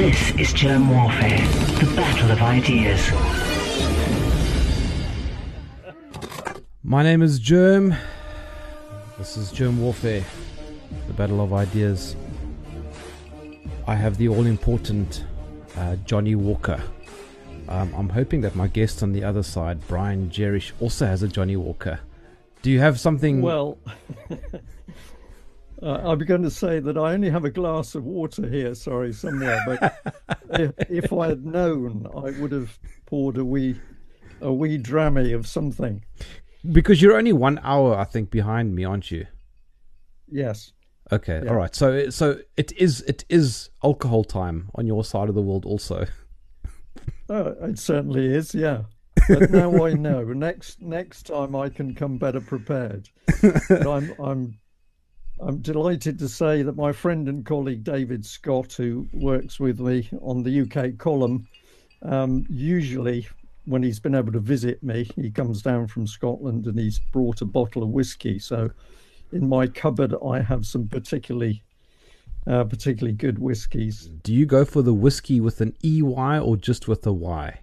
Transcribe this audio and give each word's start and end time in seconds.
This 0.00 0.30
is 0.30 0.48
Jerm 0.54 0.88
Warfare, 0.88 1.46
the 1.78 1.94
battle 1.94 2.30
of 2.30 2.40
ideas. 2.40 3.10
My 6.82 7.02
name 7.02 7.20
is 7.20 7.38
Jerm. 7.38 7.94
This 9.18 9.36
is 9.36 9.52
Jerm 9.52 9.76
Warfare, 9.76 10.24
the 11.06 11.12
battle 11.12 11.42
of 11.42 11.52
ideas. 11.52 12.16
I 13.86 13.94
have 13.94 14.16
the 14.16 14.30
all 14.30 14.46
important 14.46 15.26
uh, 15.76 15.96
Johnnie 16.06 16.34
Walker. 16.34 16.82
Um, 17.68 17.94
I'm 17.94 18.08
hoping 18.08 18.40
that 18.40 18.56
my 18.56 18.68
guest 18.68 19.02
on 19.02 19.12
the 19.12 19.22
other 19.22 19.42
side, 19.42 19.86
Brian 19.86 20.30
Gerrish, 20.30 20.72
also 20.80 21.04
has 21.04 21.22
a 21.22 21.28
Johnnie 21.28 21.56
Walker. 21.56 22.00
Do 22.62 22.70
you 22.70 22.80
have 22.80 22.98
something? 22.98 23.42
Well, 23.42 23.76
uh, 25.82 26.10
I 26.10 26.14
began 26.14 26.42
to 26.42 26.50
say 26.50 26.80
that 26.80 26.96
I 26.98 27.12
only 27.12 27.30
have 27.30 27.44
a 27.44 27.50
glass 27.50 27.94
of 27.94 28.04
water 28.04 28.48
here, 28.48 28.74
sorry, 28.74 29.12
somewhere. 29.12 29.62
But 29.66 30.38
if, 30.50 30.72
if 30.90 31.12
I 31.12 31.28
had 31.28 31.44
known, 31.44 32.06
I 32.14 32.38
would 32.40 32.52
have 32.52 32.78
poured 33.06 33.38
a 33.38 33.44
wee, 33.44 33.80
a 34.40 34.52
wee 34.52 34.78
drammy 34.78 35.34
of 35.34 35.46
something. 35.46 36.04
Because 36.70 37.00
you're 37.00 37.16
only 37.16 37.32
one 37.32 37.58
hour, 37.62 37.96
I 37.96 38.04
think, 38.04 38.30
behind 38.30 38.74
me, 38.74 38.84
aren't 38.84 39.10
you? 39.10 39.26
Yes. 40.28 40.72
Okay. 41.10 41.40
Yeah. 41.44 41.50
All 41.50 41.56
right. 41.56 41.74
So, 41.74 42.10
so 42.10 42.38
it 42.56 42.72
is. 42.72 43.00
It 43.02 43.24
is 43.28 43.70
alcohol 43.82 44.24
time 44.24 44.70
on 44.74 44.86
your 44.86 45.04
side 45.04 45.28
of 45.28 45.34
the 45.34 45.42
world, 45.42 45.64
also. 45.64 46.06
Oh, 47.28 47.54
it 47.62 47.78
certainly 47.78 48.26
is, 48.34 48.54
yeah. 48.54 48.82
But 49.28 49.50
now 49.50 49.84
I 49.84 49.92
know. 49.94 50.24
Next 50.24 50.82
next 50.82 51.26
time 51.26 51.54
I 51.56 51.68
can 51.68 51.94
come 51.94 52.18
better 52.18 52.40
prepared. 52.40 53.08
But 53.40 53.86
I'm 53.86 54.12
I'm 54.20 54.58
I'm 55.42 55.58
delighted 55.58 56.18
to 56.18 56.28
say 56.28 56.62
that 56.62 56.76
my 56.76 56.92
friend 56.92 57.28
and 57.28 57.46
colleague 57.46 57.82
David 57.82 58.26
Scott, 58.26 58.74
who 58.74 59.08
works 59.12 59.58
with 59.58 59.80
me 59.80 60.08
on 60.20 60.42
the 60.42 60.60
UK 60.62 60.98
column, 60.98 61.48
um, 62.02 62.44
usually 62.50 63.26
when 63.64 63.82
he's 63.82 64.00
been 64.00 64.14
able 64.14 64.32
to 64.32 64.38
visit 64.38 64.82
me, 64.82 65.08
he 65.16 65.30
comes 65.30 65.62
down 65.62 65.86
from 65.86 66.06
Scotland 66.06 66.66
and 66.66 66.78
he's 66.78 66.98
brought 66.98 67.40
a 67.40 67.46
bottle 67.46 67.82
of 67.82 67.88
whiskey. 67.88 68.38
So 68.38 68.70
in 69.32 69.48
my 69.48 69.66
cupboard 69.66 70.14
I 70.24 70.40
have 70.40 70.66
some 70.66 70.88
particularly 70.88 71.62
uh, 72.46 72.64
particularly 72.64 73.14
good 73.14 73.38
whiskies. 73.38 74.10
Do 74.22 74.34
you 74.34 74.46
go 74.46 74.64
for 74.64 74.82
the 74.82 74.94
whiskey 74.94 75.40
with 75.40 75.60
an 75.60 75.74
EY 75.84 76.38
or 76.38 76.56
just 76.56 76.88
with 76.88 77.06
a 77.06 77.12
Y? 77.12 77.60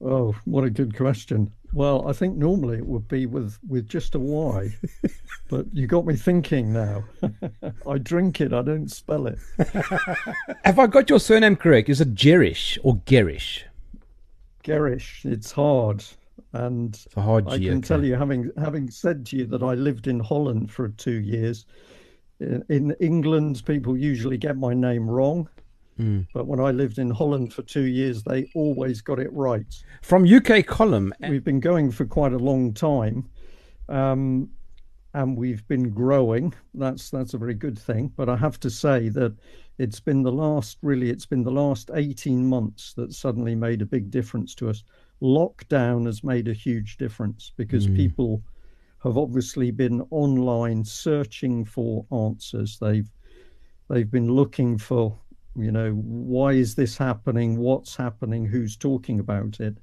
Oh, 0.00 0.34
what 0.44 0.64
a 0.64 0.70
good 0.70 0.96
question. 0.96 1.52
Well, 1.72 2.08
I 2.08 2.12
think 2.12 2.36
normally 2.36 2.78
it 2.78 2.86
would 2.86 3.08
be 3.08 3.26
with 3.26 3.58
with 3.68 3.88
just 3.88 4.14
a 4.14 4.18
Y, 4.18 4.74
but 5.48 5.66
you 5.72 5.86
got 5.86 6.06
me 6.06 6.16
thinking 6.16 6.72
now. 6.72 7.04
I 7.86 7.98
drink 7.98 8.40
it, 8.40 8.52
I 8.52 8.62
don't 8.62 8.90
spell 8.90 9.26
it. 9.26 9.38
Have 10.64 10.78
I 10.78 10.86
got 10.86 11.10
your 11.10 11.20
surname 11.20 11.56
correct? 11.56 11.88
Is 11.88 12.00
it 12.00 12.14
Gerish 12.14 12.78
or 12.82 12.96
Gerish? 13.06 13.64
Garish, 14.62 15.24
it's 15.24 15.52
hard, 15.52 16.04
and 16.52 16.94
It's 16.94 17.16
a 17.16 17.20
hard 17.22 17.48
I 17.48 17.58
G. 17.58 17.66
can 17.66 17.78
okay. 17.78 17.88
tell 17.88 18.04
you, 18.04 18.14
having 18.14 18.50
having 18.56 18.90
said 18.90 19.26
to 19.26 19.36
you 19.36 19.46
that 19.46 19.62
I 19.62 19.74
lived 19.74 20.06
in 20.06 20.20
Holland 20.20 20.70
for 20.70 20.88
two 20.88 21.20
years. 21.20 21.66
In, 22.40 22.64
in 22.68 22.96
England, 23.00 23.62
people 23.66 23.96
usually 23.96 24.38
get 24.38 24.56
my 24.56 24.72
name 24.72 25.10
wrong, 25.10 25.48
Hmm. 25.98 26.20
but 26.32 26.46
when 26.46 26.60
I 26.60 26.70
lived 26.70 26.98
in 26.98 27.10
Holland 27.10 27.52
for 27.52 27.62
two 27.62 27.86
years, 27.86 28.22
they 28.22 28.48
always 28.54 29.00
got 29.00 29.18
it 29.18 29.32
right. 29.32 29.66
From 30.02 30.24
UK 30.24 30.64
column. 30.64 31.12
we've 31.28 31.42
been 31.42 31.58
going 31.58 31.90
for 31.90 32.06
quite 32.06 32.32
a 32.32 32.38
long 32.38 32.72
time, 32.72 33.28
um, 33.88 34.48
and 35.14 35.36
we've 35.36 35.66
been 35.66 35.90
growing. 35.90 36.54
That's 36.72 37.10
that's 37.10 37.34
a 37.34 37.38
very 37.38 37.54
good 37.54 37.76
thing. 37.76 38.12
But 38.16 38.28
I 38.28 38.36
have 38.36 38.60
to 38.60 38.70
say 38.70 39.08
that 39.10 39.34
it's 39.78 39.98
been 39.98 40.22
the 40.22 40.32
last 40.32 40.78
really 40.82 41.10
it's 41.10 41.26
been 41.26 41.42
the 41.42 41.50
last 41.50 41.90
18 41.92 42.46
months 42.46 42.94
that 42.94 43.12
suddenly 43.12 43.56
made 43.56 43.82
a 43.82 43.86
big 43.86 44.10
difference 44.10 44.54
to 44.56 44.70
us. 44.70 44.84
Lockdown 45.20 46.06
has 46.06 46.22
made 46.22 46.46
a 46.46 46.52
huge 46.52 46.96
difference 46.96 47.52
because 47.56 47.88
people 47.88 48.40
have 49.02 49.18
obviously 49.18 49.72
been 49.72 50.06
online 50.10 50.84
searching 50.84 51.64
for 51.64 52.06
answers. 52.12 52.78
They've 52.78 53.10
they've 53.88 54.10
been 54.10 54.30
looking 54.30 54.78
for 54.78 55.18
you 55.58 55.72
know 55.72 55.92
why 55.92 56.52
is 56.52 56.74
this 56.74 56.96
happening 56.96 57.56
what's 57.58 57.96
happening 57.96 58.46
who's 58.46 58.76
talking 58.76 59.18
about 59.20 59.60
it 59.60 59.76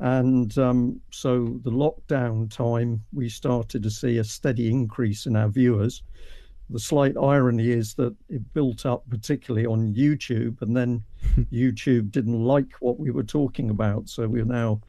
and 0.00 0.56
um, 0.58 1.00
so 1.10 1.60
the 1.62 1.70
lockdown 1.70 2.50
time, 2.50 3.04
we 3.12 3.28
started 3.28 3.82
to 3.84 3.90
see 3.90 4.18
a 4.18 4.24
steady 4.24 4.70
increase 4.70 5.26
in 5.26 5.36
our 5.36 5.48
viewers. 5.48 6.02
The 6.70 6.80
slight 6.80 7.16
irony 7.16 7.70
is 7.70 7.94
that 7.94 8.16
it 8.28 8.52
built 8.54 8.86
up 8.86 9.08
particularly 9.08 9.66
on 9.66 9.94
YouTube, 9.94 10.60
and 10.62 10.76
then 10.76 11.04
YouTube 11.52 12.10
didn't 12.10 12.42
like 12.42 12.72
what 12.80 12.98
we 12.98 13.10
were 13.10 13.22
talking 13.22 13.70
about, 13.70 14.08
so 14.08 14.26
we're 14.26 14.44
now 14.44 14.80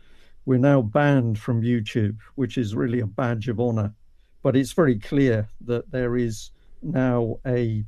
we're 0.46 0.58
now 0.60 0.82
banned 0.82 1.40
from 1.40 1.62
YouTube, 1.62 2.18
which 2.36 2.58
is 2.58 2.76
really 2.76 3.00
a 3.00 3.08
badge 3.08 3.48
of 3.48 3.60
honor. 3.60 3.94
But 4.42 4.56
it's 4.56 4.74
very 4.74 5.00
clear 5.00 5.48
that 5.62 5.92
there 5.92 6.18
is 6.18 6.52
now 6.82 7.40
a 7.48 7.84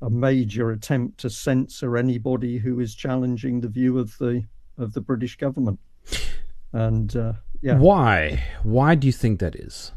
a 0.00 0.10
major 0.10 0.70
attempt 0.70 1.18
to 1.20 1.30
censor 1.30 1.96
anybody 1.96 2.58
who 2.58 2.80
is 2.80 2.94
challenging 2.94 3.60
the 3.60 3.68
view 3.68 3.98
of 3.98 4.16
the 4.18 4.44
of 4.76 4.92
the 4.92 5.00
British 5.00 5.36
government. 5.36 5.80
And 6.72 7.14
uh, 7.16 7.32
yeah, 7.62 7.78
Why? 7.78 8.44
Why 8.62 8.94
do 8.94 9.06
you 9.06 9.12
think 9.12 9.40
that 9.40 9.56
is? 9.56 9.92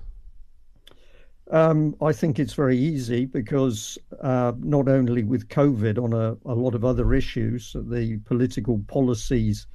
um, 1.51 1.95
I 2.01 2.13
think 2.13 2.39
it's 2.39 2.53
very 2.53 2.77
easy 2.77 3.25
because 3.25 3.97
uh, 4.21 4.53
not 4.59 4.87
only 4.87 5.23
with 5.23 5.49
COVID, 5.49 6.01
on 6.01 6.13
a, 6.13 6.37
a 6.49 6.55
lot 6.55 6.75
of 6.75 6.85
other 6.85 7.13
issues, 7.13 7.75
the 7.75 8.17
political 8.25 8.79
policies 8.87 9.67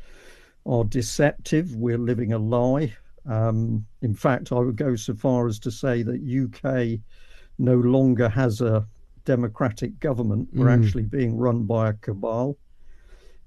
are 0.65 0.85
deceptive. 0.85 1.77
We're 1.77 1.99
living 1.99 2.33
a 2.33 2.39
lie. 2.39 2.97
Um, 3.29 3.87
in 4.01 4.15
fact, 4.15 4.53
I 4.53 4.59
would 4.59 4.77
go 4.77 4.97
so 4.97 5.15
far 5.15 5.47
as 5.47 5.59
to 5.61 5.71
say 5.71 6.03
that 6.03 6.23
UK 6.23 7.01
no 7.59 7.77
longer 7.77 8.29
has 8.29 8.61
a 8.63 8.87
democratic 9.27 10.01
government. 10.01 10.49
We're 10.55 10.69
Mm. 10.69 10.79
actually 10.79 11.03
being 11.05 11.37
run 11.37 11.65
by 11.65 11.91
a 11.91 11.93
cabal. 11.93 12.57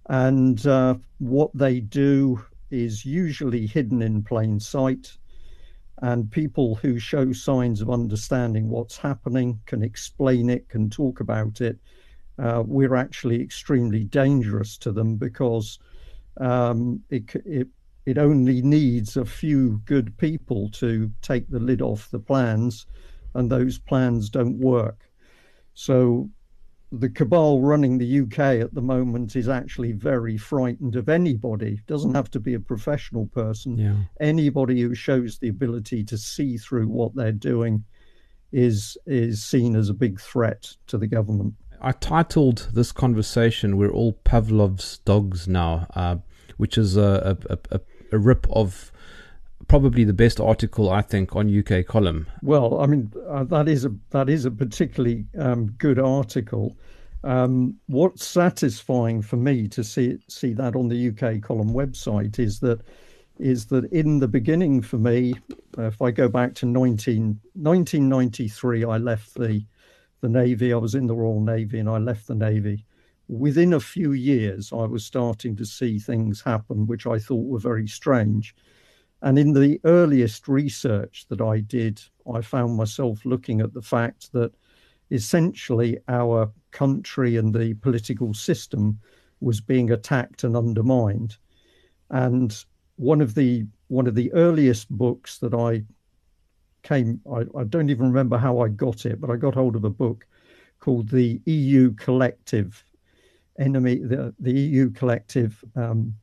And 0.07 0.65
uh, 0.67 0.95
what 1.17 1.51
they 1.55 1.79
do 1.79 2.43
is 2.69 3.05
usually 3.05 3.65
hidden 3.65 4.01
in 4.03 4.21
plain 4.23 4.59
sight. 4.59 5.17
And 6.01 6.31
people 6.31 6.75
who 6.75 6.99
show 6.99 7.33
signs 7.33 7.81
of 7.81 7.89
understanding 7.89 8.69
what's 8.69 8.97
happening 8.97 9.59
can 9.65 9.81
explain 9.83 10.49
it, 10.49 10.69
can 10.69 10.89
talk 10.89 11.19
about 11.19 11.59
it. 11.61 11.77
Uh, 12.37 12.63
we're 12.65 12.95
actually 12.95 13.41
extremely 13.41 14.03
dangerous 14.05 14.77
to 14.77 14.91
them 14.91 15.17
because 15.17 15.79
um, 16.37 17.03
it, 17.09 17.35
it 17.45 17.67
it 18.05 18.17
only 18.17 18.61
needs 18.61 19.17
a 19.17 19.25
few 19.25 19.81
good 19.85 20.17
people 20.17 20.69
to 20.69 21.11
take 21.21 21.47
the 21.49 21.59
lid 21.59 21.81
off 21.81 22.09
the 22.09 22.19
plans, 22.19 22.87
and 23.35 23.51
those 23.51 23.77
plans 23.77 24.29
don't 24.29 24.57
work. 24.57 25.08
So 25.79 26.29
the 26.91 27.09
cabal 27.09 27.61
running 27.61 27.97
the 27.97 28.19
UK 28.19 28.61
at 28.61 28.73
the 28.73 28.81
moment 28.81 29.37
is 29.37 29.47
actually 29.47 29.93
very 29.93 30.35
frightened 30.35 30.97
of 30.97 31.07
anybody. 31.07 31.79
Doesn't 31.87 32.15
have 32.15 32.29
to 32.31 32.39
be 32.41 32.53
a 32.53 32.59
professional 32.59 33.27
person. 33.27 33.77
Yeah. 33.77 33.95
Anybody 34.19 34.81
who 34.81 34.93
shows 34.93 35.39
the 35.39 35.47
ability 35.47 36.03
to 36.03 36.17
see 36.17 36.57
through 36.57 36.89
what 36.89 37.15
they're 37.15 37.31
doing 37.31 37.85
is 38.51 38.97
is 39.05 39.41
seen 39.41 39.77
as 39.77 39.87
a 39.87 39.93
big 39.93 40.19
threat 40.19 40.75
to 40.87 40.97
the 40.97 41.07
government. 41.07 41.53
I 41.79 41.93
titled 41.93 42.71
this 42.73 42.91
conversation 42.91 43.77
"We're 43.77 43.93
all 43.99 44.19
Pavlov's 44.25 44.97
dogs 45.05 45.47
now," 45.47 45.87
uh, 45.95 46.17
which 46.57 46.77
is 46.77 46.97
a, 46.97 47.37
a, 47.49 47.57
a, 47.71 47.79
a 48.11 48.19
rip 48.19 48.47
of 48.49 48.91
probably 49.69 50.03
the 50.03 50.13
best 50.13 50.41
article 50.41 50.89
I 50.89 51.01
think 51.01 51.35
on 51.35 51.57
UK 51.57 51.85
column. 51.85 52.27
Well, 52.41 52.81
I 52.81 52.87
mean 52.87 53.13
uh, 53.29 53.45
that 53.45 53.69
is 53.69 53.85
a 53.85 53.93
that 54.09 54.27
is 54.27 54.43
a 54.43 54.51
particularly 54.51 55.25
um, 55.37 55.67
good 55.77 55.99
article. 55.99 56.75
Um, 57.23 57.77
what's 57.87 58.25
satisfying 58.25 59.21
for 59.21 59.37
me 59.37 59.69
to 59.69 59.83
see 59.83 60.17
see 60.27 60.53
that 60.53 60.75
on 60.75 60.89
the 60.89 61.09
UK 61.09 61.41
column 61.41 61.71
website 61.71 62.39
is 62.39 62.59
that 62.59 62.81
is 63.37 63.67
that 63.67 63.85
in 63.93 64.19
the 64.19 64.27
beginning 64.27 64.81
for 64.81 64.97
me, 64.97 65.33
uh, 65.77 65.83
if 65.83 66.01
I 66.01 66.11
go 66.11 66.27
back 66.27 66.55
to 66.55 66.65
19, 66.65 67.39
1993, 67.53 68.83
I 68.83 68.97
left 68.97 69.35
the 69.35 69.63
the 70.21 70.29
Navy. 70.29 70.73
I 70.73 70.77
was 70.77 70.95
in 70.95 71.07
the 71.07 71.15
Royal 71.15 71.39
Navy 71.39 71.79
and 71.79 71.89
I 71.89 71.97
left 71.99 72.27
the 72.27 72.35
Navy. 72.35 72.85
Within 73.29 73.73
a 73.73 73.79
few 73.79 74.13
years, 74.13 74.73
I 74.73 74.85
was 74.85 75.05
starting 75.05 75.55
to 75.57 75.65
see 75.65 75.99
things 75.99 76.41
happen 76.41 76.87
which 76.87 77.05
I 77.05 77.19
thought 77.19 77.45
were 77.45 77.59
very 77.59 77.87
strange. 77.87 78.55
And 79.21 79.37
in 79.37 79.53
the 79.53 79.79
earliest 79.83 80.47
research 80.47 81.25
that 81.29 81.41
I 81.41 81.59
did, 81.59 82.01
I 82.33 82.41
found 82.41 82.75
myself 82.75 83.25
looking 83.25 83.59
at 83.61 83.73
the 83.73 83.81
fact 83.81 84.31
that 84.33 84.53
essentially 85.11 85.97
our 86.07 86.51
country 86.71 87.37
and 87.37 87.53
the 87.53 87.73
political 87.75 88.33
system 88.33 88.99
was 89.41 89.59
being 89.61 89.91
attacked 89.91 90.43
and 90.43 90.55
undermined. 90.55 91.37
And 92.09 92.55
one 92.95 93.21
of 93.21 93.35
the 93.35 93.65
one 93.87 94.07
of 94.07 94.15
the 94.15 94.31
earliest 94.33 94.89
books 94.89 95.39
that 95.39 95.53
I 95.53 95.83
came 96.83 97.19
I, 97.31 97.45
I 97.57 97.63
don't 97.63 97.89
even 97.89 98.07
remember 98.07 98.37
how 98.37 98.59
I 98.59 98.69
got 98.69 99.05
it, 99.05 99.19
but 99.19 99.29
I 99.29 99.35
got 99.35 99.55
hold 99.55 99.75
of 99.75 99.83
a 99.83 99.89
book 99.89 100.25
called 100.79 101.09
the 101.09 101.41
EU 101.45 101.93
Collective, 101.95 102.83
enemy, 103.57 103.95
the, 103.95 104.33
the 104.39 104.51
EU 104.51 104.89
collective 104.91 105.63
um, 105.75 106.13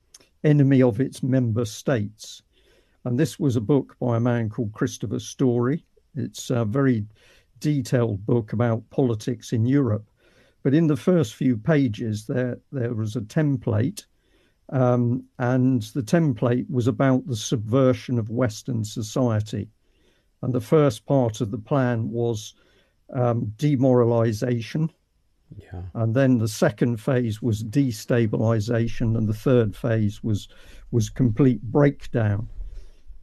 enemy 0.44 0.82
of 0.82 1.00
its 1.00 1.22
member 1.22 1.64
states. 1.64 2.42
And 3.06 3.20
this 3.20 3.38
was 3.38 3.54
a 3.54 3.60
book 3.60 3.96
by 4.00 4.16
a 4.16 4.20
man 4.20 4.50
called 4.50 4.72
Christopher 4.72 5.20
Story. 5.20 5.86
It's 6.16 6.50
a 6.50 6.64
very 6.64 7.06
detailed 7.60 8.26
book 8.26 8.52
about 8.52 8.90
politics 8.90 9.52
in 9.52 9.64
Europe. 9.64 10.10
But 10.64 10.74
in 10.74 10.88
the 10.88 10.96
first 10.96 11.36
few 11.36 11.56
pages, 11.56 12.26
there 12.26 12.58
there 12.72 12.94
was 12.94 13.14
a 13.14 13.20
template, 13.20 14.06
um, 14.70 15.22
and 15.38 15.82
the 15.82 16.02
template 16.02 16.68
was 16.68 16.88
about 16.88 17.24
the 17.28 17.36
subversion 17.36 18.18
of 18.18 18.28
Western 18.28 18.82
society. 18.82 19.70
And 20.42 20.52
the 20.52 20.60
first 20.60 21.06
part 21.06 21.40
of 21.40 21.52
the 21.52 21.58
plan 21.58 22.10
was 22.10 22.54
um, 23.12 23.52
demoralization. 23.56 24.90
Yeah. 25.56 25.82
And 25.94 26.12
then 26.12 26.38
the 26.38 26.48
second 26.48 26.96
phase 26.96 27.40
was 27.40 27.62
destabilization, 27.62 29.16
and 29.16 29.28
the 29.28 29.40
third 29.48 29.76
phase 29.76 30.24
was 30.24 30.48
was 30.90 31.08
complete 31.08 31.62
breakdown. 31.62 32.48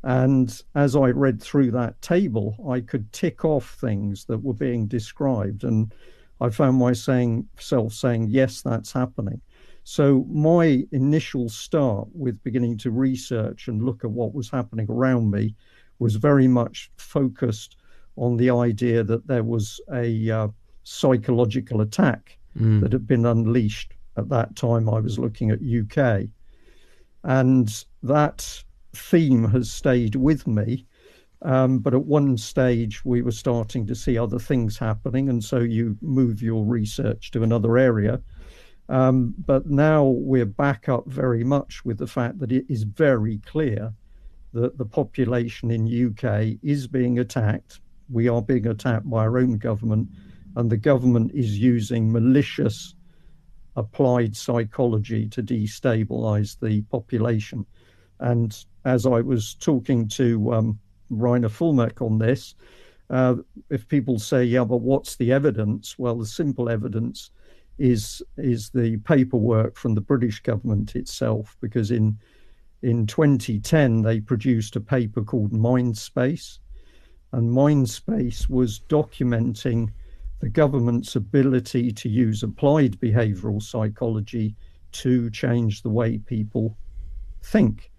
And 0.03 0.61
as 0.75 0.95
I 0.95 1.09
read 1.09 1.41
through 1.41 1.71
that 1.71 2.01
table, 2.01 2.55
I 2.69 2.81
could 2.81 3.11
tick 3.13 3.45
off 3.45 3.77
things 3.79 4.25
that 4.25 4.43
were 4.43 4.53
being 4.53 4.85
described. 4.85 5.63
And 5.63 5.93
I 6.41 6.49
found 6.49 6.77
myself 6.77 7.93
saying, 7.93 8.27
yes, 8.29 8.61
that's 8.61 8.91
happening. 8.91 9.39
So 9.85 10.25
my 10.29 10.85
initial 10.91 11.49
start 11.49 12.07
with 12.13 12.41
beginning 12.43 12.77
to 12.79 12.91
research 12.91 13.67
and 13.67 13.83
look 13.83 14.03
at 14.03 14.11
what 14.11 14.33
was 14.33 14.49
happening 14.49 14.87
around 14.89 15.31
me 15.31 15.55
was 15.99 16.15
very 16.15 16.47
much 16.47 16.91
focused 16.97 17.77
on 18.15 18.37
the 18.37 18.49
idea 18.49 19.03
that 19.03 19.27
there 19.27 19.43
was 19.43 19.79
a 19.93 20.29
uh, 20.29 20.47
psychological 20.83 21.81
attack 21.81 22.37
mm. 22.59 22.81
that 22.81 22.93
had 22.93 23.07
been 23.07 23.25
unleashed 23.25 23.93
at 24.17 24.29
that 24.29 24.55
time 24.55 24.89
I 24.89 24.99
was 24.99 25.17
looking 25.17 25.49
at 25.51 25.59
UK. 25.61 26.27
And 27.23 27.85
that 28.03 28.63
theme 28.93 29.49
has 29.49 29.71
stayed 29.71 30.15
with 30.15 30.47
me. 30.47 30.85
Um, 31.41 31.79
but 31.79 31.93
at 31.93 32.05
one 32.05 32.37
stage, 32.37 33.03
we 33.03 33.21
were 33.21 33.31
starting 33.31 33.85
to 33.87 33.95
see 33.95 34.17
other 34.17 34.39
things 34.39 34.77
happening, 34.77 35.27
and 35.27 35.43
so 35.43 35.59
you 35.59 35.97
move 36.01 36.41
your 36.41 36.63
research 36.63 37.31
to 37.31 37.43
another 37.43 37.77
area. 37.77 38.21
Um, 38.87 39.33
but 39.45 39.65
now 39.65 40.05
we're 40.05 40.45
back 40.45 40.87
up 40.87 41.05
very 41.07 41.43
much 41.43 41.83
with 41.83 41.97
the 41.97 42.07
fact 42.07 42.39
that 42.39 42.51
it 42.51 42.65
is 42.69 42.83
very 42.83 43.39
clear 43.39 43.93
that 44.53 44.77
the 44.77 44.85
population 44.85 45.71
in 45.71 46.09
UK 46.09 46.57
is 46.61 46.87
being 46.87 47.19
attacked. 47.19 47.81
We 48.09 48.29
are 48.29 48.41
being 48.41 48.67
attacked 48.67 49.09
by 49.09 49.23
our 49.23 49.37
own 49.37 49.57
government, 49.57 50.09
and 50.55 50.69
the 50.69 50.77
government 50.77 51.31
is 51.33 51.59
using 51.59 52.11
malicious 52.11 52.95
applied 53.75 54.35
psychology 54.35 55.27
to 55.27 55.41
destabilize 55.41 56.59
the 56.59 56.81
population. 56.83 57.65
And 58.19 58.57
as 58.85 59.05
I 59.05 59.21
was 59.21 59.55
talking 59.55 60.07
to 60.09 60.53
um, 60.53 60.79
Reiner 61.11 61.49
Fuellmich 61.49 62.01
on 62.01 62.17
this, 62.17 62.55
uh, 63.09 63.35
if 63.69 63.87
people 63.87 64.19
say, 64.19 64.43
"Yeah, 64.43 64.63
but 64.63 64.81
what's 64.81 65.15
the 65.15 65.31
evidence?" 65.31 65.99
Well, 65.99 66.17
the 66.17 66.25
simple 66.25 66.69
evidence 66.69 67.31
is 67.77 68.21
is 68.37 68.69
the 68.69 68.97
paperwork 68.97 69.77
from 69.77 69.95
the 69.95 70.01
British 70.01 70.41
government 70.41 70.95
itself, 70.95 71.57
because 71.61 71.91
in 71.91 72.17
in 72.81 73.07
2010 73.07 74.01
they 74.01 74.19
produced 74.19 74.75
a 74.75 74.81
paper 74.81 75.23
called 75.23 75.51
Mindspace, 75.51 76.59
and 77.31 77.49
Mindspace 77.49 78.49
was 78.49 78.81
documenting 78.89 79.91
the 80.39 80.49
government's 80.49 81.15
ability 81.15 81.91
to 81.93 82.09
use 82.09 82.43
applied 82.43 82.99
behavioral 82.99 83.61
psychology 83.61 84.55
to 84.91 85.29
change 85.29 85.81
the 85.81 85.89
way 85.89 86.17
people 86.17 86.77
think. 87.41 87.92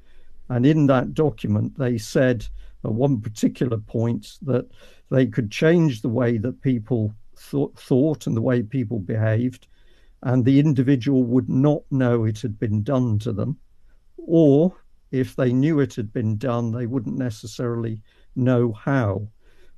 And 0.49 0.67
in 0.67 0.87
that 0.87 1.15
document, 1.15 1.79
they 1.79 1.99
said 1.99 2.47
at 2.85 2.93
one 2.93 3.21
particular 3.21 3.79
point 3.79 4.39
that 4.43 4.69
they 5.11 5.27
could 5.27 5.51
change 5.51 6.03
the 6.03 6.09
way 6.09 6.37
that 6.39 6.61
people 6.61 7.15
thought, 7.37 7.79
thought 7.79 8.27
and 8.27 8.37
the 8.37 8.43
way 8.43 8.63
people 8.63 8.99
behaved, 8.99 9.67
and 10.23 10.45
the 10.45 10.59
individual 10.59 11.25
would 11.25 11.49
not 11.49 11.83
know 11.91 12.25
it 12.25 12.41
had 12.41 12.59
been 12.59 12.83
done 12.83 13.19
to 13.21 13.33
them. 13.33 13.59
Or 14.17 14.75
if 15.11 15.37
they 15.37 15.53
knew 15.53 15.81
it 15.81 15.95
had 15.95 16.13
been 16.13 16.37
done, 16.37 16.73
they 16.73 16.87
wouldn't 16.87 17.17
necessarily 17.17 18.01
know 18.37 18.73
how. 18.73 19.29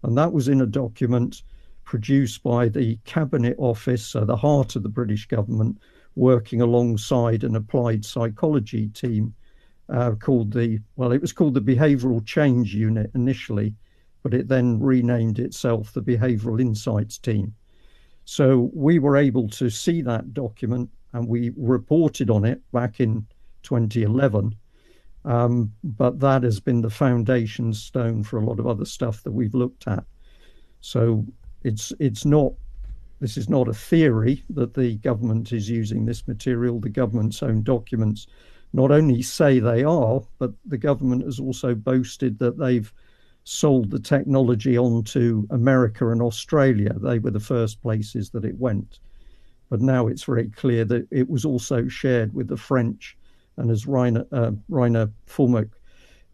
And 0.02 0.16
that 0.16 0.32
was 0.32 0.48
in 0.48 0.60
a 0.60 0.66
document 0.66 1.42
produced 1.84 2.42
by 2.42 2.68
the 2.68 2.98
Cabinet 3.04 3.54
Office, 3.58 4.04
so 4.04 4.24
the 4.24 4.36
heart 4.36 4.76
of 4.76 4.82
the 4.82 4.88
British 4.88 5.26
government, 5.26 5.78
working 6.14 6.60
alongside 6.60 7.44
an 7.44 7.54
applied 7.54 8.04
psychology 8.04 8.88
team 8.88 9.34
uh, 9.88 10.12
called 10.12 10.52
the, 10.52 10.78
well, 10.96 11.12
it 11.12 11.20
was 11.20 11.32
called 11.32 11.54
the 11.54 11.60
Behavioral 11.60 12.24
Change 12.24 12.74
Unit 12.74 13.10
initially, 13.14 13.74
but 14.22 14.34
it 14.34 14.48
then 14.48 14.80
renamed 14.80 15.38
itself 15.38 15.92
the 15.92 16.02
Behavioral 16.02 16.60
Insights 16.60 17.18
Team. 17.18 17.54
So 18.24 18.70
we 18.74 18.98
were 18.98 19.16
able 19.16 19.48
to 19.50 19.70
see 19.70 20.02
that 20.02 20.34
document 20.34 20.90
and 21.12 21.28
we 21.28 21.52
reported 21.56 22.28
on 22.28 22.44
it 22.44 22.60
back 22.72 23.00
in 23.00 23.26
2011. 23.62 24.54
Um, 25.24 25.72
but 25.82 26.20
that 26.20 26.42
has 26.42 26.60
been 26.60 26.80
the 26.80 26.90
foundation 26.90 27.72
stone 27.72 28.22
for 28.22 28.38
a 28.38 28.44
lot 28.44 28.58
of 28.58 28.66
other 28.66 28.84
stuff 28.84 29.22
that 29.22 29.32
we've 29.32 29.54
looked 29.54 29.88
at. 29.88 30.04
So 30.80 31.24
it's 31.64 31.92
it's 31.98 32.24
not 32.24 32.52
this 33.18 33.36
is 33.36 33.48
not 33.48 33.66
a 33.66 33.74
theory 33.74 34.44
that 34.50 34.74
the 34.74 34.96
government 34.96 35.52
is 35.52 35.70
using 35.70 36.04
this 36.04 36.28
material. 36.28 36.78
The 36.78 36.90
government's 36.90 37.42
own 37.42 37.62
documents 37.62 38.26
not 38.76 38.90
only 38.90 39.22
say 39.22 39.58
they 39.58 39.82
are, 39.84 40.20
but 40.38 40.52
the 40.66 40.76
government 40.76 41.24
has 41.24 41.40
also 41.40 41.74
boasted 41.74 42.38
that 42.38 42.58
they've 42.58 42.92
sold 43.44 43.90
the 43.90 43.98
technology 43.98 44.76
on 44.76 45.02
to 45.02 45.46
America 45.50 46.10
and 46.10 46.20
Australia. 46.20 46.92
They 47.00 47.18
were 47.18 47.30
the 47.30 47.40
first 47.40 47.80
places 47.80 48.28
that 48.30 48.44
it 48.44 48.58
went. 48.58 48.98
But 49.70 49.80
now 49.80 50.08
it's 50.08 50.24
very 50.24 50.50
clear 50.50 50.84
that 50.84 51.08
it 51.10 51.30
was 51.30 51.46
also 51.46 51.88
shared 51.88 52.34
with 52.34 52.48
the 52.48 52.56
French. 52.58 53.16
And 53.56 53.70
as 53.70 53.86
Reiner, 53.86 54.26
uh, 54.30 55.06
Fuellmich 55.26 55.70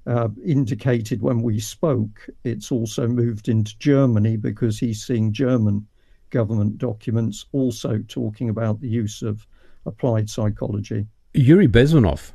uh, 0.09 0.29
indicated 0.44 1.23
when 1.23 1.43
we 1.43 1.61
spoke, 1.61 2.29
it's 2.43 2.73
also 2.73 3.06
moved 3.06 3.49
into 3.49 3.79
Germany 3.79 4.37
because 4.37 4.81
he's 4.81 5.06
seeing 5.06 5.32
German 5.32 5.87
government 6.31 6.79
documents 6.79 7.46
also 7.53 8.03
talking 8.08 8.49
about 8.49 8.81
the 8.81 8.89
use 8.89 9.22
of 9.22 9.46
applied 9.87 10.29
psychology. 10.29 11.06
Yuri 11.34 11.67
Bezmenov, 11.67 12.32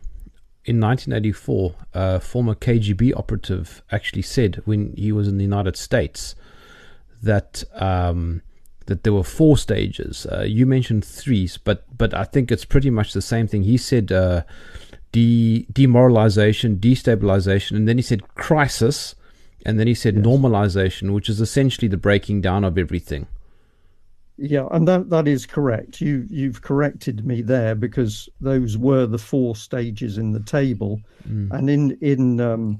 in 0.66 0.82
1984, 0.82 1.75
a 1.94 2.20
former 2.20 2.56
KGB 2.56 3.16
operative 3.16 3.82
actually 3.92 4.22
said 4.22 4.62
when 4.66 4.94
he 4.98 5.12
was 5.12 5.27
in 5.27 5.38
the 5.38 5.44
United 5.44 5.77
States 5.77 6.36
that 7.24 7.63
um, 7.75 8.42
that 8.88 9.04
there 9.04 9.13
were 9.13 9.24
four 9.24 9.58
stages. 9.58 10.25
Uh, 10.25 10.44
you 10.44 10.66
mentioned 10.66 11.06
three, 11.06 11.50
but 11.63 11.86
but 11.98 12.13
I 12.13 12.25
think 12.25 12.51
it's 12.51 12.66
pretty 12.66 12.89
much 12.89 13.13
the 13.13 13.22
same 13.22 13.48
thing. 13.48 13.63
He 13.63 13.77
said 13.77 14.12
uh, 14.12 14.44
de- 15.12 15.66
demoralization, 15.72 16.77
destabilization, 16.77 17.77
and 17.77 17.88
then 17.88 17.98
he 17.98 18.04
said 18.04 18.36
crisis, 18.36 19.16
and 19.66 19.80
then 19.80 19.88
he 19.88 19.94
said 19.94 20.16
yes. 20.16 20.25
normalization, 20.25 21.13
which 21.13 21.30
is 21.30 21.39
essentially 21.39 21.88
the 21.88 21.98
breaking 21.98 22.42
down 22.42 22.63
of 22.63 22.77
everything. 22.77 23.27
Yeah, 24.38 24.67
and 24.70 24.88
that 24.88 25.10
that 25.10 25.27
is 25.27 25.48
correct. 25.48 26.00
You 26.00 26.25
you've 26.29 26.62
corrected 26.62 27.25
me 27.25 27.41
there 27.41 27.74
because 27.74 28.29
those 28.39 28.77
were 28.77 29.08
the 29.08 29.17
four 29.17 29.56
stages 29.56 30.20
in 30.20 30.32
the 30.32 30.41
table, 30.41 31.01
mm. 31.27 31.51
and 31.51 31.70
in 31.70 31.98
in 32.01 32.39
um, 32.39 32.79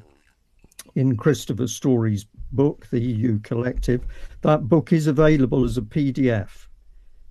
in 0.94 1.18
Christopher 1.18 1.68
Story's 1.68 2.26
book, 2.52 2.88
the 2.92 3.00
EU 3.00 3.40
Collective, 3.40 4.06
that 4.42 4.70
book 4.70 4.94
is 4.94 5.08
available 5.08 5.64
as 5.64 5.78
a 5.78 5.82
PDF. 5.82 6.68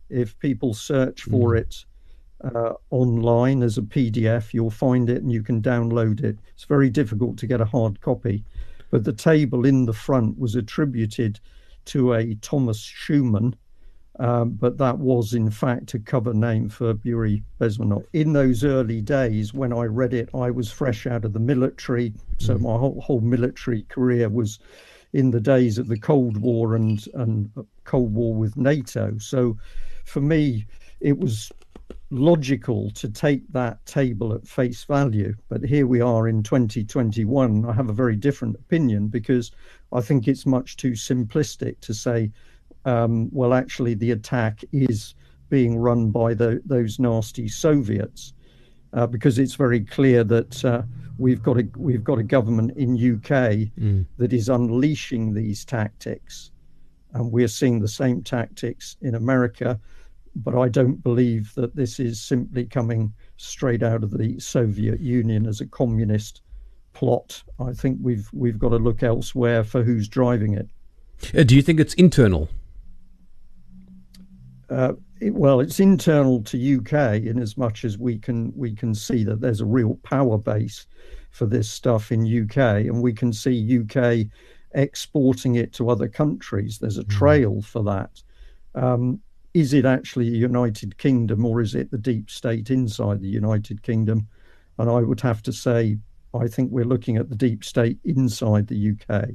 If 0.09 0.38
people 0.40 0.75
search 0.75 1.23
for 1.23 1.52
mm. 1.52 1.61
it 1.61 1.85
uh, 2.45 2.75
online 2.90 3.62
as 3.62 3.78
a 3.78 3.83
PDF, 3.83 4.52
you'll 4.52 4.71
find 4.71 5.09
it 5.09 5.23
and 5.23 5.30
you 5.30 5.42
can 5.42 5.62
download 5.62 6.23
it. 6.23 6.37
It's 6.54 6.64
very 6.64 6.90
difficult 6.90 7.38
to 7.38 7.47
get 7.47 7.61
a 7.61 7.64
hard 7.64 8.00
copy, 8.00 8.45
but 8.90 9.04
the 9.04 9.12
table 9.12 9.64
in 9.66 9.87
the 9.87 9.92
front 9.92 10.38
was 10.38 10.56
attributed 10.56 11.38
to 11.87 12.14
a 12.14 12.35
Tomas 12.37 12.80
Schuman 12.80 13.54
um, 14.18 14.50
but 14.50 14.78
that 14.78 14.99
was 14.99 15.35
in 15.35 15.50
fact 15.50 15.94
a 15.94 15.99
cover 15.99 16.32
name 16.32 16.68
for 16.68 16.94
Yuri 17.02 17.42
Bezmenov. 17.61 18.04
In 18.12 18.32
those 18.32 18.64
early 18.64 19.00
days, 19.00 19.52
when 19.52 19.73
I 19.73 19.85
read 19.85 20.14
it, 20.14 20.28
I 20.35 20.50
was 20.50 20.70
fresh 20.70 21.06
out 21.06 21.25
of 21.25 21.32
the 21.32 21.40
military, 21.40 22.12
so 22.38 22.56
mm. 22.56 22.61
my 22.62 22.76
whole, 22.78 23.00
whole 23.00 23.20
military 23.20 23.82
career 23.85 24.28
was 24.28 24.58
in 25.12 25.30
the 25.30 25.40
days 25.40 25.78
of 25.78 25.88
the 25.88 25.99
Cold 25.99 26.37
War 26.38 26.75
and 26.75 27.06
and 27.14 27.50
Cold 27.85 28.14
War 28.14 28.35
with 28.35 28.56
NATO. 28.56 29.16
So, 29.18 29.56
for 30.04 30.20
me, 30.20 30.66
it 31.00 31.18
was 31.18 31.52
logical 32.11 32.90
to 32.92 33.08
take 33.08 33.50
that 33.52 33.85
table 33.87 34.32
at 34.32 34.46
face 34.46 34.85
value. 34.85 35.35
But 35.49 35.64
here 35.64 35.87
we 35.87 36.00
are 36.00 36.28
in 36.28 36.42
2021. 36.42 37.64
I 37.64 37.73
have 37.73 37.88
a 37.88 37.94
very 37.94 38.16
different 38.16 38.56
opinion 38.56 39.08
because 39.08 39.50
I 39.92 40.00
think 40.00 40.28
it's 40.28 40.46
much 40.46 40.76
too 40.76 40.92
simplistic 40.92 41.80
to 41.80 41.94
say 41.94 42.30
um, 42.87 43.28
well, 43.33 43.52
actually, 43.52 43.95
the 43.95 44.12
attack 44.12 44.64
is 44.73 45.14
being 45.49 45.76
run 45.76 46.11
by 46.11 46.35
the, 46.35 46.62
those 46.64 46.99
nasty 46.99 47.49
Soviets, 47.49 48.33
uh, 48.93 49.07
because 49.07 49.38
it's 49.38 49.55
very 49.55 49.81
clear 49.81 50.23
that 50.25 50.64
uh, 50.64 50.83
we've 51.19 51.43
got 51.43 51.59
a 51.59 51.69
we've 51.76 52.05
got 52.05 52.19
a 52.19 52.23
government 52.23 52.76
in 52.76 52.95
UK 52.95 53.71
mm. 53.78 54.07
that 54.19 54.33
is 54.33 54.49
unleashing 54.49 55.35
these 55.35 55.64
tactics, 55.64 56.52
and 57.12 57.33
we're 57.33 57.49
seeing 57.49 57.81
the 57.81 57.88
same 57.88 58.23
tactics 58.23 58.97
in 59.02 59.16
America. 59.16 59.78
But 60.37 60.55
I 60.55 60.69
don't 60.69 61.02
believe 61.02 61.55
that 61.55 61.75
this 61.75 61.99
is 61.99 62.21
simply 62.21 62.66
coming 62.66 63.12
straight 63.37 63.83
out 63.83 64.05
of 64.05 64.16
the 64.16 64.38
Soviet 64.38 65.00
Union 65.00 65.47
as 65.47 65.61
a 65.61 65.66
communist 65.66 66.43
plot. 66.93 67.43
I 67.59 67.73
think 67.73 67.99
we've 68.00 68.28
we've 68.33 68.61
got 68.61 68.69
to 68.69 68.76
look 68.76 69.02
elsewhere 69.02 69.64
for 69.64 69.83
who's 69.83 70.07
driving 70.07 70.55
it. 70.55 70.69
Uh, 71.37 71.43
do 71.43 71.57
you 71.57 71.62
think 71.62 71.81
it's 71.81 71.95
internal? 71.95 72.49
Uh, 74.68 74.94
it, 75.20 75.35
well, 75.35 75.61
it's 75.61 75.80
internal 75.80 76.42
to 76.42 76.76
UK 76.78 77.23
in 77.23 77.38
as 77.38 77.56
much 77.56 77.85
as 77.85 77.96
we 77.96 78.18
can 78.18 78.52
we 78.56 78.75
can 78.75 78.94
see 78.94 79.25
that 79.25 79.40
there's 79.40 79.61
a 79.61 79.66
real 79.66 79.94
power 80.02 80.37
base 80.37 80.87
for 81.30 81.46
this 81.46 81.70
stuff 81.70 82.11
in 82.11 82.25
UK, 82.25 82.87
and 82.87 83.02
we 83.02 83.12
can 83.12 83.32
see 83.32 83.80
UK 83.80 84.26
exporting 84.73 85.54
it 85.54 85.73
to 85.75 85.88
other 85.88 86.08
countries. 86.08 86.78
There's 86.78 86.99
a 86.99 87.02
hmm. 87.02 87.11
trail 87.11 87.62
for 87.62 87.82
that. 87.85 88.23
Um, 88.75 89.20
is 89.54 89.73
it 89.73 89.87
actually 89.87 90.28
a 90.28 90.37
United 90.37 90.99
Kingdom 90.99 91.46
or 91.46 91.62
is 91.62 91.75
it 91.75 91.90
the 91.90 91.96
deep 91.96 92.28
state 92.28 92.68
inside 92.68 93.23
the 93.23 93.28
United 93.28 93.82
Kingdom? 93.82 94.28
And 94.78 94.90
I 94.90 95.00
would 95.00 95.20
have 95.23 95.42
to 95.44 95.52
say, 95.52 95.96
I 96.35 96.46
think 96.46 96.70
we're 96.70 96.85
looking 96.85 97.16
at 97.16 97.30
the 97.30 97.37
deep 97.37 97.64
state 97.64 97.99
inside 98.04 98.66
the 98.66 98.92
UK. 98.92 99.30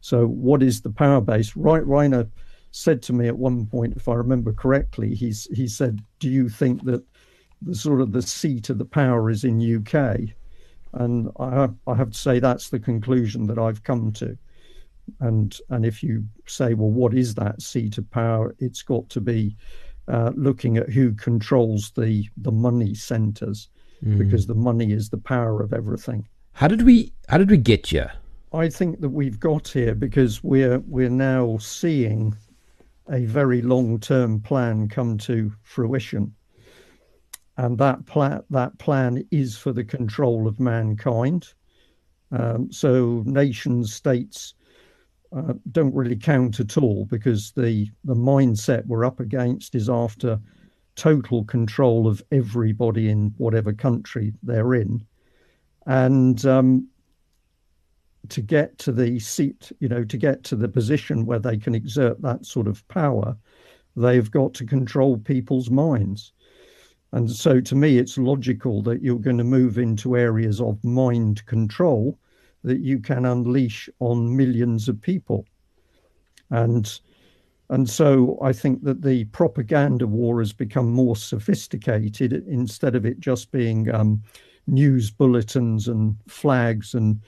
So, 0.00 0.26
what 0.26 0.62
is 0.62 0.80
the 0.80 0.92
power 0.92 1.20
base? 1.20 1.56
Right, 1.56 1.82
Reiner 1.82 2.30
said 2.72 3.02
to 3.02 3.12
me 3.12 3.26
at 3.26 3.38
one 3.38 3.66
point, 3.66 3.96
if 3.96 4.08
I 4.08 4.14
remember 4.14 4.52
correctly, 4.52 5.14
he's 5.14 5.48
he 5.52 5.66
said, 5.66 6.02
"Do 6.18 6.28
you 6.28 6.48
think 6.48 6.84
that 6.84 7.04
the 7.62 7.74
sort 7.74 8.00
of 8.00 8.12
the 8.12 8.22
seat 8.22 8.70
of 8.70 8.78
the 8.78 8.84
power 8.84 9.30
is 9.30 9.44
in 9.44 9.60
UK?" 9.60 10.30
And 10.92 11.30
I 11.38 11.68
I 11.86 11.94
have 11.94 12.10
to 12.12 12.18
say 12.18 12.38
that's 12.38 12.70
the 12.70 12.80
conclusion 12.80 13.46
that 13.46 13.58
I've 13.58 13.82
come 13.82 14.12
to. 14.12 14.36
And 15.18 15.56
and 15.70 15.84
if 15.84 16.02
you 16.02 16.24
say, 16.46 16.74
well, 16.74 16.90
what 16.90 17.14
is 17.14 17.34
that 17.34 17.62
seat 17.62 17.98
of 17.98 18.08
power? 18.10 18.54
It's 18.58 18.82
got 18.82 19.08
to 19.10 19.20
be 19.20 19.56
uh, 20.08 20.32
looking 20.36 20.76
at 20.76 20.90
who 20.90 21.12
controls 21.12 21.92
the 21.96 22.26
the 22.36 22.52
money 22.52 22.94
centers, 22.94 23.68
mm. 24.04 24.18
because 24.18 24.46
the 24.46 24.54
money 24.54 24.92
is 24.92 25.10
the 25.10 25.18
power 25.18 25.62
of 25.62 25.72
everything. 25.72 26.28
How 26.52 26.68
did 26.68 26.82
we 26.82 27.12
how 27.28 27.38
did 27.38 27.50
we 27.50 27.56
get 27.56 27.88
here? 27.88 28.12
I 28.52 28.68
think 28.68 29.00
that 29.00 29.10
we've 29.10 29.38
got 29.38 29.68
here 29.68 29.94
because 29.94 30.42
we're 30.42 30.78
we're 30.80 31.08
now 31.08 31.58
seeing 31.58 32.36
a 33.10 33.24
very 33.26 33.62
long 33.62 33.98
term 33.98 34.40
plan 34.40 34.88
come 34.88 35.18
to 35.18 35.52
fruition. 35.62 36.34
And 37.56 37.76
that, 37.78 38.06
pla- 38.06 38.40
that 38.50 38.78
plan 38.78 39.26
is 39.30 39.56
for 39.56 39.72
the 39.72 39.84
control 39.84 40.46
of 40.46 40.60
mankind. 40.60 41.52
Um, 42.32 42.70
so 42.72 43.22
nations, 43.26 43.92
states 43.92 44.54
uh, 45.36 45.54
don't 45.72 45.94
really 45.94 46.16
count 46.16 46.60
at 46.60 46.78
all 46.78 47.04
because 47.06 47.52
the, 47.52 47.88
the 48.04 48.14
mindset 48.14 48.86
we're 48.86 49.04
up 49.04 49.20
against 49.20 49.74
is 49.74 49.90
after 49.90 50.40
total 50.96 51.44
control 51.44 52.06
of 52.06 52.22
everybody 52.32 53.08
in 53.08 53.34
whatever 53.36 53.72
country 53.72 54.32
they're 54.42 54.74
in. 54.74 55.04
And 55.86 56.44
um, 56.46 56.88
to 58.28 58.40
get 58.40 58.78
to 58.78 58.92
the 58.92 59.18
seat, 59.18 59.72
you 59.80 59.88
know, 59.88 60.04
to 60.04 60.16
get 60.16 60.44
to 60.44 60.56
the 60.56 60.68
position 60.68 61.26
where 61.26 61.38
they 61.38 61.56
can 61.56 61.74
exert 61.74 62.20
that 62.22 62.44
sort 62.44 62.68
of 62.68 62.86
power, 62.88 63.36
they've 63.96 64.30
got 64.30 64.54
to 64.54 64.66
control 64.66 65.18
people's 65.18 65.70
minds. 65.70 66.32
And 67.12 67.30
so 67.30 67.60
to 67.60 67.74
me, 67.74 67.98
it's 67.98 68.18
logical 68.18 68.82
that 68.82 69.02
you're 69.02 69.18
going 69.18 69.38
to 69.38 69.44
move 69.44 69.78
into 69.78 70.16
areas 70.16 70.60
of 70.60 70.82
mind 70.84 71.44
control 71.46 72.18
that 72.62 72.80
you 72.80 73.00
can 73.00 73.24
unleash 73.24 73.88
on 73.98 74.36
millions 74.36 74.88
of 74.88 75.00
people. 75.00 75.46
And 76.50 77.00
and 77.70 77.88
so 77.88 78.36
I 78.42 78.52
think 78.52 78.82
that 78.82 79.02
the 79.02 79.24
propaganda 79.26 80.04
war 80.04 80.40
has 80.40 80.52
become 80.52 80.90
more 80.90 81.14
sophisticated 81.14 82.32
instead 82.48 82.96
of 82.96 83.06
it 83.06 83.20
just 83.20 83.52
being 83.52 83.88
um, 83.94 84.20
news 84.66 85.12
bulletins 85.12 85.86
and 85.86 86.16
flags 86.26 86.94
and 86.94 87.20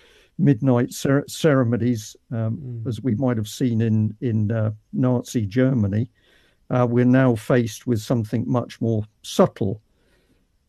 midnight 0.42 0.92
cer- 0.92 1.24
ceremonies, 1.28 2.16
um, 2.32 2.56
mm. 2.56 2.86
as 2.86 3.00
we 3.00 3.14
might 3.14 3.36
have 3.36 3.48
seen 3.48 3.80
in 3.80 4.14
in 4.20 4.50
uh, 4.50 4.72
Nazi 4.92 5.46
Germany. 5.46 6.10
Uh, 6.70 6.86
we're 6.88 7.04
now 7.04 7.34
faced 7.34 7.86
with 7.86 8.00
something 8.00 8.44
much 8.46 8.80
more 8.80 9.04
subtle, 9.22 9.82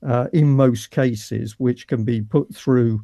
uh, 0.06 0.27
in 0.34 0.50
most 0.50 0.92
cases, 0.92 1.60
which 1.60 1.88
can 1.88 2.03
be 2.03 2.22
put 2.22 2.53
through 2.53 3.01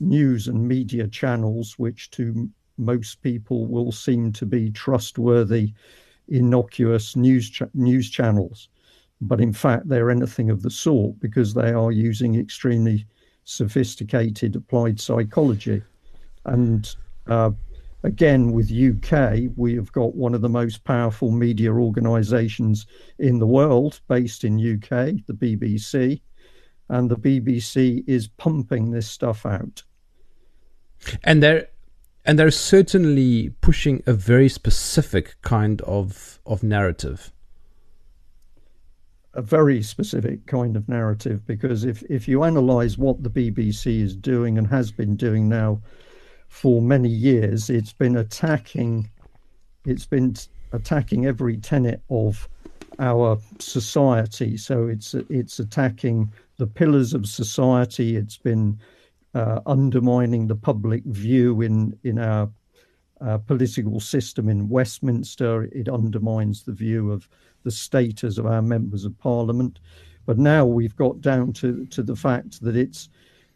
news 0.00 0.48
and 0.48 0.66
media 0.66 1.06
channels, 1.06 1.78
which 1.78 2.10
to 2.10 2.48
most 2.78 3.20
people 3.22 3.66
will 3.66 3.92
seem 3.92 4.32
to 4.32 4.46
be 4.46 4.70
trustworthy, 4.70 5.72
innocuous 6.28 7.16
news 7.16 7.50
ch- 7.50 7.62
news 7.74 8.10
channels. 8.10 8.68
But 9.20 9.40
in 9.40 9.52
fact, 9.52 9.88
they're 9.88 10.10
anything 10.10 10.48
of 10.50 10.62
the 10.62 10.70
sort 10.70 11.18
because 11.20 11.52
they 11.52 11.72
are 11.72 11.92
using 11.92 12.36
extremely 12.36 13.06
sophisticated 13.44 14.56
applied 14.56 15.00
psychology. 15.00 15.82
And 16.48 16.94
uh, 17.26 17.50
again, 18.02 18.52
with 18.52 18.72
UK, 18.72 19.50
we 19.56 19.74
have 19.74 19.92
got 19.92 20.14
one 20.14 20.34
of 20.34 20.40
the 20.40 20.48
most 20.48 20.84
powerful 20.84 21.30
media 21.30 21.72
organisations 21.72 22.86
in 23.18 23.38
the 23.38 23.46
world, 23.46 24.00
based 24.08 24.44
in 24.44 24.58
UK, 24.58 25.24
the 25.26 25.34
BBC, 25.34 26.20
and 26.88 27.10
the 27.10 27.16
BBC 27.16 28.04
is 28.06 28.28
pumping 28.28 28.90
this 28.90 29.08
stuff 29.08 29.44
out. 29.44 29.82
And 31.22 31.42
they're 31.42 31.68
and 32.24 32.38
they're 32.38 32.50
certainly 32.50 33.50
pushing 33.62 34.02
a 34.06 34.12
very 34.12 34.48
specific 34.48 35.36
kind 35.42 35.80
of 35.82 36.40
of 36.44 36.62
narrative. 36.62 37.32
A 39.34 39.42
very 39.42 39.82
specific 39.82 40.46
kind 40.46 40.76
of 40.76 40.88
narrative, 40.88 41.46
because 41.46 41.84
if 41.84 42.02
if 42.10 42.26
you 42.26 42.42
analyse 42.42 42.98
what 42.98 43.22
the 43.22 43.30
BBC 43.30 44.00
is 44.00 44.16
doing 44.16 44.58
and 44.58 44.66
has 44.66 44.90
been 44.90 45.16
doing 45.16 45.48
now 45.48 45.80
for 46.48 46.82
many 46.82 47.08
years. 47.08 47.70
It's 47.70 47.92
been 47.92 48.16
attacking, 48.16 49.10
it's 49.86 50.06
been 50.06 50.34
attacking 50.72 51.26
every 51.26 51.56
tenet 51.56 52.02
of 52.10 52.48
our 52.98 53.38
society. 53.58 54.56
So 54.56 54.88
it's 54.88 55.14
it's 55.14 55.58
attacking 55.58 56.32
the 56.56 56.66
pillars 56.66 57.14
of 57.14 57.26
society. 57.26 58.16
It's 58.16 58.36
been 58.36 58.78
uh, 59.34 59.60
undermining 59.66 60.48
the 60.48 60.56
public 60.56 61.04
view 61.04 61.60
in 61.60 61.96
in 62.02 62.18
our 62.18 62.50
uh, 63.20 63.38
political 63.38 64.00
system 64.00 64.48
in 64.48 64.68
Westminster. 64.68 65.64
It 65.64 65.88
undermines 65.88 66.64
the 66.64 66.72
view 66.72 67.12
of 67.12 67.28
the 67.64 67.70
status 67.70 68.38
of 68.38 68.46
our 68.46 68.62
members 68.62 69.04
of 69.04 69.18
parliament. 69.18 69.80
But 70.26 70.38
now 70.38 70.66
we've 70.66 70.96
got 70.96 71.20
down 71.20 71.52
to, 71.54 71.86
to 71.86 72.02
the 72.02 72.14
fact 72.14 72.60
that 72.62 72.76
it's 72.76 73.08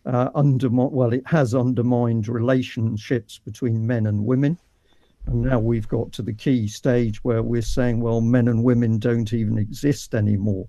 uh, 0.05 0.31
well, 0.35 1.13
it 1.13 1.27
has 1.27 1.55
undermined 1.55 2.29
relationships 2.29 3.39
between 3.39 3.87
men 3.87 4.07
and 4.07 4.25
women. 4.25 4.59
And 5.27 5.43
now 5.43 5.61
we've 5.61 5.87
got 5.87 6.11
to 6.13 6.23
the 6.23 6.33
key 6.33 6.67
stage 6.67 7.23
where 7.23 7.43
we're 7.43 7.63
saying, 7.63 8.01
well, 8.01 8.21
men 8.21 8.49
and 8.49 8.65
women 8.65 8.99
don't 8.99 9.33
even 9.33 9.59
exist 9.59 10.15
anymore. 10.15 10.67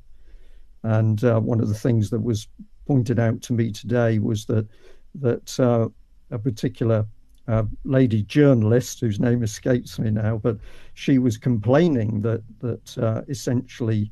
And 0.83 1.23
uh, 1.23 1.39
one 1.39 1.61
of 1.61 1.69
the 1.69 1.73
things 1.73 2.09
that 2.11 2.21
was 2.21 2.47
pointed 2.85 3.19
out 3.19 3.41
to 3.43 3.53
me 3.53 3.71
today 3.71 4.19
was 4.19 4.45
that 4.45 4.67
that 5.15 5.59
uh, 5.59 5.87
a 6.31 6.39
particular 6.39 7.05
uh, 7.47 7.63
lady 7.83 8.23
journalist 8.23 8.99
whose 8.99 9.19
name 9.19 9.43
escapes 9.43 9.99
me 9.99 10.09
now, 10.09 10.37
but 10.37 10.57
she 10.93 11.19
was 11.19 11.37
complaining 11.37 12.21
that 12.21 12.43
that 12.59 12.97
uh, 12.97 13.21
essentially 13.27 14.11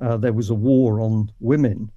uh, 0.00 0.16
there 0.16 0.32
was 0.32 0.50
a 0.50 0.54
war 0.54 1.00
on 1.00 1.30
women 1.40 1.90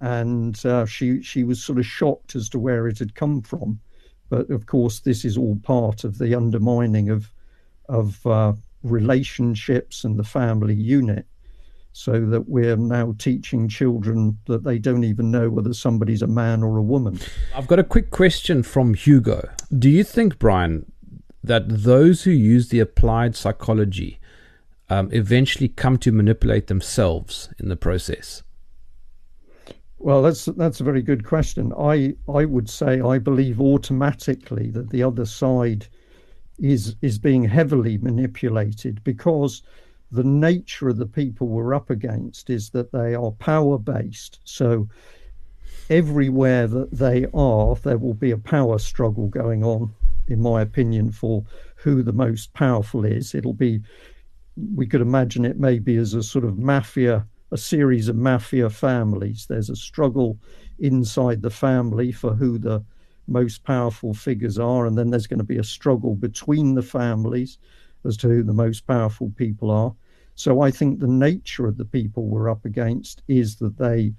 and 0.00 0.64
uh, 0.66 0.86
she 0.86 1.22
she 1.22 1.44
was 1.44 1.62
sort 1.62 1.78
of 1.78 1.86
shocked 1.86 2.34
as 2.34 2.48
to 2.50 2.58
where 2.58 2.86
it 2.88 2.98
had 2.98 3.14
come 3.14 3.42
from. 3.42 3.80
But 4.28 4.50
of 4.50 4.66
course, 4.66 5.00
this 5.00 5.24
is 5.24 5.38
all 5.38 5.58
part 5.62 6.04
of 6.04 6.18
the 6.18 6.34
undermining 6.34 7.10
of 7.10 7.32
of 7.88 8.26
uh, 8.26 8.52
relationships 8.82 10.04
and 10.04 10.18
the 10.18 10.24
family 10.24 10.74
unit, 10.74 11.26
so 11.92 12.26
that 12.26 12.48
we're 12.48 12.76
now 12.76 13.14
teaching 13.18 13.68
children 13.68 14.38
that 14.46 14.64
they 14.64 14.78
don't 14.78 15.04
even 15.04 15.30
know 15.30 15.48
whether 15.48 15.72
somebody's 15.72 16.22
a 16.22 16.26
man 16.26 16.62
or 16.62 16.76
a 16.76 16.82
woman. 16.82 17.18
I've 17.54 17.66
got 17.66 17.78
a 17.78 17.84
quick 17.84 18.10
question 18.10 18.62
from 18.62 18.94
Hugo. 18.94 19.48
Do 19.76 19.88
you 19.88 20.04
think, 20.04 20.38
Brian, 20.38 20.90
that 21.42 21.68
those 21.68 22.24
who 22.24 22.32
use 22.32 22.68
the 22.68 22.80
applied 22.80 23.36
psychology 23.36 24.18
um, 24.88 25.08
eventually 25.12 25.68
come 25.68 25.96
to 25.98 26.12
manipulate 26.12 26.66
themselves 26.66 27.48
in 27.58 27.68
the 27.68 27.76
process? 27.76 28.42
Well, 29.98 30.22
that's 30.22 30.44
that's 30.44 30.80
a 30.80 30.84
very 30.84 31.02
good 31.02 31.24
question. 31.24 31.72
I 31.78 32.14
I 32.28 32.44
would 32.44 32.68
say 32.68 33.00
I 33.00 33.18
believe 33.18 33.60
automatically 33.60 34.70
that 34.70 34.90
the 34.90 35.02
other 35.02 35.24
side 35.24 35.86
is 36.58 36.96
is 37.02 37.18
being 37.18 37.44
heavily 37.44 37.98
manipulated 37.98 39.02
because 39.04 39.62
the 40.10 40.24
nature 40.24 40.88
of 40.88 40.98
the 40.98 41.06
people 41.06 41.48
we're 41.48 41.74
up 41.74 41.90
against 41.90 42.50
is 42.50 42.70
that 42.70 42.92
they 42.92 43.14
are 43.14 43.32
power 43.32 43.78
based. 43.78 44.40
So 44.44 44.88
everywhere 45.90 46.66
that 46.66 46.90
they 46.92 47.26
are, 47.34 47.74
there 47.76 47.98
will 47.98 48.14
be 48.14 48.30
a 48.30 48.38
power 48.38 48.78
struggle 48.78 49.28
going 49.28 49.64
on, 49.64 49.92
in 50.28 50.40
my 50.40 50.60
opinion, 50.62 51.10
for 51.10 51.44
who 51.76 52.02
the 52.02 52.12
most 52.12 52.52
powerful 52.54 53.04
is. 53.04 53.34
It'll 53.34 53.52
be, 53.52 53.80
we 54.74 54.86
could 54.86 55.00
imagine 55.00 55.44
it 55.44 55.58
maybe 55.58 55.96
as 55.96 56.14
a 56.14 56.22
sort 56.22 56.44
of 56.44 56.58
mafia, 56.58 57.26
a 57.52 57.56
series 57.56 58.08
of 58.08 58.16
mafia 58.16 58.68
families. 58.70 59.46
There's 59.48 59.70
a 59.70 59.76
struggle 59.76 60.38
inside 60.78 61.42
the 61.42 61.50
family 61.50 62.12
for 62.12 62.34
who 62.34 62.58
the 62.58 62.84
most 63.28 63.64
powerful 63.64 64.14
figures 64.14 64.58
are, 64.58 64.86
and 64.86 64.96
then 64.96 65.10
there's 65.10 65.26
going 65.26 65.38
to 65.38 65.44
be 65.44 65.58
a 65.58 65.64
struggle 65.64 66.14
between 66.14 66.74
the 66.74 66.82
families 66.82 67.58
as 68.04 68.16
to 68.18 68.28
who 68.28 68.42
the 68.42 68.52
most 68.52 68.86
powerful 68.86 69.32
people 69.36 69.70
are. 69.70 69.94
So 70.34 70.60
I 70.60 70.70
think 70.70 70.98
the 70.98 71.06
nature 71.06 71.66
of 71.66 71.76
the 71.76 71.84
people 71.84 72.26
we're 72.26 72.50
up 72.50 72.64
against 72.64 73.22
is 73.26 73.56
that 73.56 73.78
they 73.78 74.12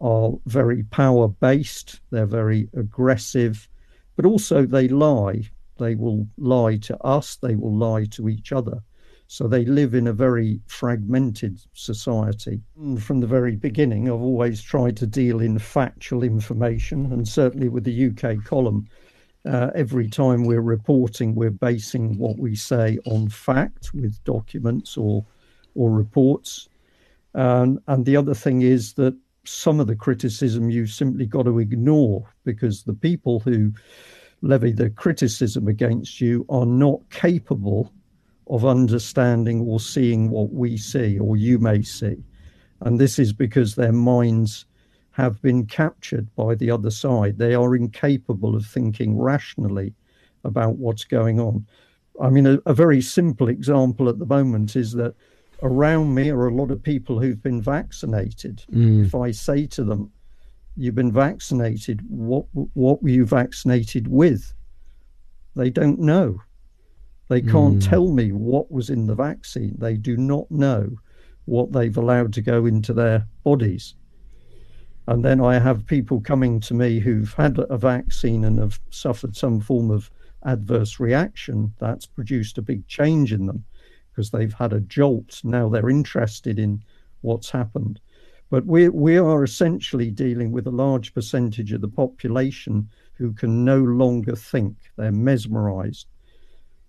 are 0.00 0.32
very 0.46 0.82
power 0.84 1.28
based, 1.28 2.00
they're 2.10 2.26
very 2.26 2.68
aggressive, 2.74 3.68
but 4.16 4.24
also 4.24 4.66
they 4.66 4.88
lie. 4.88 5.48
They 5.78 5.94
will 5.94 6.26
lie 6.36 6.76
to 6.78 6.98
us, 7.02 7.36
they 7.36 7.54
will 7.54 7.74
lie 7.74 8.04
to 8.06 8.28
each 8.28 8.52
other. 8.52 8.82
So 9.32 9.46
they 9.46 9.64
live 9.64 9.94
in 9.94 10.08
a 10.08 10.12
very 10.12 10.60
fragmented 10.66 11.60
society. 11.72 12.60
From 12.98 13.20
the 13.20 13.28
very 13.28 13.54
beginning, 13.54 14.08
I've 14.08 14.20
always 14.20 14.60
tried 14.60 14.96
to 14.96 15.06
deal 15.06 15.38
in 15.38 15.60
factual 15.60 16.24
information, 16.24 17.12
and 17.12 17.28
certainly 17.28 17.68
with 17.68 17.84
the 17.84 18.08
UK 18.08 18.44
column, 18.44 18.88
uh, 19.46 19.70
every 19.72 20.08
time 20.08 20.46
we're 20.46 20.60
reporting, 20.60 21.36
we're 21.36 21.52
basing 21.52 22.18
what 22.18 22.40
we 22.40 22.56
say 22.56 22.98
on 23.06 23.28
fact 23.28 23.94
with 23.94 24.18
documents 24.24 24.96
or 24.96 25.24
or 25.76 25.92
reports. 25.92 26.68
Um, 27.36 27.80
and 27.86 28.04
the 28.06 28.16
other 28.16 28.34
thing 28.34 28.62
is 28.62 28.94
that 28.94 29.16
some 29.44 29.78
of 29.78 29.86
the 29.86 29.94
criticism 29.94 30.70
you've 30.70 30.90
simply 30.90 31.26
got 31.26 31.44
to 31.44 31.60
ignore 31.60 32.28
because 32.42 32.82
the 32.82 32.94
people 32.94 33.38
who 33.38 33.72
levy 34.42 34.72
the 34.72 34.90
criticism 34.90 35.68
against 35.68 36.20
you 36.20 36.44
are 36.48 36.66
not 36.66 36.98
capable 37.10 37.92
of 38.50 38.66
understanding 38.66 39.60
or 39.60 39.78
seeing 39.78 40.28
what 40.28 40.52
we 40.52 40.76
see 40.76 41.18
or 41.18 41.36
you 41.36 41.58
may 41.58 41.82
see. 41.82 42.16
And 42.80 42.98
this 42.98 43.18
is 43.18 43.32
because 43.32 43.74
their 43.74 43.92
minds 43.92 44.66
have 45.12 45.40
been 45.40 45.66
captured 45.66 46.34
by 46.34 46.56
the 46.56 46.70
other 46.70 46.90
side. 46.90 47.38
They 47.38 47.54
are 47.54 47.76
incapable 47.76 48.56
of 48.56 48.66
thinking 48.66 49.16
rationally 49.16 49.94
about 50.44 50.76
what's 50.76 51.04
going 51.04 51.38
on. 51.38 51.64
I 52.20 52.28
mean, 52.28 52.46
a, 52.46 52.58
a, 52.66 52.74
very 52.74 53.00
simple 53.00 53.48
example 53.48 54.08
at 54.08 54.18
the 54.18 54.26
moment 54.26 54.76
is 54.76 54.92
that 54.92 55.14
around 55.62 56.14
me 56.14 56.30
are 56.30 56.48
a 56.48 56.54
lot 56.54 56.70
of 56.70 56.82
people 56.82 57.20
who've 57.20 57.42
been 57.42 57.62
vaccinated. 57.62 58.64
Mm. 58.72 59.06
If 59.06 59.14
I 59.14 59.30
say 59.30 59.66
to 59.68 59.84
them, 59.84 60.10
"You've 60.76 60.94
been 60.94 61.12
vaccinated. 61.12 62.02
What 62.08 62.46
what 62.52 63.02
were 63.02 63.08
you 63.08 63.24
vaccinated 63.24 64.08
with?" 64.08 64.52
They 65.56 65.70
don't 65.70 66.00
know. 66.00 66.40
They 67.30 67.40
can't 67.40 67.76
mm. 67.76 67.88
tell 67.88 68.08
me 68.08 68.32
what 68.32 68.72
was 68.72 68.90
in 68.90 69.06
the 69.06 69.14
vaccine. 69.14 69.76
They 69.78 69.96
do 69.96 70.16
not 70.16 70.50
know 70.50 70.96
what 71.44 71.70
they've 71.70 71.96
allowed 71.96 72.32
to 72.32 72.42
go 72.42 72.66
into 72.66 72.92
their 72.92 73.24
bodies. 73.44 73.94
And 75.06 75.24
then 75.24 75.40
I 75.40 75.60
have 75.60 75.86
people 75.86 76.20
coming 76.20 76.58
to 76.58 76.74
me 76.74 76.98
who've 76.98 77.32
had 77.32 77.56
a 77.70 77.78
vaccine 77.78 78.44
and 78.44 78.58
have 78.58 78.80
suffered 78.90 79.36
some 79.36 79.60
form 79.60 79.92
of 79.92 80.10
adverse 80.42 80.98
reaction 80.98 81.72
that's 81.78 82.04
produced 82.04 82.58
a 82.58 82.62
big 82.62 82.84
change 82.88 83.32
in 83.32 83.46
them 83.46 83.64
because 84.10 84.32
they've 84.32 84.54
had 84.54 84.72
a 84.72 84.80
jolt. 84.80 85.40
Now 85.44 85.68
they're 85.68 85.88
interested 85.88 86.58
in 86.58 86.82
what's 87.20 87.50
happened. 87.50 88.00
But 88.50 88.66
we, 88.66 88.88
we 88.88 89.18
are 89.18 89.44
essentially 89.44 90.10
dealing 90.10 90.50
with 90.50 90.66
a 90.66 90.72
large 90.72 91.14
percentage 91.14 91.72
of 91.72 91.80
the 91.80 91.86
population 91.86 92.88
who 93.14 93.32
can 93.32 93.64
no 93.64 93.78
longer 93.78 94.34
think. 94.34 94.74
They're 94.96 95.12
mesmerized. 95.12 96.08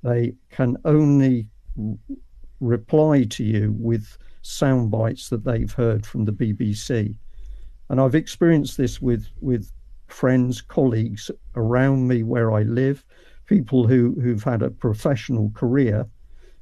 They 0.03 0.33
can 0.49 0.77
only 0.85 1.47
reply 2.59 3.23
to 3.23 3.43
you 3.43 3.75
with 3.77 4.17
sound 4.41 4.91
bites 4.91 5.29
that 5.29 5.43
they've 5.43 5.71
heard 5.71 6.05
from 6.05 6.25
the 6.25 6.31
BBC. 6.31 7.17
And 7.89 7.99
I've 7.99 8.15
experienced 8.15 8.77
this 8.77 9.01
with, 9.01 9.27
with 9.41 9.71
friends, 10.07 10.61
colleagues 10.61 11.29
around 11.55 12.07
me 12.07 12.23
where 12.23 12.51
I 12.51 12.63
live, 12.63 13.03
people 13.45 13.87
who, 13.87 14.15
who've 14.21 14.43
had 14.43 14.61
a 14.61 14.69
professional 14.69 15.51
career. 15.51 16.07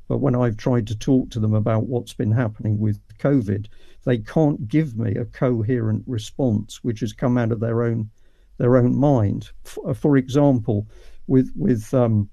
But 0.08 0.18
when 0.20 0.36
I've 0.36 0.58
tried 0.58 0.88
to 0.88 0.98
talk 0.98 1.30
to 1.32 1.40
them 1.40 1.54
about 1.54 1.86
what's 1.86 2.14
been 2.14 2.32
happening 2.32 2.80
with 2.80 3.00
COVID, 3.20 3.68
they 4.06 4.18
can't 4.18 4.68
give 4.68 4.98
me 4.98 5.16
a 5.16 5.26
coherent 5.26 6.04
response, 6.08 6.84
which 6.84 7.02
has 7.02 7.14
come 7.14 7.38
out 7.38 7.52
of 7.52 7.60
their 7.60 7.84
own 7.84 8.10
their 8.58 8.76
own 8.76 8.96
mind. 8.98 9.52
For, 9.64 9.94
for 9.94 10.18
example, 10.18 10.88
with 11.28 11.52
with 11.56 11.94
um, 11.94 12.30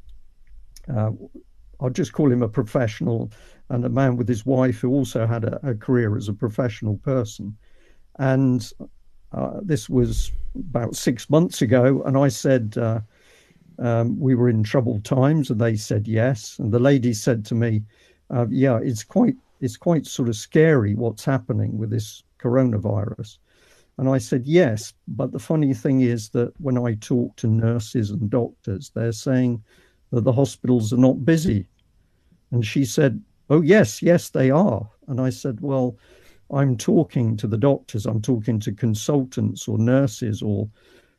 uh, 0.95 1.11
I'll 1.81 1.91
just 1.91 2.13
call 2.13 2.33
him 2.33 2.43
a 2.43 2.49
professional 2.49 3.31
and 3.69 3.85
a 3.85 3.89
man 3.89 4.17
with 4.17 4.29
his 4.29 4.47
wife 4.47 4.79
who 4.81 4.91
also 4.91 5.27
had 5.27 5.45
a, 5.45 5.71
a 5.71 5.75
career 5.75 6.17
as 6.17 6.29
a 6.29 6.33
professional 6.33 6.97
person. 6.99 7.57
And 8.19 8.73
uh, 9.33 9.61
this 9.63 9.89
was 9.89 10.33
about 10.55 10.97
six 10.97 11.29
months 11.29 11.61
ago. 11.63 12.03
And 12.05 12.17
I 12.17 12.29
said, 12.29 12.77
uh, 12.79 13.01
um, 13.79 14.19
we 14.19 14.35
were 14.35 14.49
in 14.49 14.63
troubled 14.63 15.05
times. 15.05 15.51
And 15.51 15.61
they 15.61 15.77
said 15.77 16.09
yes. 16.09 16.59
And 16.59 16.73
the 16.73 16.79
lady 16.79 17.13
said 17.13 17.45
to 17.47 17.55
me, 17.55 17.83
uh, 18.31 18.47
yeah, 18.49 18.79
it's 18.83 19.05
quite, 19.05 19.37
it's 19.61 19.77
quite 19.77 20.07
sort 20.07 20.29
of 20.29 20.37
scary 20.37 20.95
what's 20.95 21.25
happening 21.25 21.77
with 21.77 21.91
this 21.91 22.23
coronavirus. 22.39 23.39
And 23.99 24.09
I 24.09 24.19
said, 24.19 24.47
yes. 24.47 24.95
But 25.09 25.33
the 25.33 25.39
funny 25.39 25.75
thing 25.75 26.03
is 26.03 26.31
that 26.31 26.53
when 26.61 26.79
I 26.79 26.95
talk 26.95 27.37
to 27.37 27.47
nurses 27.47 28.11
and 28.11 28.31
doctors, 28.31 28.91
they're 28.95 29.13
saying 29.13 29.63
that 30.13 30.25
the 30.25 30.33
hospitals 30.33 30.93
are 30.93 30.99
not 30.99 31.25
busy. 31.25 31.67
And 32.51 32.65
she 32.65 32.85
said, 32.85 33.23
oh, 33.51 33.61
yes, 33.61 34.03
yes, 34.03 34.31
they 34.31 34.51
are. 34.51 34.89
And 35.09 35.21
I 35.21 35.31
said, 35.31 35.61
well, 35.61 35.97
I'm 36.53 36.77
talking 36.77 37.37
to 37.39 37.47
the 37.47 37.59
doctors, 37.59 38.07
I'm 38.07 38.23
talking 38.23 38.61
to 38.61 38.73
consultants 38.73 39.67
or 39.69 39.79
nurses 39.79 40.43
or 40.43 40.69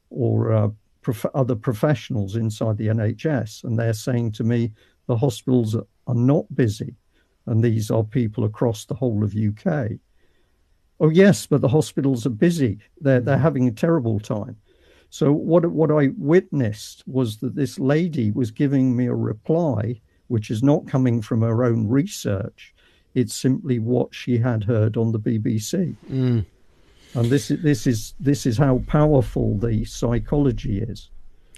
or 0.09 0.53
uh, 0.53 0.69
prof- 1.01 1.25
other 1.35 1.55
professionals 1.55 2.37
inside 2.37 2.77
the 2.77 2.87
NHS, 2.87 3.65
and 3.65 3.77
they're 3.77 3.93
saying 3.93 4.31
to 4.33 4.43
me 4.45 4.71
the 5.07 5.17
hospitals 5.17 5.75
are 5.75 6.15
not 6.15 6.45
busy, 6.55 6.95
and 7.45 7.61
these 7.61 7.91
are 7.91 8.03
people 8.03 8.45
across 8.45 8.85
the 8.85 8.93
whole 8.93 9.23
of 9.23 9.35
UK. 9.35 9.91
Oh 10.99 11.09
yes, 11.09 11.45
but 11.45 11.61
the 11.61 11.67
hospitals 11.67 12.25
are 12.25 12.31
busy. 12.31 12.79
They're 13.01 13.19
they're 13.19 13.37
having 13.37 13.67
a 13.67 13.71
terrible 13.71 14.19
time. 14.19 14.55
So 15.09 15.31
what 15.31 15.65
what 15.71 15.91
I 15.91 16.09
witnessed 16.17 17.03
was 17.07 17.37
that 17.37 17.55
this 17.55 17.79
lady 17.79 18.31
was 18.31 18.51
giving 18.51 18.95
me 18.95 19.07
a 19.07 19.15
reply, 19.15 20.01
which 20.27 20.51
is 20.51 20.61
not 20.61 20.87
coming 20.87 21.21
from 21.21 21.41
her 21.41 21.63
own 21.63 21.87
research 21.87 22.73
it's 23.17 23.33
simply 23.33 23.79
what 23.79 24.13
she 24.13 24.37
had 24.37 24.63
heard 24.63 24.95
on 24.95 25.11
the 25.11 25.19
BBC. 25.19 25.95
Mm. 26.07 26.45
And 27.15 27.29
this 27.31 27.49
is 27.49 27.63
this 27.63 27.87
is 27.87 28.13
this 28.19 28.45
is 28.45 28.59
how 28.59 28.83
powerful 28.85 29.57
the 29.57 29.85
psychology 29.85 30.81
is. 30.81 31.09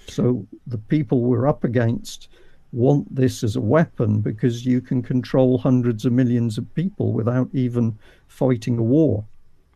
So 0.07 0.47
the 0.67 0.77
people 0.77 1.19
we're 1.19 1.49
up 1.49 1.65
against 1.65 2.29
want 2.71 3.13
this 3.13 3.43
as 3.43 3.57
a 3.57 3.61
weapon 3.61 4.21
because 4.21 4.65
you 4.65 4.79
can 4.79 5.01
control 5.01 5.57
hundreds 5.57 6.05
of 6.05 6.13
millions 6.13 6.57
of 6.57 6.73
people 6.75 7.11
without 7.11 7.49
even 7.51 7.99
fighting 8.27 8.77
a 8.77 8.83
war. 8.83 9.25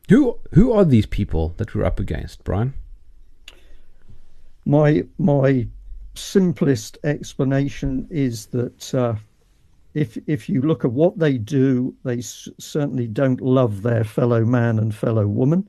Who 0.07 0.39
who 0.53 0.71
are 0.71 0.85
these 0.85 1.05
people 1.05 1.53
that 1.57 1.75
we're 1.75 1.83
up 1.83 1.99
against, 1.99 2.45
Brian? 2.45 2.75
My 4.65 5.03
my 5.17 5.67
simplest 6.15 6.97
explanation 7.03 8.07
is 8.09 8.45
that 8.47 8.93
uh, 8.93 9.15
if 9.93 10.17
if 10.27 10.47
you 10.47 10.61
look 10.61 10.85
at 10.85 10.91
what 10.91 11.19
they 11.19 11.37
do, 11.37 11.93
they 12.03 12.19
s- 12.19 12.47
certainly 12.59 13.07
don't 13.07 13.41
love 13.41 13.81
their 13.81 14.03
fellow 14.03 14.45
man 14.45 14.79
and 14.79 14.93
fellow 14.93 15.27
woman. 15.27 15.67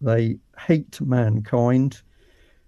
They 0.00 0.38
hate 0.58 1.00
mankind. 1.00 2.02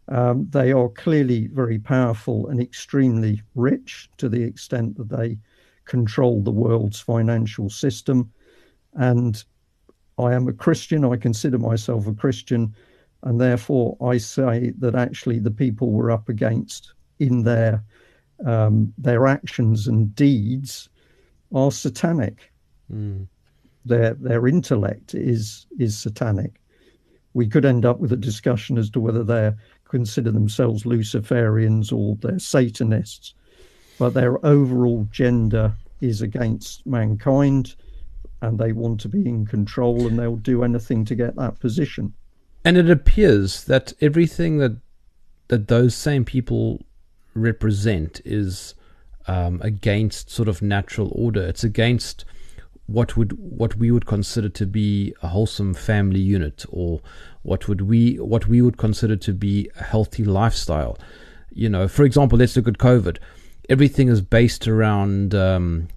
Um, 0.08 0.48
they 0.50 0.72
are 0.72 0.88
clearly 0.88 1.46
very 1.48 1.78
powerful 1.78 2.48
and 2.48 2.60
extremely 2.60 3.42
rich 3.54 4.10
to 4.16 4.28
the 4.28 4.42
extent 4.42 4.96
that 4.96 5.08
they 5.08 5.38
control 5.84 6.42
the 6.42 6.50
world's 6.50 6.98
financial 6.98 7.70
system. 7.70 8.32
And 8.94 9.42
I 10.18 10.32
am 10.34 10.48
a 10.48 10.52
Christian. 10.52 11.04
I 11.04 11.16
consider 11.16 11.58
myself 11.58 12.08
a 12.08 12.14
Christian. 12.14 12.74
And 13.22 13.40
therefore, 13.40 13.96
I 14.02 14.18
say 14.18 14.72
that 14.78 14.94
actually 14.94 15.38
the 15.38 15.50
people 15.50 15.90
we're 15.90 16.10
up 16.10 16.28
against 16.28 16.94
in 17.18 17.42
their 17.42 17.84
um, 18.46 18.94
their 18.96 19.26
actions 19.26 19.86
and 19.86 20.14
deeds 20.14 20.88
are 21.54 21.70
satanic. 21.70 22.50
Mm. 22.92 23.26
Their 23.84 24.14
their 24.14 24.46
intellect 24.46 25.14
is 25.14 25.66
is 25.78 25.98
satanic. 25.98 26.60
We 27.34 27.46
could 27.46 27.64
end 27.64 27.84
up 27.84 28.00
with 28.00 28.12
a 28.12 28.16
discussion 28.16 28.78
as 28.78 28.90
to 28.90 29.00
whether 29.00 29.22
they 29.22 29.52
consider 29.88 30.30
themselves 30.30 30.84
Luciferians 30.84 31.92
or 31.92 32.16
they're 32.16 32.38
Satanists, 32.38 33.34
but 33.98 34.14
their 34.14 34.44
overall 34.44 35.06
gender 35.10 35.74
is 36.00 36.22
against 36.22 36.86
mankind 36.86 37.74
and 38.42 38.58
they 38.58 38.72
want 38.72 39.00
to 39.00 39.08
be 39.08 39.28
in 39.28 39.44
control 39.46 40.06
and 40.06 40.18
they'll 40.18 40.36
do 40.36 40.64
anything 40.64 41.04
to 41.04 41.14
get 41.14 41.36
that 41.36 41.58
position. 41.60 42.12
And 42.64 42.76
it 42.76 42.90
appears 42.90 43.64
that 43.64 43.92
everything 44.00 44.58
that 44.58 44.76
that 45.48 45.68
those 45.68 45.94
same 45.94 46.24
people 46.24 46.80
represent 47.34 48.20
is 48.24 48.74
um, 49.26 49.60
against 49.62 50.30
sort 50.30 50.48
of 50.48 50.62
natural 50.62 51.10
order. 51.14 51.42
It's 51.42 51.64
against 51.64 52.24
what 52.86 53.16
would 53.16 53.32
what 53.32 53.76
we 53.76 53.90
would 53.90 54.06
consider 54.06 54.48
to 54.48 54.66
be 54.66 55.14
a 55.22 55.28
wholesome 55.28 55.74
family 55.74 56.20
unit, 56.20 56.64
or 56.68 57.00
what 57.42 57.68
would 57.68 57.82
we 57.82 58.16
what 58.16 58.46
we 58.46 58.60
would 58.60 58.76
consider 58.76 59.16
to 59.16 59.32
be 59.32 59.70
a 59.78 59.84
healthy 59.84 60.24
lifestyle. 60.24 60.98
You 61.52 61.68
know, 61.68 61.88
for 61.88 62.04
example, 62.04 62.38
let's 62.38 62.56
look 62.56 62.68
at 62.68 62.78
COVID. 62.78 63.18
Everything 63.68 64.08
is 64.08 64.20
based 64.20 64.66
around 64.66 65.34
um, 65.34 65.88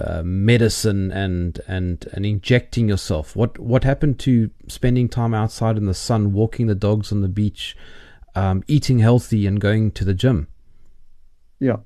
uh, 0.00 0.22
medicine 0.24 1.10
and 1.10 1.60
and 1.66 2.06
and 2.12 2.26
injecting 2.26 2.88
yourself. 2.88 3.36
What 3.36 3.58
what 3.58 3.84
happened 3.84 4.18
to 4.20 4.50
spending 4.68 5.08
time 5.08 5.34
outside 5.34 5.76
in 5.76 5.86
the 5.86 5.94
sun, 5.94 6.32
walking 6.32 6.66
the 6.66 6.74
dogs 6.74 7.12
on 7.12 7.20
the 7.20 7.28
beach, 7.28 7.76
um, 8.34 8.62
eating 8.66 8.98
healthy, 8.98 9.46
and 9.46 9.60
going 9.60 9.90
to 9.92 10.04
the 10.04 10.14
gym? 10.14 10.48
Yeah. 11.60 11.78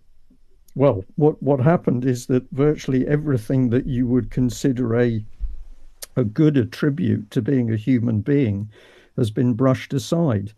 Well, 0.75 1.05
what 1.17 1.43
what 1.43 1.61
happened 1.61 2.05
is 2.05 2.27
that 2.27 2.51
virtually 2.53 3.07
everything 3.07 3.71
that 3.71 3.87
you 3.87 4.07
would 4.07 4.31
consider 4.31 4.99
a 4.99 5.25
a 6.17 6.25
good 6.25 6.57
attribute 6.57 7.31
to 7.31 7.43
being 7.43 7.73
a 7.73 7.77
human 7.77 8.21
being 8.21 8.71
has 9.17 9.31
been 9.31 9.55
brushed 9.55 9.93
aside. 9.93 10.53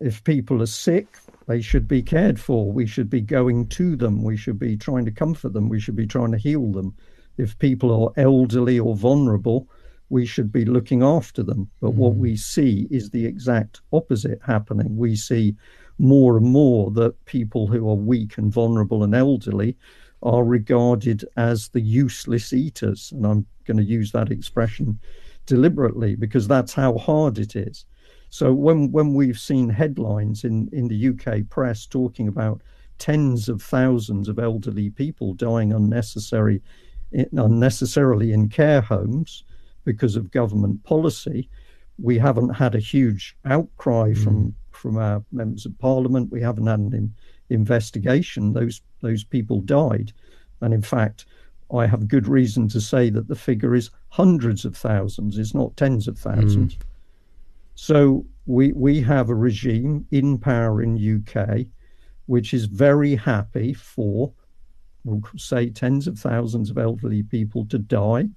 If 0.00 0.24
people 0.24 0.62
are 0.62 0.66
sick, 0.66 1.06
they 1.46 1.60
should 1.60 1.88
be 1.88 2.02
cared 2.02 2.38
for. 2.38 2.70
We 2.70 2.86
should 2.86 3.10
be 3.10 3.20
going 3.20 3.68
to 3.68 3.96
them. 3.96 4.22
We 4.22 4.36
should 4.36 4.58
be 4.58 4.76
trying 4.76 5.04
to 5.06 5.10
comfort 5.10 5.52
them. 5.52 5.68
We 5.68 5.80
should 5.80 5.96
be 5.96 6.06
trying 6.06 6.32
to 6.32 6.38
heal 6.38 6.72
them. 6.72 6.94
If 7.36 7.58
people 7.58 7.90
are 8.04 8.22
elderly 8.22 8.78
or 8.78 8.94
vulnerable, 8.94 9.68
we 10.08 10.26
should 10.26 10.52
be 10.52 10.64
looking 10.64 11.02
after 11.02 11.42
them. 11.42 11.70
But 11.80 11.92
mm. 11.92 11.96
what 11.96 12.14
we 12.16 12.36
see 12.36 12.86
is 12.90 13.10
the 13.10 13.24
exact 13.24 13.80
opposite 13.92 14.40
happening. 14.44 14.96
We 14.96 15.16
see 15.16 15.56
more 15.98 16.36
and 16.36 16.46
more 16.46 16.90
that 16.92 17.24
people 17.24 17.66
who 17.66 17.88
are 17.88 17.94
weak 17.94 18.38
and 18.38 18.52
vulnerable 18.52 19.02
and 19.02 19.14
elderly 19.14 19.76
are 20.22 20.44
regarded 20.44 21.24
as 21.36 21.68
the 21.68 21.80
useless 21.80 22.52
eaters. 22.52 23.12
And 23.12 23.26
I'm 23.26 23.46
going 23.64 23.78
to 23.78 23.84
use 23.84 24.12
that 24.12 24.30
expression 24.30 25.00
deliberately 25.46 26.14
because 26.14 26.46
that's 26.46 26.74
how 26.74 26.98
hard 26.98 27.38
it 27.38 27.56
is. 27.56 27.84
So 28.32 28.54
when 28.54 28.90
when 28.92 29.12
we've 29.12 29.38
seen 29.38 29.68
headlines 29.68 30.42
in, 30.42 30.70
in 30.72 30.88
the 30.88 31.08
UK 31.10 31.46
press 31.50 31.84
talking 31.84 32.28
about 32.28 32.62
tens 32.98 33.46
of 33.46 33.60
thousands 33.60 34.26
of 34.26 34.38
elderly 34.38 34.88
people 34.88 35.34
dying 35.34 35.70
unnecessary 35.70 36.62
unnecessarily 37.12 38.32
in 38.32 38.48
care 38.48 38.80
homes 38.80 39.44
because 39.84 40.16
of 40.16 40.30
government 40.30 40.82
policy, 40.82 41.50
we 41.98 42.16
haven't 42.16 42.54
had 42.54 42.74
a 42.74 42.78
huge 42.78 43.36
outcry 43.44 44.12
mm. 44.12 44.24
from 44.24 44.54
from 44.70 44.96
our 44.96 45.22
members 45.30 45.66
of 45.66 45.78
parliament. 45.78 46.32
We 46.32 46.40
haven't 46.40 46.68
had 46.68 46.80
an 46.80 46.94
in, 46.94 47.14
investigation. 47.50 48.54
Those 48.54 48.80
those 49.02 49.24
people 49.24 49.60
died, 49.60 50.10
and 50.62 50.72
in 50.72 50.80
fact, 50.80 51.26
I 51.70 51.84
have 51.84 52.08
good 52.08 52.28
reason 52.28 52.66
to 52.68 52.80
say 52.80 53.10
that 53.10 53.28
the 53.28 53.36
figure 53.36 53.74
is 53.74 53.90
hundreds 54.08 54.64
of 54.64 54.74
thousands, 54.74 55.36
It's 55.36 55.54
not 55.54 55.76
tens 55.76 56.08
of 56.08 56.18
thousands. 56.18 56.76
Mm. 56.76 56.82
So 57.74 58.26
we 58.46 58.72
we 58.72 59.00
have 59.02 59.30
a 59.30 59.34
regime 59.34 60.06
in 60.10 60.38
power 60.38 60.82
in 60.82 60.96
UK 61.18 61.66
which 62.26 62.54
is 62.54 62.66
very 62.66 63.14
happy 63.14 63.74
for 63.74 64.32
we'll 65.04 65.22
say 65.36 65.68
tens 65.68 66.06
of 66.06 66.18
thousands 66.18 66.70
of 66.70 66.78
elderly 66.78 67.22
people 67.22 67.66
to 67.66 67.78
die, 67.78 68.28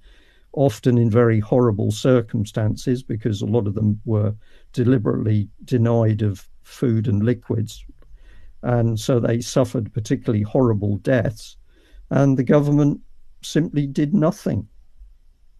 often 0.52 0.98
in 0.98 1.10
very 1.10 1.38
horrible 1.38 1.90
circumstances 1.90 3.02
because 3.02 3.40
a 3.42 3.46
lot 3.46 3.66
of 3.66 3.74
them 3.74 4.00
were 4.04 4.34
deliberately 4.72 5.48
denied 5.64 6.22
of 6.22 6.48
food 6.64 7.06
and 7.06 7.22
liquids. 7.22 7.84
And 8.62 8.98
so 8.98 9.20
they 9.20 9.40
suffered 9.40 9.92
particularly 9.92 10.42
horrible 10.42 10.96
deaths. 10.98 11.56
And 12.10 12.36
the 12.36 12.44
government 12.44 13.00
simply 13.42 13.86
did 13.86 14.12
nothing. 14.12 14.66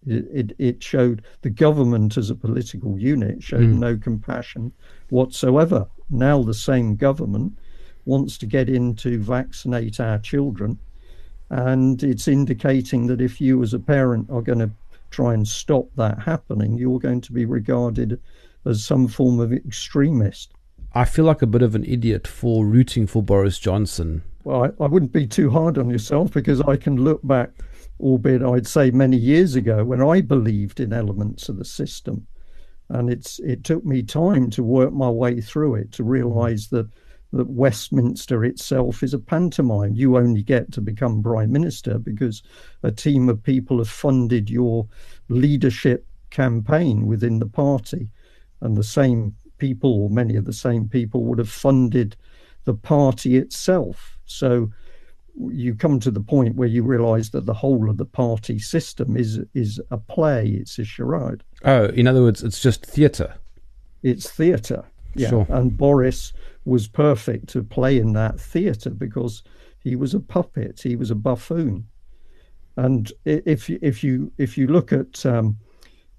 It, 0.06 0.54
it, 0.58 0.82
showed 0.82 1.22
the 1.42 1.50
government 1.50 2.16
as 2.16 2.30
a 2.30 2.34
political 2.36 2.96
unit 2.96 3.42
showed 3.42 3.62
mm. 3.62 3.78
no 3.78 3.96
compassion 3.96 4.72
whatsoever. 5.10 5.88
Now 6.10 6.42
the 6.42 6.54
same 6.54 6.94
government 6.94 7.58
wants 8.04 8.38
to 8.38 8.46
get 8.46 8.68
in 8.68 8.94
to 8.96 9.18
vaccinate 9.18 9.98
our 9.98 10.18
children, 10.18 10.78
and 11.50 12.02
it's 12.02 12.28
indicating 12.28 13.08
that 13.08 13.20
if 13.20 13.40
you 13.40 13.62
as 13.62 13.74
a 13.74 13.80
parent 13.80 14.30
are 14.30 14.42
going 14.42 14.60
to 14.60 14.70
try 15.10 15.34
and 15.34 15.46
stop 15.46 15.88
that 15.96 16.20
happening, 16.20 16.76
you're 16.76 17.00
going 17.00 17.20
to 17.22 17.32
be 17.32 17.44
regarded 17.44 18.20
as 18.64 18.84
some 18.84 19.08
form 19.08 19.40
of 19.40 19.52
extremist. 19.52 20.52
I 20.94 21.04
feel 21.04 21.24
like 21.24 21.42
a 21.42 21.46
bit 21.46 21.62
of 21.62 21.74
an 21.74 21.84
idiot 21.84 22.26
for 22.26 22.64
rooting 22.64 23.06
for 23.06 23.22
Boris 23.22 23.58
Johnson. 23.58 24.22
Well, 24.44 24.64
I, 24.64 24.84
I 24.84 24.86
wouldn't 24.86 25.12
be 25.12 25.26
too 25.26 25.50
hard 25.50 25.78
on 25.78 25.90
yourself 25.90 26.32
because 26.32 26.60
I 26.62 26.76
can 26.76 26.96
look 26.96 27.20
back 27.26 27.50
albeit 28.00 28.42
I'd 28.42 28.66
say 28.66 28.90
many 28.90 29.16
years 29.16 29.54
ago 29.54 29.84
when 29.84 30.02
I 30.02 30.20
believed 30.20 30.80
in 30.80 30.92
elements 30.92 31.48
of 31.48 31.56
the 31.56 31.64
system. 31.64 32.26
And 32.88 33.10
it's 33.10 33.40
it 33.40 33.64
took 33.64 33.84
me 33.84 34.02
time 34.02 34.48
to 34.50 34.62
work 34.62 34.92
my 34.92 35.10
way 35.10 35.40
through 35.40 35.74
it 35.76 35.92
to 35.92 36.04
realize 36.04 36.68
that 36.68 36.88
that 37.32 37.48
Westminster 37.50 38.44
itself 38.44 39.02
is 39.02 39.12
a 39.12 39.18
pantomime. 39.18 39.94
You 39.94 40.16
only 40.16 40.42
get 40.42 40.72
to 40.72 40.80
become 40.80 41.22
prime 41.22 41.52
minister 41.52 41.98
because 41.98 42.42
a 42.82 42.92
team 42.92 43.28
of 43.28 43.42
people 43.42 43.78
have 43.78 43.88
funded 43.88 44.48
your 44.48 44.86
leadership 45.28 46.06
campaign 46.30 47.06
within 47.06 47.38
the 47.38 47.46
party, 47.46 48.08
and 48.60 48.76
the 48.76 48.84
same 48.84 49.34
people, 49.58 50.02
or 50.02 50.10
many 50.10 50.36
of 50.36 50.44
the 50.44 50.52
same 50.52 50.88
people, 50.88 51.24
would 51.24 51.38
have 51.38 51.48
funded 51.48 52.16
the 52.64 52.74
party 52.74 53.36
itself. 53.36 54.18
So 54.24 54.70
you 55.38 55.74
come 55.74 56.00
to 56.00 56.10
the 56.10 56.20
point 56.20 56.56
where 56.56 56.68
you 56.68 56.82
realize 56.82 57.30
that 57.30 57.46
the 57.46 57.54
whole 57.54 57.90
of 57.90 57.98
the 57.98 58.04
party 58.04 58.58
system 58.58 59.16
is 59.16 59.40
is 59.54 59.80
a 59.90 59.98
play 59.98 60.48
it's 60.48 60.78
a 60.78 60.84
charade. 60.84 61.42
Oh 61.64 61.86
in 61.86 62.06
other 62.06 62.22
words 62.22 62.42
it's 62.42 62.60
just 62.60 62.84
theater 62.86 63.34
it's 64.02 64.30
theater 64.30 64.84
yeah. 65.14 65.30
Sure. 65.30 65.46
and 65.48 65.76
boris 65.76 66.32
was 66.64 66.88
perfect 66.88 67.48
to 67.50 67.62
play 67.62 67.98
in 67.98 68.12
that 68.14 68.40
theater 68.40 68.90
because 68.90 69.42
he 69.78 69.96
was 69.96 70.14
a 70.14 70.20
puppet 70.20 70.80
he 70.82 70.96
was 70.96 71.10
a 71.10 71.14
buffoon. 71.14 71.86
And 72.78 73.10
if 73.24 73.70
you 73.70 73.78
if 73.80 74.04
you 74.04 74.32
if 74.36 74.58
you 74.58 74.66
look 74.66 74.92
at 74.92 75.24
um, 75.24 75.58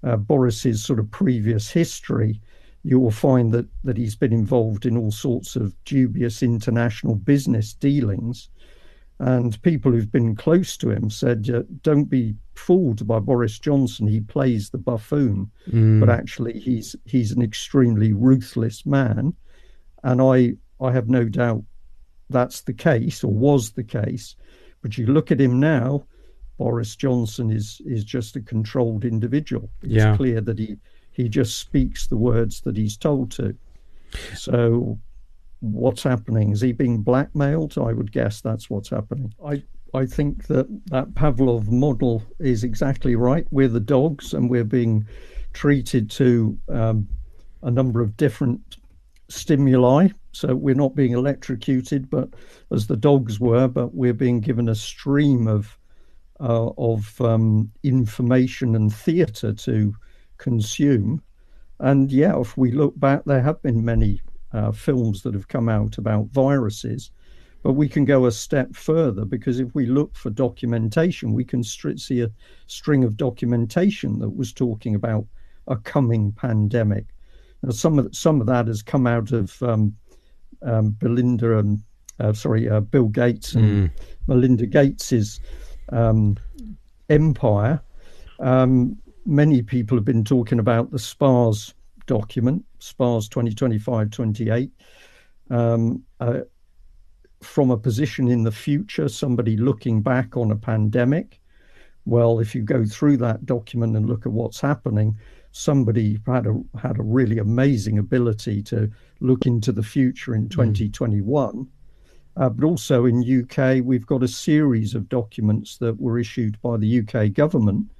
uh, 0.02 0.16
boris's 0.16 0.82
sort 0.82 0.98
of 0.98 1.10
previous 1.10 1.70
history 1.70 2.40
you 2.84 2.98
will 2.98 3.10
find 3.10 3.52
that 3.52 3.66
that 3.84 3.96
he's 3.96 4.16
been 4.16 4.32
involved 4.32 4.86
in 4.86 4.96
all 4.96 5.10
sorts 5.10 5.56
of 5.56 5.74
dubious 5.84 6.42
international 6.42 7.16
business 7.16 7.74
dealings 7.74 8.48
and 9.20 9.60
people 9.62 9.90
who've 9.90 10.12
been 10.12 10.36
close 10.36 10.76
to 10.76 10.90
him 10.90 11.10
said, 11.10 11.82
"Don't 11.82 12.04
be 12.04 12.36
fooled 12.54 13.06
by 13.06 13.18
Boris 13.18 13.58
Johnson. 13.58 14.06
He 14.06 14.20
plays 14.20 14.70
the 14.70 14.78
buffoon, 14.78 15.50
mm. 15.68 16.00
but 16.00 16.08
actually 16.08 16.58
he's 16.58 16.94
he's 17.04 17.32
an 17.32 17.42
extremely 17.42 18.12
ruthless 18.12 18.86
man." 18.86 19.34
And 20.04 20.22
I 20.22 20.54
I 20.80 20.92
have 20.92 21.08
no 21.08 21.24
doubt 21.24 21.64
that's 22.30 22.60
the 22.60 22.72
case 22.72 23.24
or 23.24 23.32
was 23.32 23.72
the 23.72 23.84
case. 23.84 24.36
But 24.82 24.96
you 24.96 25.06
look 25.06 25.32
at 25.32 25.40
him 25.40 25.58
now, 25.58 26.04
Boris 26.56 26.94
Johnson 26.94 27.50
is 27.50 27.80
is 27.84 28.04
just 28.04 28.36
a 28.36 28.40
controlled 28.40 29.04
individual. 29.04 29.68
It's 29.82 29.94
yeah. 29.94 30.16
clear 30.16 30.40
that 30.42 30.58
he 30.58 30.76
he 31.10 31.28
just 31.28 31.58
speaks 31.58 32.06
the 32.06 32.16
words 32.16 32.60
that 32.60 32.76
he's 32.76 32.96
told 32.96 33.32
to. 33.32 33.56
So 34.36 34.98
what's 35.60 36.02
happening? 36.02 36.52
Is 36.52 36.60
he 36.60 36.72
being 36.72 37.02
blackmailed? 37.02 37.76
I 37.78 37.92
would 37.92 38.12
guess 38.12 38.40
that's 38.40 38.70
what's 38.70 38.90
happening. 38.90 39.32
I 39.44 39.62
I 39.94 40.06
think 40.06 40.46
that 40.48 40.66
that 40.86 41.14
Pavlov 41.14 41.68
model 41.68 42.22
is 42.38 42.64
exactly 42.64 43.16
right. 43.16 43.46
We're 43.50 43.68
the 43.68 43.80
dogs, 43.80 44.34
and 44.34 44.50
we're 44.50 44.64
being 44.64 45.06
treated 45.52 46.10
to 46.10 46.58
um, 46.68 47.08
a 47.62 47.70
number 47.70 48.00
of 48.00 48.16
different 48.16 48.76
stimuli. 49.28 50.08
So 50.32 50.54
we're 50.54 50.74
not 50.74 50.94
being 50.94 51.12
electrocuted, 51.12 52.10
but 52.10 52.28
as 52.70 52.86
the 52.86 52.96
dogs 52.96 53.40
were, 53.40 53.66
but 53.66 53.94
we're 53.94 54.14
being 54.14 54.40
given 54.40 54.68
a 54.68 54.74
stream 54.74 55.46
of 55.48 55.78
uh, 56.40 56.70
of 56.78 57.20
um, 57.20 57.70
information 57.82 58.76
and 58.76 58.94
theatre 58.94 59.52
to 59.52 59.94
consume. 60.36 61.22
And 61.80 62.12
yeah, 62.12 62.38
if 62.38 62.56
we 62.56 62.72
look 62.72 62.98
back, 62.98 63.24
there 63.24 63.42
have 63.42 63.62
been 63.62 63.84
many 63.84 64.20
uh, 64.52 64.72
films 64.72 65.22
that 65.22 65.34
have 65.34 65.48
come 65.48 65.68
out 65.68 65.98
about 65.98 66.26
viruses. 66.26 67.10
But 67.62 67.72
we 67.72 67.88
can 67.88 68.04
go 68.04 68.26
a 68.26 68.32
step 68.32 68.74
further 68.74 69.24
because 69.24 69.58
if 69.58 69.74
we 69.74 69.86
look 69.86 70.14
for 70.14 70.30
documentation, 70.30 71.32
we 71.32 71.44
can 71.44 71.64
st- 71.64 72.00
see 72.00 72.20
a 72.20 72.30
string 72.66 73.02
of 73.04 73.16
documentation 73.16 74.20
that 74.20 74.30
was 74.30 74.52
talking 74.52 74.94
about 74.94 75.26
a 75.66 75.76
coming 75.76 76.32
pandemic. 76.32 77.06
Now, 77.62 77.70
some 77.70 77.98
of 77.98 78.14
some 78.14 78.40
of 78.40 78.46
that 78.46 78.68
has 78.68 78.82
come 78.82 79.06
out 79.06 79.32
of 79.32 79.60
um, 79.62 79.94
um, 80.62 80.90
Belinda 80.90 81.58
and 81.58 81.82
uh, 82.20 82.32
sorry, 82.32 82.68
uh, 82.68 82.80
Bill 82.80 83.08
Gates 83.08 83.54
and 83.54 83.88
mm. 83.88 83.90
Melinda 84.26 84.66
Gates's 84.66 85.40
um, 85.90 86.36
empire. 87.08 87.80
Um, 88.40 88.98
many 89.26 89.62
people 89.62 89.96
have 89.96 90.04
been 90.04 90.24
talking 90.24 90.58
about 90.58 90.90
the 90.90 90.98
SPARS 90.98 91.74
document, 92.06 92.64
SPARS 92.78 93.28
2025 93.28 94.10
28, 94.10 94.70
um, 95.50 96.02
uh, 96.20 96.40
from 97.42 97.70
a 97.70 97.76
position 97.76 98.28
in 98.28 98.42
the 98.42 98.52
future, 98.52 99.08
somebody 99.08 99.56
looking 99.56 100.02
back 100.02 100.36
on 100.36 100.50
a 100.50 100.56
pandemic. 100.56 101.40
Well, 102.04 102.40
if 102.40 102.54
you 102.54 102.62
go 102.62 102.84
through 102.84 103.18
that 103.18 103.46
document 103.46 103.96
and 103.96 104.06
look 104.06 104.26
at 104.26 104.32
what's 104.32 104.60
happening, 104.60 105.18
somebody 105.52 106.18
had 106.26 106.46
a 106.46 106.60
had 106.80 106.98
a 106.98 107.02
really 107.02 107.38
amazing 107.38 107.98
ability 107.98 108.62
to 108.62 108.90
look 109.20 109.46
into 109.46 109.72
the 109.72 109.82
future 109.82 110.34
in 110.34 110.48
2021. 110.48 111.54
Mm. 111.54 111.66
Uh, 112.36 112.48
but 112.48 112.64
also 112.64 113.04
in 113.04 113.42
UK, 113.42 113.84
we've 113.84 114.06
got 114.06 114.22
a 114.22 114.28
series 114.28 114.94
of 114.94 115.08
documents 115.08 115.76
that 115.78 116.00
were 116.00 116.18
issued 116.18 116.60
by 116.62 116.76
the 116.76 117.00
UK 117.00 117.32
government, 117.32 117.90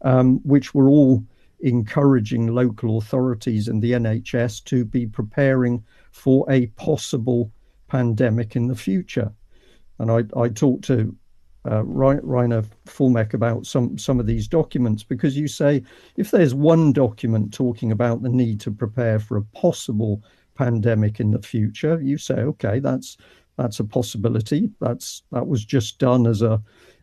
um, 0.00 0.40
which 0.44 0.74
were 0.74 0.88
all 0.88 1.22
encouraging 1.62 2.48
local 2.48 2.98
authorities 2.98 3.68
and 3.68 3.82
the 3.82 3.92
NHS 3.92 4.64
to 4.64 4.84
be 4.84 5.06
preparing 5.06 5.82
for 6.10 6.44
a 6.50 6.66
possible 6.68 7.50
pandemic 7.88 8.56
in 8.56 8.68
the 8.68 8.74
future. 8.74 9.32
And 9.98 10.10
I, 10.10 10.24
I 10.38 10.48
talked 10.48 10.84
to 10.84 11.14
uh, 11.64 11.82
Reiner 11.82 12.66
Fuellmich 12.86 13.34
about 13.34 13.66
some, 13.66 13.96
some 13.96 14.18
of 14.18 14.26
these 14.26 14.48
documents 14.48 15.04
because 15.04 15.36
you 15.36 15.46
say 15.46 15.82
if 16.16 16.30
there's 16.30 16.54
one 16.54 16.92
document 16.92 17.54
talking 17.54 17.92
about 17.92 18.22
the 18.22 18.28
need 18.28 18.60
to 18.60 18.70
prepare 18.70 19.20
for 19.20 19.36
a 19.36 19.44
possible 19.44 20.22
pandemic 20.54 21.20
in 21.20 21.30
the 21.30 21.42
future, 21.42 22.00
you 22.02 22.18
say, 22.18 22.34
okay, 22.34 22.80
that's 22.80 23.16
that's 23.56 23.80
a 23.80 23.84
possibility. 23.84 24.70
That's 24.80 25.22
that 25.30 25.46
was 25.46 25.64
just 25.64 25.98
done 25.98 26.26
as 26.26 26.42
a 26.42 26.60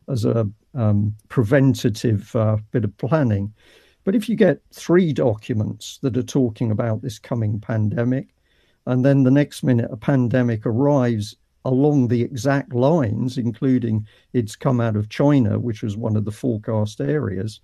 as 0.10 0.26
a 0.26 0.50
um, 0.74 1.16
preventative 1.30 2.36
uh, 2.36 2.58
bit 2.72 2.84
of 2.84 2.98
planning. 2.98 3.54
But 4.04 4.16
if 4.16 4.30
you 4.30 4.36
get 4.36 4.62
three 4.74 5.14
documents 5.14 6.00
that 6.02 6.18
are 6.18 6.24
talking 6.24 6.72
about 6.72 7.02
this 7.02 7.20
coming 7.20 7.60
pandemic, 7.60 8.30
and 8.86 9.04
then 9.06 9.24
the 9.24 9.32
next 9.32 9.64
minute 9.64 9.90
a 9.92 9.98
pandemic 9.98 10.66
arrives 10.66 11.36
along 11.66 12.08
the 12.08 12.22
exact 12.22 12.74
lines, 12.74 13.38
including 13.38 14.08
it's 14.34 14.56
come 14.56 14.80
out 14.80 14.96
of 14.96 15.10
China, 15.10 15.60
which 15.60 15.84
was 15.84 15.98
one 15.98 16.16
of 16.16 16.26
the 16.26 16.32
forecast 16.32 17.02
areas, 17.02 17.60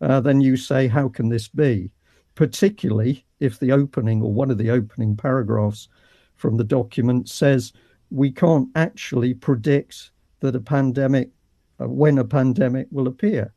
uh, 0.00 0.20
then 0.20 0.40
you 0.40 0.56
say, 0.56 0.86
how 0.86 1.08
can 1.08 1.28
this 1.28 1.48
be? 1.48 1.90
Particularly 2.34 3.24
if 3.40 3.58
the 3.58 3.72
opening 3.72 4.22
or 4.22 4.32
one 4.32 4.50
of 4.50 4.58
the 4.58 4.70
opening 4.70 5.16
paragraphs 5.16 5.88
from 6.36 6.56
the 6.56 6.64
document 6.64 7.28
says 7.28 7.72
we 8.10 8.30
can't 8.30 8.68
actually 8.74 9.34
predict 9.34 10.10
that 10.40 10.56
a 10.56 10.60
pandemic, 10.60 11.30
uh, 11.80 11.88
when 11.88 12.18
a 12.18 12.24
pandemic 12.24 12.86
will 12.90 13.08
appear. 13.08 13.52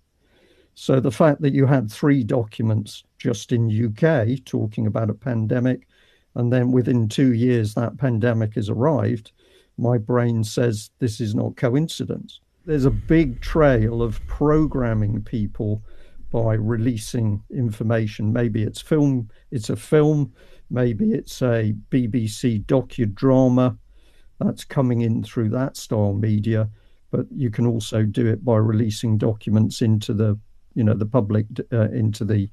So 0.76 1.00
the 1.00 1.12
fact 1.12 1.42
that 1.42 1.54
you 1.54 1.66
had 1.66 1.92
three 1.92 2.24
documents 2.24 3.04
just 3.18 3.52
in 3.52 3.70
UK 3.70 4.44
talking 4.46 4.88
about 4.88 5.10
a 5.10 5.14
pandemic, 5.14 5.88
and 6.36 6.52
then 6.52 6.72
within 6.72 7.08
two 7.08 7.34
years 7.34 7.74
that 7.76 7.98
pandemic 7.98 8.56
has 8.56 8.70
arrived, 8.70 9.32
my 9.78 9.98
brain 9.98 10.44
says 10.44 10.92
this 11.00 11.22
is 11.22 11.36
not 11.36 11.56
coincidence. 11.56 12.40
There's 12.66 12.86
a 12.86 12.92
big 12.92 13.42
trail 13.42 14.02
of 14.02 14.26
programming 14.28 15.22
people 15.22 15.84
by 16.32 16.56
releasing 16.56 17.44
information. 17.52 18.34
Maybe 18.34 18.64
it's 18.64 18.82
film, 18.82 19.30
it's 19.52 19.70
a 19.70 19.76
film, 19.76 20.34
maybe 20.70 21.12
it's 21.12 21.42
a 21.42 21.76
BBC 21.92 22.66
docudrama 22.66 23.78
that's 24.40 24.64
coming 24.64 25.02
in 25.02 25.24
through 25.24 25.50
that 25.50 25.78
style 25.78 26.14
media. 26.14 26.70
But 27.12 27.28
you 27.32 27.52
can 27.52 27.68
also 27.68 28.04
do 28.04 28.26
it 28.26 28.44
by 28.44 28.58
releasing 28.58 29.20
documents 29.20 29.84
into 29.84 30.14
the, 30.14 30.40
you 30.76 30.84
know, 30.84 30.94
the 30.94 31.06
public, 31.06 31.46
uh, 31.72 31.90
into 31.90 32.26
the 32.26 32.50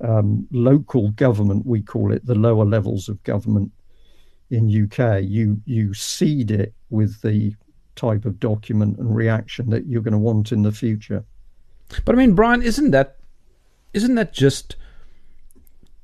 um, 0.00 0.46
local 0.50 1.10
government. 1.10 1.66
We 1.66 1.82
call 1.82 2.12
it 2.12 2.24
the 2.24 2.34
lower 2.34 2.64
levels 2.64 3.08
of 3.08 3.22
government 3.22 3.72
in 4.50 4.68
UK, 4.68 5.22
you 5.22 5.60
you 5.64 5.94
seed 5.94 6.50
it 6.50 6.74
with 6.90 7.22
the 7.22 7.54
type 7.94 8.24
of 8.24 8.40
document 8.40 8.98
and 8.98 9.14
reaction 9.14 9.70
that 9.70 9.86
you're 9.86 10.02
going 10.02 10.12
to 10.12 10.18
want 10.18 10.52
in 10.52 10.62
the 10.62 10.72
future. 10.72 11.24
But 12.04 12.14
I 12.14 12.18
mean, 12.18 12.34
Brian, 12.34 12.62
isn't 12.62 12.90
that 12.90 13.16
isn't 13.92 14.14
that 14.16 14.32
just 14.32 14.76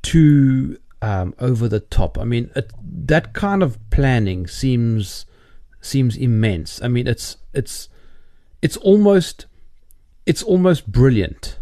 too 0.02 0.78
um, 1.02 1.34
over 1.38 1.68
the 1.68 1.80
top? 1.80 2.18
I 2.18 2.24
mean, 2.24 2.50
it, 2.54 2.72
that 2.82 3.32
kind 3.32 3.62
of 3.62 3.78
planning 3.90 4.46
seems 4.46 5.26
seems 5.80 6.16
immense. 6.16 6.80
I 6.82 6.88
mean, 6.88 7.06
it's 7.06 7.36
it's 7.52 7.88
it's 8.62 8.76
almost 8.76 9.46
it's 10.26 10.42
almost 10.42 10.90
brilliant. 10.90 11.58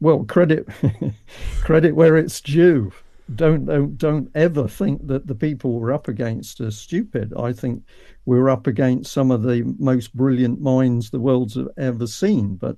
Well, 0.00 0.24
credit 0.24 0.68
credit 1.62 1.94
where 1.94 2.16
it's 2.16 2.40
due 2.40 2.92
don't, 3.34 3.66
don't 3.66 3.98
don't 3.98 4.30
ever 4.34 4.66
think 4.66 5.06
that 5.06 5.26
the 5.26 5.34
people 5.34 5.72
we're 5.72 5.92
up 5.92 6.08
against 6.08 6.60
are 6.60 6.70
stupid. 6.70 7.34
I 7.38 7.52
think 7.52 7.82
we're 8.24 8.48
up 8.48 8.66
against 8.66 9.12
some 9.12 9.30
of 9.30 9.42
the 9.42 9.74
most 9.78 10.14
brilliant 10.16 10.60
minds 10.60 11.10
the 11.10 11.20
world's 11.20 11.58
ever 11.76 12.06
seen. 12.06 12.56
But 12.56 12.76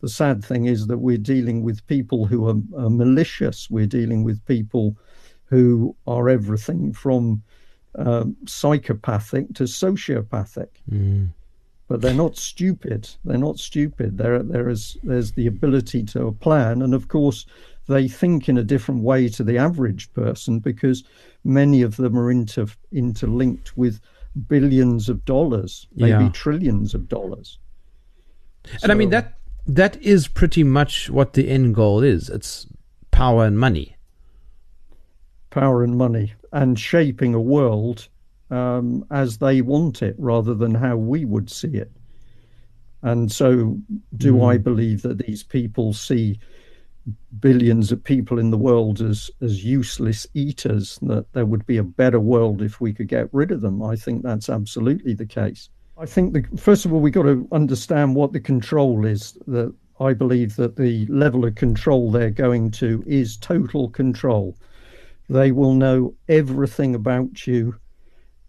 the 0.00 0.08
sad 0.08 0.44
thing 0.44 0.66
is 0.66 0.86
that 0.86 0.98
we're 0.98 1.18
dealing 1.18 1.62
with 1.62 1.86
people 1.88 2.26
who 2.26 2.46
are, 2.48 2.84
are 2.84 2.90
malicious. 2.90 3.68
We're 3.70 3.86
dealing 3.86 4.22
with 4.22 4.44
people 4.46 4.96
who 5.46 5.96
are 6.06 6.28
everything 6.28 6.92
from 6.92 7.42
um, 7.96 8.36
psychopathic 8.46 9.54
to 9.54 9.64
sociopathic. 9.64 10.68
Mm. 10.90 11.30
But 11.88 12.02
they're 12.02 12.12
not 12.14 12.36
stupid. 12.36 13.08
They're 13.24 13.38
not 13.38 13.58
stupid. 13.58 14.18
There, 14.18 14.42
there 14.42 14.68
is 14.68 14.98
there's 15.02 15.32
the 15.32 15.46
ability 15.46 16.04
to 16.04 16.32
plan, 16.40 16.82
and 16.82 16.94
of 16.94 17.08
course, 17.08 17.46
they 17.88 18.06
think 18.06 18.48
in 18.48 18.58
a 18.58 18.62
different 18.62 19.02
way 19.02 19.28
to 19.30 19.42
the 19.42 19.56
average 19.56 20.12
person 20.12 20.58
because 20.58 21.02
many 21.44 21.80
of 21.82 21.96
them 21.96 22.18
are 22.18 22.30
inter, 22.30 22.66
interlinked 22.92 23.76
with 23.76 24.00
billions 24.46 25.08
of 25.08 25.24
dollars, 25.24 25.88
maybe 25.94 26.24
yeah. 26.24 26.30
trillions 26.32 26.94
of 26.94 27.08
dollars. 27.08 27.58
And 28.70 28.80
so, 28.82 28.90
I 28.90 28.94
mean 28.94 29.10
that 29.10 29.38
that 29.66 30.00
is 30.02 30.28
pretty 30.28 30.64
much 30.64 31.10
what 31.10 31.32
the 31.32 31.48
end 31.48 31.74
goal 31.74 32.02
is. 32.02 32.28
It's 32.28 32.66
power 33.10 33.44
and 33.44 33.58
money. 33.58 33.96
Power 35.50 35.82
and 35.82 35.96
money, 35.96 36.34
and 36.52 36.78
shaping 36.78 37.34
a 37.34 37.40
world 37.40 38.08
um, 38.50 39.04
as 39.10 39.38
they 39.38 39.60
want 39.60 40.02
it, 40.02 40.14
rather 40.18 40.54
than 40.54 40.74
how 40.74 40.96
we 40.96 41.24
would 41.24 41.50
see 41.50 41.74
it. 41.74 41.92
And 43.02 43.30
so, 43.30 43.78
do 44.16 44.34
mm. 44.34 44.50
I 44.50 44.58
believe 44.58 45.02
that 45.02 45.18
these 45.18 45.42
people 45.42 45.92
see 45.92 46.38
billions 47.40 47.92
of 47.92 48.02
people 48.02 48.38
in 48.38 48.50
the 48.50 48.58
world 48.58 49.00
as 49.00 49.30
as 49.40 49.64
useless 49.64 50.26
eaters 50.34 50.98
that 51.02 51.30
there 51.32 51.46
would 51.46 51.64
be 51.66 51.76
a 51.76 51.82
better 51.82 52.20
world 52.20 52.62
if 52.62 52.80
we 52.80 52.92
could 52.92 53.08
get 53.08 53.28
rid 53.32 53.50
of 53.50 53.60
them 53.60 53.82
i 53.82 53.94
think 53.94 54.22
that's 54.22 54.48
absolutely 54.48 55.14
the 55.14 55.26
case 55.26 55.68
i 55.96 56.06
think 56.06 56.32
the, 56.32 56.44
first 56.56 56.84
of 56.84 56.92
all 56.92 57.00
we've 57.00 57.12
got 57.12 57.22
to 57.22 57.48
understand 57.52 58.14
what 58.14 58.32
the 58.32 58.40
control 58.40 59.04
is 59.04 59.38
that 59.46 59.72
i 60.00 60.12
believe 60.12 60.56
that 60.56 60.76
the 60.76 61.06
level 61.06 61.44
of 61.44 61.54
control 61.54 62.10
they're 62.10 62.30
going 62.30 62.70
to 62.70 63.02
is 63.06 63.36
total 63.36 63.88
control 63.88 64.56
they 65.28 65.52
will 65.52 65.74
know 65.74 66.14
everything 66.28 66.94
about 66.94 67.46
you 67.46 67.74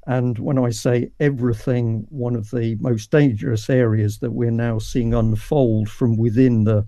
and 0.08 0.40
when 0.40 0.58
I 0.58 0.70
say 0.70 1.12
everything, 1.20 2.06
one 2.10 2.36
of 2.36 2.50
the 2.52 2.76
most 2.80 3.12
dangerous 3.12 3.70
areas 3.70 4.20
that 4.20 4.32
we're 4.32 4.52
now 4.52 4.80
seeing 4.80 5.14
unfold 5.14 5.90
from 5.90 6.18
within 6.18 6.64
the 6.64 6.86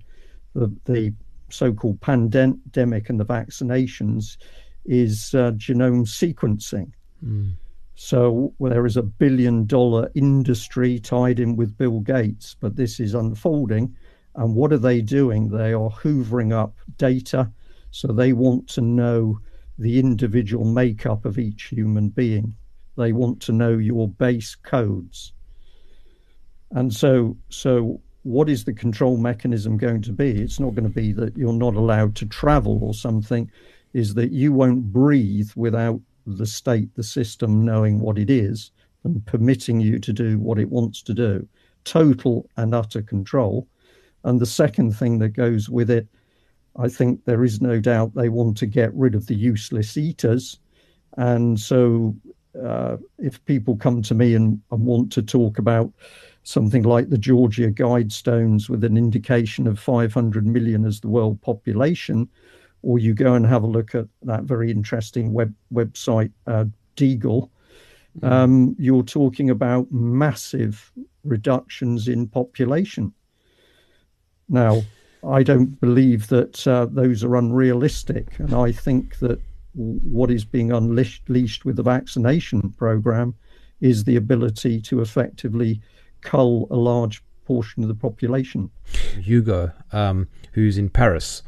the, 0.54 0.74
the 0.86 1.14
so-called 1.50 2.02
pandemic 2.02 3.10
and 3.10 3.20
the 3.20 3.26
vaccinations 3.26 4.38
is 4.86 5.34
uh, 5.34 5.52
genome 5.52 6.06
sequencing. 6.06 6.92
Mm. 7.24 7.54
So 7.96 8.54
well, 8.58 8.72
there 8.72 8.86
is 8.86 8.98
a 8.98 9.04
billion 9.04 9.66
dollar 9.66 10.10
industry 10.16 11.00
tied 11.00 11.40
in 11.40 11.56
with 11.56 11.78
Bill 11.78 12.00
Gates, 12.00 12.56
but 12.60 12.76
this 12.76 13.00
is 13.00 13.14
unfolding. 13.14 13.96
And 14.36 14.56
what 14.56 14.74
are 14.74 14.78
they 14.78 15.02
doing? 15.02 15.50
They 15.50 15.74
are 15.74 15.90
hoovering 15.90 16.54
up 16.54 16.78
data. 16.98 17.52
So 17.92 18.08
they 18.08 18.34
want 18.34 18.68
to 18.70 18.82
know 18.82 19.40
the 19.78 20.00
individual 20.00 20.66
makeup 20.66 21.26
of 21.26 21.38
each 21.38 21.66
human 21.66 22.10
being. 22.10 22.56
They 22.98 23.14
want 23.14 23.42
to 23.44 23.52
know 23.52 23.78
your 23.78 24.08
base 24.08 24.56
codes. 24.56 25.34
And 26.72 26.94
so, 26.94 27.38
so 27.50 28.02
what 28.24 28.50
is 28.50 28.64
the 28.64 28.74
control 28.74 29.18
mechanism 29.18 29.78
going 29.78 30.02
to 30.04 30.12
be? 30.12 30.42
It's 30.42 30.60
not 30.60 30.76
going 30.76 30.88
to 30.88 30.90
be 30.90 31.12
that 31.14 31.36
you're 31.36 31.54
not 31.54 31.76
allowed 31.76 32.16
to 32.18 32.26
travel 32.26 32.80
or 32.84 32.94
something, 32.94 33.50
is 33.94 34.14
that 34.14 34.32
you 34.32 34.54
won't 34.54 34.92
breathe 34.92 35.52
without 35.56 36.00
the 36.26 36.46
state, 36.46 36.94
the 36.96 37.04
system 37.04 37.66
knowing 37.66 38.00
what 38.00 38.18
it 38.18 38.30
is 38.30 38.72
and 39.04 39.26
permitting 39.26 39.80
you 39.80 40.00
to 40.00 40.14
do 40.14 40.38
what 40.38 40.60
it 40.60 40.70
wants 40.70 41.02
to 41.02 41.14
do. 41.14 41.48
Total 41.84 42.48
and 42.58 42.76
utter 42.76 43.02
control. 43.02 43.68
And 44.24 44.40
the 44.40 44.46
second 44.46 44.96
thing 44.96 45.18
that 45.20 45.30
goes 45.30 45.68
with 45.68 45.90
it, 45.90 46.08
I 46.78 46.88
think 46.88 47.26
there 47.26 47.44
is 47.44 47.60
no 47.60 47.80
doubt 47.80 48.14
they 48.14 48.30
want 48.30 48.56
to 48.58 48.68
get 48.68 48.94
rid 48.94 49.16
of 49.16 49.26
the 49.26 49.36
useless 49.36 49.98
eaters. 49.98 50.60
And 51.18 51.60
so 51.60 52.16
uh, 52.64 52.98
if 53.20 53.44
people 53.46 53.76
come 53.78 54.02
to 54.02 54.16
me 54.16 54.36
and, 54.36 54.62
and 54.72 54.86
want 54.86 55.12
to 55.14 55.22
talk 55.22 55.58
about 55.58 55.92
something 56.44 56.84
like 56.84 57.10
the 57.10 57.18
Georgia 57.18 57.70
Guidestones 57.70 58.68
with 58.68 58.84
an 58.84 58.98
indication 58.98 59.68
of 59.68 59.80
500 59.80 60.46
million 60.46 60.86
as 60.86 61.00
the 61.00 61.08
world 61.08 61.42
population, 61.42 62.28
or 62.82 63.00
you 63.00 63.14
go 63.14 63.36
and 63.36 63.46
have 63.46 63.64
a 63.64 63.68
look 63.68 63.94
at 63.94 64.08
that 64.24 64.44
very 64.44 64.72
interesting 64.72 65.34
web 65.34 65.54
website, 65.74 66.32
uh, 66.48 66.66
Deagle, 66.98 67.50
mm. 68.20 68.32
um, 68.32 68.76
you're 68.80 69.04
talking 69.04 69.50
about 69.50 69.92
massive 69.92 70.92
reductions 71.24 72.08
in 72.08 72.28
population. 72.28 73.14
Now, 74.50 74.82
I 75.28 75.44
don't 75.44 75.80
believe 75.80 76.28
that 76.28 76.68
uh, 76.68 76.88
those 76.88 77.24
are 77.24 77.36
unrealistic, 77.36 78.40
and 78.40 78.54
I 78.54 78.72
think 78.72 79.20
that 79.20 79.40
what 79.74 80.32
is 80.32 80.46
being 80.46 80.72
unleashed 80.72 81.66
with 81.66 81.76
the 81.76 81.84
vaccination 81.84 82.74
program 82.78 83.36
is 83.80 84.04
the 84.04 84.16
ability 84.16 84.82
to 84.82 85.02
effectively 85.02 85.82
cull 86.22 86.68
a 86.70 86.76
large 86.76 87.24
portion 87.46 87.84
of 87.84 87.90
the 87.90 87.96
population. 87.96 88.70
Hugo, 89.20 89.72
um, 89.92 90.28
who's 90.54 90.78
in 90.78 90.90
Paris, 90.90 91.42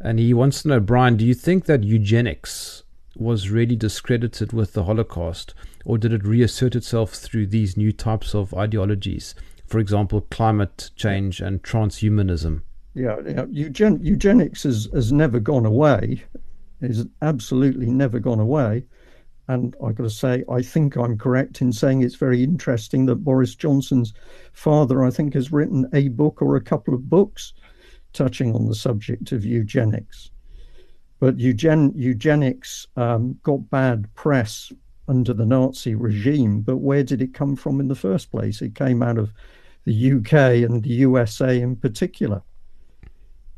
and 0.00 0.18
he 0.18 0.34
wants 0.34 0.62
to 0.62 0.68
know, 0.68 0.80
Brian, 0.80 1.16
do 1.16 1.24
you 1.24 1.34
think 1.34 1.64
that 1.66 1.84
eugenics 1.84 2.82
was 3.14 3.50
really 3.50 3.76
discredited 3.76 4.52
with 4.52 4.72
the 4.72 4.84
Holocaust, 4.84 5.54
or 5.84 5.96
did 5.96 6.12
it 6.12 6.24
reassert 6.24 6.74
itself 6.74 7.12
through 7.12 7.46
these 7.46 7.76
new 7.76 7.92
types 7.92 8.34
of 8.34 8.52
ideologies? 8.52 9.34
For 9.66 9.78
example, 9.78 10.20
climate 10.30 10.90
change 10.96 11.40
and 11.40 11.62
transhumanism. 11.62 12.62
Yeah, 12.94 13.16
yeah. 13.26 13.46
Eugen- 13.50 14.04
eugenics 14.04 14.62
has, 14.64 14.88
has 14.92 15.12
never 15.12 15.40
gone 15.40 15.66
away. 15.66 16.24
It's 16.80 17.04
absolutely 17.22 17.86
never 17.86 18.18
gone 18.18 18.40
away. 18.40 18.84
And 19.48 19.76
I've 19.84 19.94
got 19.94 20.04
to 20.04 20.10
say, 20.10 20.44
I 20.50 20.60
think 20.60 20.96
I'm 20.96 21.16
correct 21.16 21.60
in 21.60 21.72
saying 21.72 22.02
it's 22.02 22.16
very 22.16 22.42
interesting 22.42 23.06
that 23.06 23.16
Boris 23.16 23.54
Johnson's 23.54 24.12
father, 24.52 25.04
I 25.04 25.10
think, 25.10 25.34
has 25.34 25.52
written 25.52 25.88
a 25.92 26.08
book 26.08 26.42
or 26.42 26.56
a 26.56 26.60
couple 26.60 26.94
of 26.94 27.08
books 27.08 27.52
touching 28.12 28.54
on 28.54 28.66
the 28.66 28.74
subject 28.74 29.30
of 29.32 29.44
eugenics. 29.44 30.30
But 31.20 31.38
eugen- 31.38 31.92
eugenics 31.94 32.86
um, 32.96 33.38
got 33.42 33.70
bad 33.70 34.12
press 34.14 34.72
under 35.08 35.32
the 35.32 35.46
Nazi 35.46 35.94
regime. 35.94 36.60
But 36.60 36.78
where 36.78 37.04
did 37.04 37.22
it 37.22 37.32
come 37.32 37.54
from 37.56 37.78
in 37.78 37.88
the 37.88 37.94
first 37.94 38.30
place? 38.30 38.60
It 38.60 38.74
came 38.74 39.02
out 39.02 39.18
of 39.18 39.32
the 39.84 40.12
UK 40.12 40.64
and 40.68 40.82
the 40.82 40.90
USA 40.90 41.60
in 41.60 41.76
particular. 41.76 42.42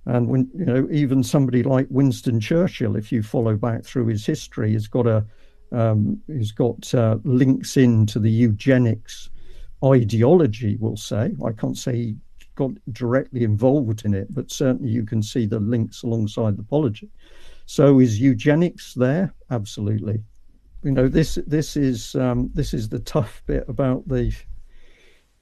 And 0.09 0.27
when 0.27 0.49
you 0.55 0.65
know, 0.65 0.89
even 0.91 1.23
somebody 1.23 1.63
like 1.63 1.87
Winston 1.91 2.41
Churchill, 2.41 2.97
if 2.97 3.13
you 3.13 3.23
follow 3.23 3.57
back 3.57 3.85
through 3.85 4.07
his 4.07 4.25
history, 4.25 4.73
has 4.73 4.89
got 4.89 5.07
a 5.07 5.25
um, 5.71 6.19
has 6.29 6.51
got 6.51 6.95
uh, 6.95 7.19
links 7.25 7.77
into 7.77 8.19
the 8.19 8.31
eugenics 8.31 9.29
ideology. 9.85 10.79
We'll 10.81 10.97
say 10.97 11.37
I 11.45 11.53
can't 11.53 11.77
say 11.77 11.95
he 11.95 12.17
got 12.55 12.71
directly 12.93 13.45
involved 13.45 14.07
in 14.07 14.15
it, 14.15 14.35
but 14.35 14.51
certainly 14.51 14.91
you 14.91 15.05
can 15.05 15.23
see 15.23 15.45
the 15.45 15.61
links 15.61 16.03
alongside 16.03 16.57
the 16.57 16.63
apology. 16.63 17.11
So 17.67 18.01
is 18.01 18.19
eugenics 18.19 18.95
there? 18.95 19.35
Absolutely. 19.51 20.23
You 20.85 20.93
know 20.93 21.09
this 21.09 21.39
this 21.47 21.77
is 21.77 22.15
um, 22.15 22.51
this 22.55 22.73
is 22.73 22.89
the 22.89 23.01
tough 23.01 23.43
bit 23.45 23.67
about 23.69 24.09
the 24.09 24.35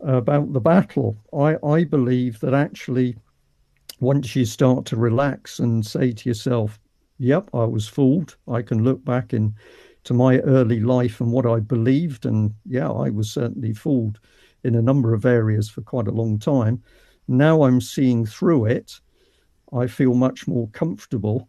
about 0.01 0.53
the 0.53 0.61
battle. 0.61 1.17
I 1.33 1.57
I 1.65 1.85
believe 1.85 2.41
that 2.41 2.53
actually 2.53 3.17
once 4.01 4.37
you 4.37 4.45
start 4.45 4.85
to 4.87 4.97
relax 4.97 5.59
and 5.59 5.85
say 5.87 6.13
to 6.13 6.29
yourself, 6.29 6.79
"Yep, 7.19 7.51
I 7.55 7.65
was 7.65 7.89
fooled. 7.89 8.37
I 8.47 8.63
can 8.63 8.85
look 8.85 9.05
back 9.05 9.33
in 9.33 9.55
to 10.05 10.15
my 10.15 10.39
early 10.41 10.81
life 10.81 11.21
and 11.21 11.33
what 11.33 11.47
I 11.47 11.61
believed, 11.61 12.27
and 12.27 12.53
yeah, 12.65 12.91
I 12.91 13.11
was 13.11 13.31
certainly 13.31 13.73
fooled 13.73 14.21
in 14.65 14.75
a 14.75 14.83
number 14.83 15.15
of 15.15 15.25
areas 15.25 15.69
for 15.69 15.81
quite 15.81 16.09
a 16.09 16.13
long 16.13 16.39
time." 16.39 16.83
Now 17.29 17.63
I'm 17.63 17.81
seeing 17.81 18.25
through 18.25 18.67
it. 18.67 19.01
I 19.73 19.87
feel 19.87 20.15
much 20.15 20.47
more 20.47 20.69
comfortable. 20.69 21.49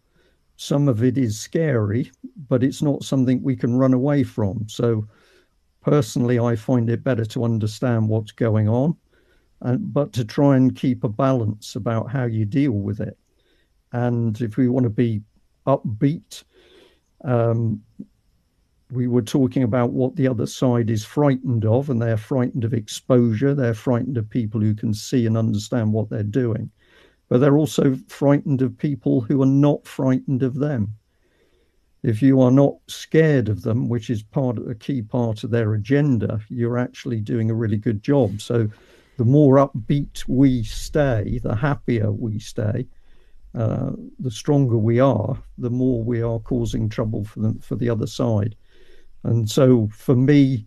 Some 0.56 0.88
of 0.88 1.04
it 1.04 1.16
is 1.16 1.38
scary, 1.38 2.10
but 2.48 2.64
it's 2.64 2.82
not 2.82 3.04
something 3.04 3.42
we 3.42 3.54
can 3.54 3.76
run 3.76 3.94
away 3.94 4.24
from. 4.24 4.64
So, 4.68 5.06
personally, 5.82 6.38
I 6.40 6.56
find 6.56 6.90
it 6.90 7.04
better 7.04 7.24
to 7.26 7.44
understand 7.44 8.08
what's 8.08 8.32
going 8.32 8.68
on, 8.68 8.96
but 9.60 10.12
to 10.12 10.24
try 10.24 10.56
and 10.56 10.76
keep 10.76 11.04
a 11.04 11.08
balance 11.08 11.76
about 11.76 12.10
how 12.10 12.24
you 12.24 12.44
deal 12.44 12.72
with 12.72 13.00
it. 13.00 13.16
And 13.92 14.40
if 14.40 14.56
we 14.56 14.68
want 14.68 14.84
to 14.84 14.90
be 14.90 15.22
upbeat, 15.66 16.44
um, 17.24 17.82
we 18.90 19.06
were 19.06 19.22
talking 19.22 19.64
about 19.64 19.90
what 19.90 20.16
the 20.16 20.28
other 20.28 20.46
side 20.46 20.90
is 20.90 21.04
frightened 21.04 21.64
of, 21.64 21.90
and 21.90 22.00
they're 22.00 22.16
frightened 22.16 22.64
of 22.64 22.72
exposure. 22.72 23.54
They're 23.54 23.74
frightened 23.74 24.16
of 24.16 24.30
people 24.30 24.60
who 24.60 24.74
can 24.74 24.94
see 24.94 25.26
and 25.26 25.36
understand 25.36 25.92
what 25.92 26.08
they're 26.08 26.22
doing. 26.22 26.70
But 27.28 27.38
they're 27.38 27.58
also 27.58 27.96
frightened 28.08 28.62
of 28.62 28.78
people 28.78 29.20
who 29.20 29.42
are 29.42 29.46
not 29.46 29.86
frightened 29.86 30.42
of 30.42 30.54
them. 30.54 30.94
If 32.02 32.22
you 32.22 32.40
are 32.40 32.50
not 32.50 32.76
scared 32.86 33.48
of 33.48 33.62
them, 33.62 33.88
which 33.88 34.08
is 34.08 34.22
part 34.22 34.56
of 34.56 34.68
a 34.68 34.74
key 34.74 35.02
part 35.02 35.44
of 35.44 35.50
their 35.50 35.74
agenda, 35.74 36.40
you're 36.48 36.78
actually 36.78 37.20
doing 37.20 37.50
a 37.50 37.54
really 37.54 37.76
good 37.76 38.02
job. 38.02 38.40
So 38.40 38.70
the 39.18 39.24
more 39.24 39.56
upbeat 39.56 40.26
we 40.28 40.62
stay, 40.62 41.40
the 41.42 41.54
happier 41.54 42.12
we 42.12 42.38
stay, 42.38 42.86
uh, 43.54 43.90
the 44.20 44.30
stronger 44.30 44.78
we 44.78 45.00
are, 45.00 45.36
the 45.58 45.70
more 45.70 46.04
we 46.04 46.22
are 46.22 46.38
causing 46.38 46.88
trouble 46.88 47.24
for 47.24 47.40
the, 47.40 47.56
for 47.60 47.74
the 47.74 47.90
other 47.90 48.06
side. 48.06 48.54
And 49.24 49.50
so 49.50 49.88
for 49.92 50.14
me, 50.14 50.66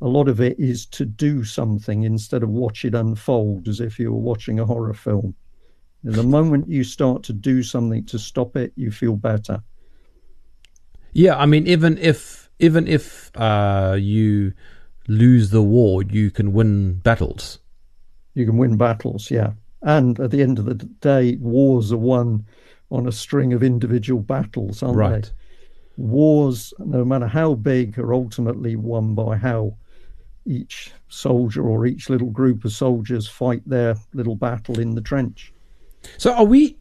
a 0.00 0.08
lot 0.08 0.28
of 0.28 0.40
it 0.40 0.58
is 0.58 0.86
to 0.86 1.04
do 1.04 1.44
something 1.44 2.04
instead 2.04 2.42
of 2.42 2.48
watch 2.48 2.86
it 2.86 2.94
unfold 2.94 3.68
as 3.68 3.80
if 3.80 3.98
you 3.98 4.12
were 4.12 4.18
watching 4.18 4.58
a 4.58 4.64
horror 4.64 4.94
film. 4.94 5.34
The 6.02 6.22
moment 6.22 6.70
you 6.70 6.82
start 6.84 7.22
to 7.24 7.34
do 7.34 7.62
something 7.62 8.06
to 8.06 8.18
stop 8.18 8.56
it, 8.56 8.72
you 8.76 8.90
feel 8.90 9.14
better. 9.14 9.62
Yeah, 11.12 11.36
I 11.36 11.44
mean, 11.44 11.66
even 11.66 11.98
if 11.98 12.48
even 12.58 12.88
if 12.88 13.30
uh, 13.34 13.98
you 14.00 14.54
lose 15.06 15.50
the 15.50 15.62
war, 15.62 16.02
you 16.02 16.30
can 16.30 16.54
win 16.54 16.94
battles. 16.94 17.58
You 18.34 18.46
can 18.46 18.56
win 18.56 18.76
battles, 18.76 19.30
yeah. 19.30 19.52
And 19.82 20.20
at 20.20 20.30
the 20.30 20.42
end 20.42 20.58
of 20.58 20.66
the 20.66 20.74
day, 20.74 21.36
wars 21.36 21.92
are 21.92 21.96
won 21.96 22.46
on 22.90 23.06
a 23.06 23.12
string 23.12 23.52
of 23.52 23.62
individual 23.62 24.20
battles, 24.20 24.82
aren't 24.82 24.96
right. 24.96 25.22
they? 25.22 25.30
wars, 26.00 26.72
no 26.78 27.04
matter 27.04 27.26
how 27.26 27.54
big, 27.54 27.98
are 27.98 28.14
ultimately 28.14 28.74
won 28.76 29.14
by 29.14 29.36
how 29.36 29.76
each 30.46 30.92
soldier 31.08 31.68
or 31.68 31.86
each 31.86 32.08
little 32.08 32.30
group 32.30 32.64
of 32.64 32.72
soldiers 32.72 33.28
fight 33.28 33.62
their 33.66 33.94
little 34.14 34.34
battle 34.34 34.80
in 34.80 34.94
the 34.94 35.00
trench. 35.00 35.52
So 36.16 36.32
are 36.32 36.44
we 36.44 36.78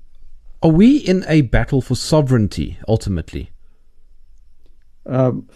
are 0.62 0.71
we 0.71 0.97
in 0.97 1.25
a 1.27 1.41
battle 1.41 1.81
for 1.81 1.95
sovereignty 1.95 2.77
ultimately? 2.88 3.51
Um, 5.05 5.47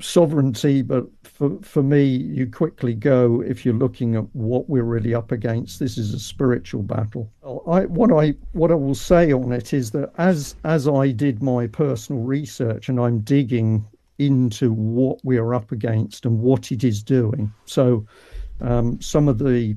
sovereignty, 0.00 0.82
but 0.82 1.06
for, 1.24 1.58
for 1.62 1.82
me, 1.82 2.04
you 2.04 2.46
quickly 2.46 2.94
go 2.94 3.42
if 3.42 3.64
you're 3.64 3.74
looking 3.74 4.16
at 4.16 4.24
what 4.34 4.68
we're 4.68 4.82
really 4.82 5.14
up 5.14 5.32
against. 5.32 5.78
This 5.78 5.98
is 5.98 6.14
a 6.14 6.18
spiritual 6.18 6.82
battle. 6.82 7.30
I, 7.66 7.86
what 7.86 8.12
I 8.12 8.34
what 8.52 8.70
I 8.70 8.74
will 8.74 8.94
say 8.94 9.32
on 9.32 9.52
it 9.52 9.72
is 9.72 9.90
that 9.92 10.12
as 10.18 10.56
as 10.64 10.88
I 10.88 11.10
did 11.10 11.42
my 11.42 11.66
personal 11.66 12.22
research 12.22 12.88
and 12.88 13.00
I'm 13.00 13.20
digging 13.20 13.86
into 14.18 14.72
what 14.72 15.18
we 15.24 15.36
are 15.38 15.54
up 15.54 15.72
against 15.72 16.26
and 16.26 16.40
what 16.40 16.70
it 16.70 16.84
is 16.84 17.02
doing. 17.02 17.52
So 17.66 18.06
um, 18.60 19.00
some 19.00 19.28
of 19.28 19.38
the 19.38 19.76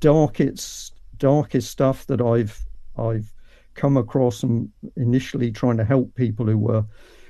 darkest 0.00 0.94
darkest 1.18 1.70
stuff 1.70 2.06
that 2.06 2.20
I've 2.20 2.64
I've 2.98 3.32
come 3.74 3.96
across 3.96 4.42
and 4.42 4.70
initially 4.96 5.50
trying 5.50 5.76
to 5.76 5.84
help 5.84 6.14
people 6.14 6.46
who 6.46 6.58
were 6.58 6.84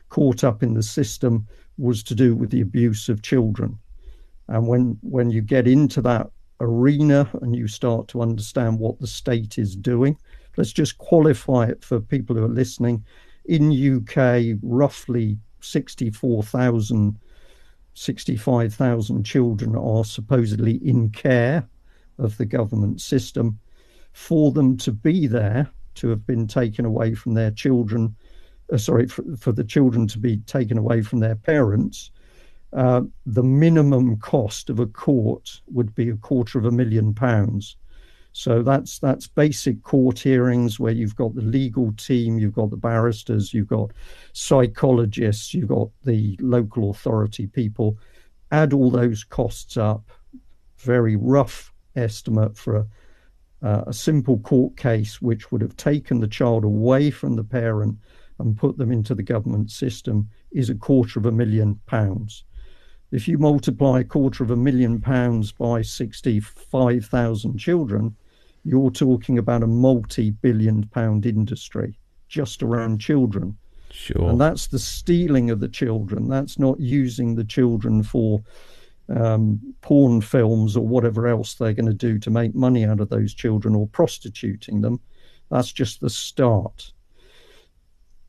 caught 0.09 0.45
up 0.45 0.62
in 0.62 0.74
the 0.74 0.82
system 0.82 1.47
was 1.79 2.03
to 2.05 2.14
do 2.14 2.35
with 2.35 2.51
the 2.51 2.61
abuse 2.61 3.09
of 3.09 3.22
children. 3.22 3.79
And 4.49 4.66
when 4.66 4.99
when 5.03 5.31
you 5.31 5.41
get 5.41 5.66
into 5.66 6.03
that 6.03 6.31
arena 6.61 7.29
and 7.41 7.57
you 7.57 7.66
start 7.66 8.09
to 8.09 8.22
understand 8.22 8.79
what 8.79 9.01
the 9.01 9.07
state 9.07 9.59
is 9.59 9.75
doing, 9.75 10.16
let's 10.57 10.72
just 10.72 10.99
qualify 10.99 11.66
it 11.66 11.85
for 11.85 12.01
people 12.01 12.37
who 12.37 12.45
are 12.45 12.49
listening. 12.49 13.05
In 13.47 13.72
UK, 13.72 14.59
roughly 14.62 15.37
64,000, 15.61 17.18
65,000 17.95 19.25
children 19.25 19.77
are 19.77 20.05
supposedly 20.05 20.77
in 20.87 21.11
care 21.11 21.66
of 22.18 22.37
the 22.37 22.47
government 22.47 23.01
system. 23.01 23.59
For 24.12 24.53
them 24.53 24.77
to 24.79 24.93
be 24.93 25.27
there, 25.27 25.68
to 25.97 26.09
have 26.09 26.27
been 26.27 26.47
taken 26.47 26.85
away 26.85 27.14
from 27.14 27.35
their 27.35 27.51
children 27.51 28.16
uh, 28.72 28.78
sorry, 28.78 29.06
for, 29.06 29.24
for, 29.36 29.52
the 29.52 29.64
children 29.64 30.06
to 30.08 30.18
be 30.18 30.38
taken 30.38 30.78
away 30.78 31.02
from 31.02 31.20
their 31.20 31.36
parents, 31.36 32.10
uh, 32.72 33.02
the 33.26 33.42
minimum 33.42 34.16
cost 34.18 34.70
of 34.70 34.80
a 34.80 34.86
court 34.86 35.60
would 35.70 35.94
be 35.94 36.08
a 36.08 36.16
quarter 36.16 36.58
of 36.58 36.64
a 36.64 36.70
million 36.70 37.14
pounds. 37.14 37.76
So 38.32 38.64
that's 38.64 38.98
that's 38.98 39.28
basic 39.28 39.84
court 39.84 40.18
hearings 40.18 40.80
where 40.80 40.92
you've 40.92 41.14
got 41.14 41.36
the 41.36 41.42
legal 41.42 41.92
team, 41.92 42.36
you've 42.36 42.54
got 42.54 42.70
the 42.70 42.76
barristers, 42.76 43.54
you've 43.54 43.68
got 43.68 43.92
psychologists, 44.32 45.54
you've 45.54 45.68
got 45.68 45.90
the 46.02 46.36
local 46.40 46.90
authority 46.90 47.46
people. 47.46 47.96
Add 48.50 48.72
all 48.72 48.90
those 48.90 49.22
costs 49.22 49.76
up, 49.76 50.10
very 50.78 51.14
rough 51.14 51.72
estimate 51.94 52.56
for 52.56 52.76
a, 52.76 52.86
uh, 53.62 53.84
a 53.86 53.92
simple 53.92 54.38
court 54.40 54.76
case 54.76 55.22
which 55.22 55.52
would 55.52 55.60
have 55.60 55.76
taken 55.76 56.18
the 56.18 56.26
child 56.26 56.64
away 56.64 57.12
from 57.12 57.36
the 57.36 57.44
parent 57.44 57.96
and 58.39 58.57
put 58.57 58.76
them 58.78 58.91
into 58.91 59.14
the 59.14 59.22
government 59.22 59.70
system 59.70 60.28
is 60.53 60.70
a 60.70 60.74
quarter 60.74 61.18
of 61.18 61.26
a 61.26 61.32
million 61.32 61.80
pounds. 61.87 62.45
If 63.12 63.28
you 63.28 63.39
multiply 63.39 64.01
a 64.01 64.05
quarter 64.05 64.43
of 64.43 64.51
a 64.51 64.57
million 64.57 65.01
pounds 65.01 65.53
by 65.53 65.82
65,000 65.82 67.59
children, 67.59 68.16
you're 68.64 68.91
talking 68.91 69.39
about 69.39 69.62
a 69.62 69.68
multi 69.68 70.30
billion 70.30 70.85
pound 70.89 71.26
industry 71.26 71.99
just 72.28 72.62
around 72.62 73.01
children. 73.01 73.57
Sure. 73.93 74.30
And 74.30 74.41
that's 74.41 74.66
the 74.66 74.78
stealing 74.78 75.51
of 75.51 75.61
the 75.61 75.68
children. 75.68 76.28
That's 76.28 76.59
not 76.59 76.80
using 76.80 77.37
the 77.37 77.45
children 77.45 78.03
for 78.03 78.43
um, 79.09 79.61
porn 79.82 80.20
films 80.20 80.76
or 80.76 80.87
whatever 80.87 81.28
else 81.28 81.55
they're 81.55 81.74
going 81.74 81.87
to 81.87 81.95
do 81.95 82.18
to 82.18 82.30
make 82.30 82.55
money 82.55 82.85
out 82.85 83.01
of 83.01 83.11
those 83.11 83.35
children 83.35 83.74
or 83.74 83.87
prostituting 83.87 84.80
them. 84.80 84.99
That's 85.51 85.72
just 85.72 86.01
the 86.01 86.11
start. 86.11 86.93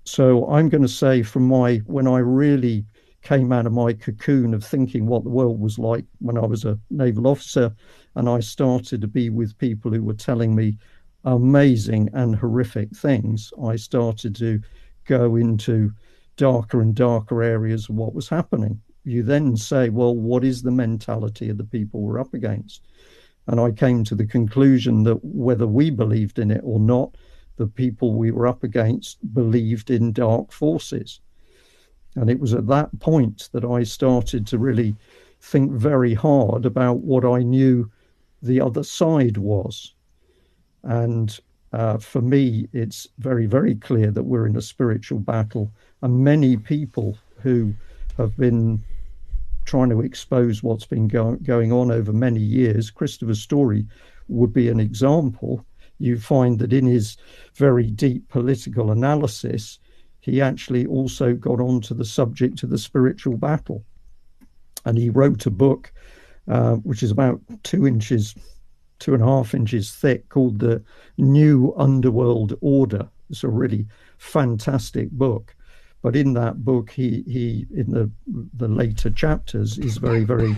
So 0.06 0.47
I'm 0.49 0.70
going 0.70 0.84
to 0.84 0.88
say, 0.88 1.24
from 1.24 1.47
my 1.47 1.78
when 1.86 2.08
I 2.08 2.20
really 2.20 2.86
came 3.24 3.51
out 3.51 3.66
of 3.66 3.74
my 3.74 3.91
cocoon 3.91 4.53
of 4.53 4.64
thinking 4.64 5.08
what 5.08 5.24
the 5.24 5.32
world 5.32 5.60
was 5.60 5.80
like 5.80 6.06
when 6.20 6.38
I 6.38 6.45
was 6.45 6.64
a 6.64 6.80
naval 6.91 7.28
officer, 7.28 7.76
and 8.14 8.30
I 8.30 8.39
started 8.39 9.01
to 9.01 9.08
be 9.08 9.32
with 9.32 9.58
people 9.58 9.91
who 9.91 10.03
were 10.03 10.14
telling 10.14 10.56
me 10.56 10.78
amazing 11.24 12.10
and 12.14 12.36
horrific 12.36 12.95
things, 12.95 13.51
I 13.64 13.78
started 13.78 14.36
to 14.36 14.62
go 15.06 15.36
into 15.36 15.91
darker 16.38 16.82
and 16.82 16.93
darker 16.93 17.41
areas 17.41 17.89
of 17.89 17.95
what 17.95 18.14
was 18.14 18.30
happening. 18.30 18.80
You 19.06 19.24
then 19.24 19.58
say, 19.58 19.89
well, 19.89 20.16
what 20.16 20.43
is 20.43 20.62
the 20.62 20.72
mentality 20.72 21.49
of 21.49 21.58
the 21.58 21.64
people 21.64 22.01
we're 22.01 22.20
up 22.20 22.36
against? 22.36 22.84
And 23.47 23.60
I 23.60 23.72
came 23.72 24.03
to 24.03 24.16
the 24.16 24.26
conclusion 24.26 25.03
that 25.03 25.24
whether 25.24 25.68
we 25.68 25.89
believed 25.89 26.38
in 26.38 26.51
it 26.51 26.62
or 26.64 26.80
not, 26.80 27.16
the 27.58 27.68
people 27.68 28.14
we 28.14 28.32
were 28.32 28.47
up 28.47 28.64
against 28.64 29.18
believed 29.34 29.89
in 29.89 30.12
dark 30.12 30.51
forces. 30.51 31.20
And 32.16 32.30
it 32.30 32.39
was 32.39 32.53
at 32.53 32.68
that 32.68 32.99
point 32.99 33.49
that 33.51 33.66
I 33.66 33.84
started 33.84 34.47
to 34.47 34.58
really 34.58 34.95
think 35.41 35.72
very 35.72 36.14
hard 36.14 36.66
about 36.66 36.99
what 36.99 37.26
I 37.26 37.43
knew 37.43 37.91
the 38.41 38.62
other 38.62 38.84
side 38.84 39.38
was. 39.38 39.93
And 40.84 41.38
uh, 41.74 41.97
for 41.97 42.22
me, 42.22 42.68
it's 42.74 43.08
very, 43.20 43.45
very 43.45 43.76
clear 43.76 44.12
that 44.12 44.24
we're 44.24 44.47
in 44.47 44.56
a 44.56 44.62
spiritual 44.62 45.20
battle. 45.20 45.72
And 46.01 46.24
many 46.24 46.58
people 46.58 47.18
who 47.41 47.74
have 48.18 48.36
been 48.38 48.84
trying 49.66 49.89
to 49.89 50.01
expose 50.01 50.64
what's 50.64 50.86
been 50.86 51.08
go- 51.08 51.38
going 51.43 51.72
on 51.72 51.91
over 51.91 52.14
many 52.14 52.39
years, 52.39 52.91
Christopher's 52.91 53.41
Story 53.41 53.86
would 54.28 54.53
be 54.53 54.70
an 54.70 54.80
example. 54.80 55.66
You 55.98 56.20
find 56.20 56.60
that 56.60 56.74
in 56.74 56.86
his 56.86 57.18
very 57.56 57.89
deep 57.89 58.28
political 58.30 58.91
analysis, 58.91 59.80
he 60.20 60.41
actually 60.41 60.86
also 60.86 61.34
got 61.34 61.60
onto 61.60 61.93
the 61.93 62.06
subject 62.06 62.64
of 62.64 62.70
the 62.70 62.78
spiritual 62.78 63.38
battle. 63.38 63.84
And 64.86 64.98
he 64.98 65.10
wrote 65.10 65.46
a 65.46 65.52
book 65.52 65.91
uh, 66.48 66.76
which 66.76 67.02
is 67.02 67.12
about 67.12 67.41
two 67.64 67.88
inches, 67.88 68.36
two 69.00 69.14
and 69.14 69.24
a 69.24 69.26
half 69.26 69.56
inches 69.56 69.91
thick, 69.91 70.30
called 70.30 70.60
The 70.60 70.84
New 71.18 71.74
Underworld 71.78 72.56
Order. 72.62 73.08
It's 73.30 73.43
a 73.43 73.50
really 73.50 73.88
fantastic 74.18 75.10
book. 75.12 75.56
But 76.04 76.16
in 76.16 76.34
that 76.34 76.64
book, 76.64 76.91
he, 76.91 77.24
he 77.26 77.66
in 77.76 77.89
the, 77.91 78.12
the 78.54 78.68
later 78.68 79.10
chapters, 79.10 79.80
is 79.80 79.98
very, 79.98 80.24
very 80.24 80.56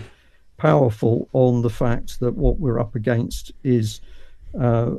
powerful 0.58 1.28
on 1.32 1.62
the 1.62 1.70
fact 1.70 2.20
that 2.20 2.34
what 2.34 2.58
we're 2.58 2.78
up 2.78 2.94
against 2.94 3.52
is 3.64 4.02
uh, 4.60 4.96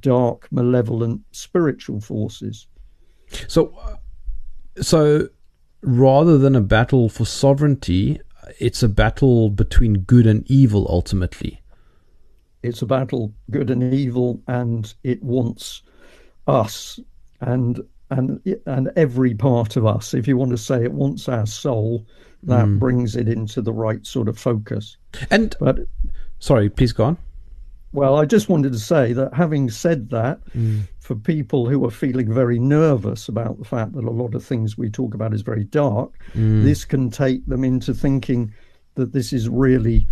dark, 0.00 0.46
malevolent 0.52 1.20
spiritual 1.32 2.00
forces 2.00 2.66
so, 3.48 3.98
so 4.80 5.28
rather 5.82 6.38
than 6.38 6.56
a 6.56 6.60
battle 6.60 7.08
for 7.08 7.24
sovereignty, 7.24 8.20
it's 8.58 8.82
a 8.82 8.88
battle 8.88 9.50
between 9.50 10.00
good 10.00 10.26
and 10.26 10.48
evil 10.50 10.86
ultimately. 10.88 11.62
It's 12.62 12.82
a 12.82 12.86
battle 12.86 13.32
good 13.50 13.70
and 13.70 13.94
evil, 13.94 14.42
and 14.46 14.92
it 15.02 15.22
wants 15.22 15.82
us 16.46 17.00
and 17.40 17.80
and 18.10 18.40
and 18.66 18.90
every 18.96 19.34
part 19.34 19.76
of 19.76 19.86
us. 19.86 20.12
If 20.12 20.28
you 20.28 20.36
want 20.36 20.50
to 20.50 20.58
say 20.58 20.84
it 20.84 20.92
wants 20.92 21.28
our 21.28 21.46
soul, 21.46 22.06
that 22.42 22.66
mm. 22.66 22.78
brings 22.78 23.16
it 23.16 23.28
into 23.28 23.62
the 23.62 23.72
right 23.72 24.04
sort 24.06 24.28
of 24.28 24.38
focus. 24.38 24.98
And 25.30 25.56
but 25.58 25.78
sorry, 26.38 26.68
please 26.68 26.92
go 26.92 27.04
on. 27.04 27.18
Well, 27.92 28.16
I 28.16 28.24
just 28.24 28.48
wanted 28.48 28.72
to 28.72 28.78
say 28.78 29.12
that 29.14 29.34
having 29.34 29.68
said 29.68 30.10
that, 30.10 30.40
mm. 30.56 30.82
for 31.00 31.16
people 31.16 31.68
who 31.68 31.84
are 31.84 31.90
feeling 31.90 32.32
very 32.32 32.58
nervous 32.58 33.28
about 33.28 33.58
the 33.58 33.64
fact 33.64 33.94
that 33.94 34.04
a 34.04 34.10
lot 34.10 34.34
of 34.34 34.44
things 34.44 34.78
we 34.78 34.90
talk 34.90 35.14
about 35.14 35.34
is 35.34 35.42
very 35.42 35.64
dark, 35.64 36.12
mm. 36.34 36.62
this 36.62 36.84
can 36.84 37.10
take 37.10 37.44
them 37.46 37.64
into 37.64 37.92
thinking 37.92 38.52
that 38.94 39.12
this 39.12 39.32
is 39.32 39.48
really 39.48 40.06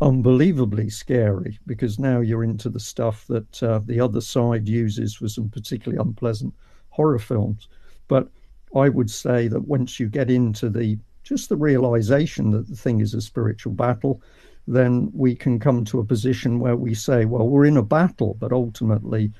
unbelievably 0.00 0.90
scary 0.90 1.58
because 1.66 1.98
now 1.98 2.20
you're 2.20 2.44
into 2.44 2.68
the 2.68 2.80
stuff 2.80 3.26
that 3.26 3.62
uh, 3.62 3.80
the 3.84 3.98
other 3.98 4.20
side 4.20 4.68
uses 4.68 5.14
for 5.14 5.28
some 5.28 5.48
particularly 5.48 6.00
unpleasant 6.00 6.54
horror 6.90 7.18
films. 7.18 7.68
But 8.06 8.28
I 8.74 8.88
would 8.88 9.10
say 9.10 9.48
that 9.48 9.66
once 9.66 9.98
you 9.98 10.08
get 10.08 10.30
into 10.30 10.68
the 10.68 10.98
just 11.24 11.48
the 11.48 11.56
realization 11.56 12.52
that 12.52 12.68
the 12.68 12.76
thing 12.76 13.00
is 13.00 13.12
a 13.12 13.20
spiritual 13.20 13.72
battle, 13.72 14.22
then 14.66 15.10
we 15.14 15.34
can 15.34 15.58
come 15.58 15.84
to 15.84 16.00
a 16.00 16.04
position 16.04 16.58
where 16.58 16.76
we 16.76 16.94
say, 16.94 17.24
well, 17.24 17.48
we're 17.48 17.66
in 17.66 17.76
a 17.76 17.82
battle, 17.82 18.36
but 18.40 18.52
ultimately 18.52 19.32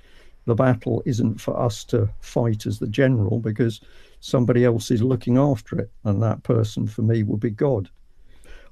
the 0.44 0.54
battle 0.54 1.02
isn't 1.04 1.40
for 1.40 1.58
us 1.58 1.84
to 1.84 2.08
fight 2.20 2.66
as 2.66 2.78
the 2.78 2.86
general 2.86 3.40
because 3.40 3.80
somebody 4.20 4.64
else 4.64 4.90
is 4.90 5.02
looking 5.02 5.36
after 5.36 5.78
it. 5.78 5.90
And 6.04 6.22
that 6.22 6.44
person 6.44 6.86
for 6.86 7.02
me 7.02 7.24
would 7.24 7.40
be 7.40 7.50
God. 7.50 7.90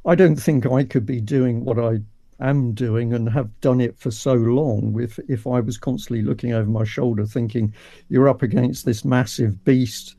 I 0.06 0.14
don't 0.14 0.36
think 0.36 0.66
I 0.66 0.84
could 0.84 1.06
be 1.06 1.20
doing 1.20 1.64
what 1.64 1.78
I 1.78 2.00
am 2.40 2.72
doing 2.72 3.12
and 3.12 3.28
have 3.28 3.60
done 3.60 3.80
it 3.80 3.98
for 3.98 4.10
so 4.10 4.34
long 4.34 5.00
if 5.00 5.18
if 5.28 5.46
I 5.46 5.60
was 5.60 5.78
constantly 5.78 6.22
looking 6.22 6.52
over 6.52 6.68
my 6.68 6.84
shoulder 6.84 7.24
thinking 7.24 7.72
you're 8.08 8.28
up 8.28 8.42
against 8.42 8.84
this 8.84 9.04
massive 9.04 9.64
beast 9.64 10.16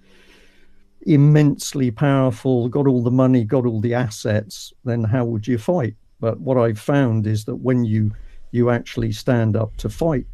immensely 1.01 1.91
powerful 1.91 2.69
got 2.69 2.87
all 2.87 3.03
the 3.03 3.11
money 3.11 3.43
got 3.43 3.65
all 3.65 3.81
the 3.81 3.93
assets 3.93 4.71
then 4.85 5.03
how 5.03 5.25
would 5.25 5.45
you 5.45 5.57
fight 5.57 5.95
but 6.19 6.39
what 6.39 6.57
I've 6.57 6.79
found 6.79 7.27
is 7.27 7.45
that 7.45 7.57
when 7.57 7.85
you 7.85 8.11
you 8.51 8.69
actually 8.69 9.11
stand 9.11 9.57
up 9.57 9.75
to 9.77 9.89
fight, 9.89 10.25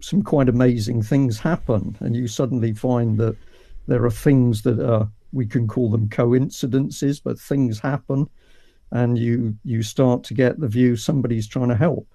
some 0.00 0.22
quite 0.22 0.48
amazing 0.48 1.02
things 1.02 1.38
happen, 1.38 1.96
and 2.00 2.14
you 2.14 2.28
suddenly 2.28 2.72
find 2.74 3.18
that 3.18 3.36
there 3.86 4.04
are 4.04 4.10
things 4.10 4.62
that 4.62 4.78
are 4.78 5.10
we 5.32 5.46
can 5.46 5.66
call 5.66 5.90
them 5.90 6.08
coincidences, 6.08 7.20
but 7.20 7.38
things 7.38 7.78
happen, 7.78 8.28
and 8.90 9.18
you 9.18 9.56
you 9.64 9.82
start 9.82 10.22
to 10.24 10.34
get 10.34 10.60
the 10.60 10.68
view 10.68 10.96
somebody's 10.96 11.46
trying 11.46 11.68
to 11.68 11.76
help, 11.76 12.06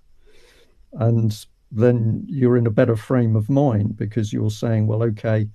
and 0.93 1.45
then 1.71 2.23
you're 2.27 2.57
in 2.57 2.67
a 2.67 2.71
better 2.71 2.95
frame 2.95 3.35
of 3.35 3.49
mind 3.49 3.97
because 3.97 4.33
you're 4.33 4.51
saying, 4.51 4.87
well, 4.87 5.03
okay, 5.03 5.47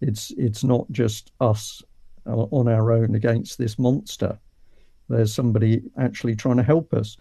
it's 0.00 0.32
it's 0.32 0.64
not 0.64 0.90
just 0.90 1.32
us 1.40 1.82
uh, 2.26 2.46
on 2.50 2.68
our 2.68 2.90
own 2.90 3.14
against 3.14 3.58
this 3.58 3.78
monster 3.78 4.38
there's 5.08 5.34
somebody 5.34 5.82
actually 5.98 6.36
trying 6.36 6.56
to 6.56 6.62
help 6.62 6.92
us. 6.92 7.16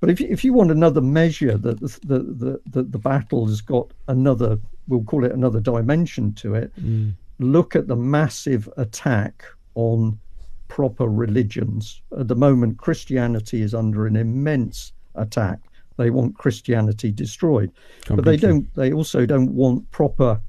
But 0.00 0.10
if 0.10 0.20
you, 0.20 0.26
if 0.28 0.44
you 0.44 0.52
want 0.52 0.70
another 0.70 1.00
measure 1.00 1.56
that 1.56 1.80
the, 1.80 1.98
the, 2.04 2.18
the, 2.18 2.60
the, 2.66 2.82
the 2.82 2.98
battle 2.98 3.46
has 3.46 3.60
got 3.60 3.92
another, 4.08 4.58
we'll 4.88 5.04
call 5.04 5.24
it 5.24 5.32
another 5.32 5.60
dimension 5.60 6.32
to 6.34 6.54
it, 6.54 6.72
mm. 6.80 7.14
look 7.38 7.76
at 7.76 7.86
the 7.86 7.94
massive 7.94 8.68
attack 8.76 9.44
on 9.74 10.18
proper 10.66 11.06
religions. 11.06 12.02
At 12.18 12.28
the 12.28 12.34
moment, 12.34 12.78
Christianity 12.78 13.62
is 13.62 13.74
under 13.74 14.06
an 14.06 14.16
immense 14.16 14.92
attack. 15.14 15.60
They 15.98 16.10
want 16.10 16.36
Christianity 16.36 17.12
destroyed, 17.12 17.70
Completely. 18.04 18.16
but 18.16 18.24
they 18.24 18.36
don't. 18.36 18.74
They 18.74 18.92
also 18.92 19.26
don't 19.26 19.54
want 19.54 19.88
proper. 19.90 20.40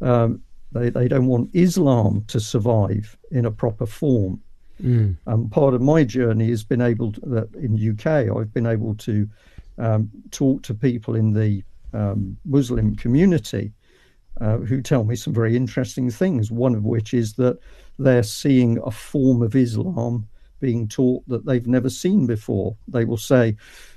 Um, 0.00 0.42
they 0.72 0.90
they 0.90 1.08
don't 1.08 1.26
want 1.26 1.50
Islam 1.54 2.24
to 2.26 2.40
survive 2.40 3.16
in 3.30 3.46
a 3.46 3.50
proper 3.50 3.86
form. 3.86 4.42
Mm. 4.82 5.16
Um, 5.26 5.48
part 5.48 5.74
of 5.74 5.82
my 5.82 6.04
journey 6.04 6.48
has 6.50 6.64
been 6.64 6.80
able 6.80 7.12
to, 7.12 7.20
that 7.20 7.54
in 7.54 7.90
UK, 7.90 8.34
I've 8.36 8.52
been 8.52 8.66
able 8.66 8.94
to 8.96 9.28
um, 9.78 10.10
talk 10.30 10.62
to 10.62 10.74
people 10.74 11.16
in 11.16 11.32
the 11.32 11.62
um, 11.92 12.36
Muslim 12.44 12.96
community 12.96 13.72
uh, 14.40 14.58
who 14.58 14.80
tell 14.80 15.04
me 15.04 15.16
some 15.16 15.34
very 15.34 15.56
interesting 15.56 16.10
things. 16.10 16.50
One 16.50 16.74
of 16.74 16.84
which 16.84 17.14
is 17.14 17.34
that 17.34 17.58
they're 17.98 18.22
seeing 18.22 18.78
a 18.84 18.90
form 18.90 19.42
of 19.42 19.54
Islam 19.54 20.28
being 20.60 20.88
taught 20.88 21.26
that 21.28 21.44
they've 21.46 21.66
never 21.66 21.90
seen 21.90 22.26
before. 22.26 22.76
They 22.88 23.04
will 23.04 23.16
say, 23.16 23.56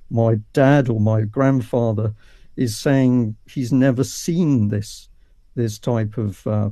"My 0.09 0.39
dad 0.53 0.89
or 0.89 0.99
my 0.99 1.21
grandfather 1.21 2.13
is 2.55 2.77
saying 2.77 3.35
he's 3.45 3.71
never 3.71 4.03
seen 4.03 4.67
this 4.69 5.09
this 5.55 5.79
type 5.79 6.17
of 6.17 6.45
uh, 6.47 6.69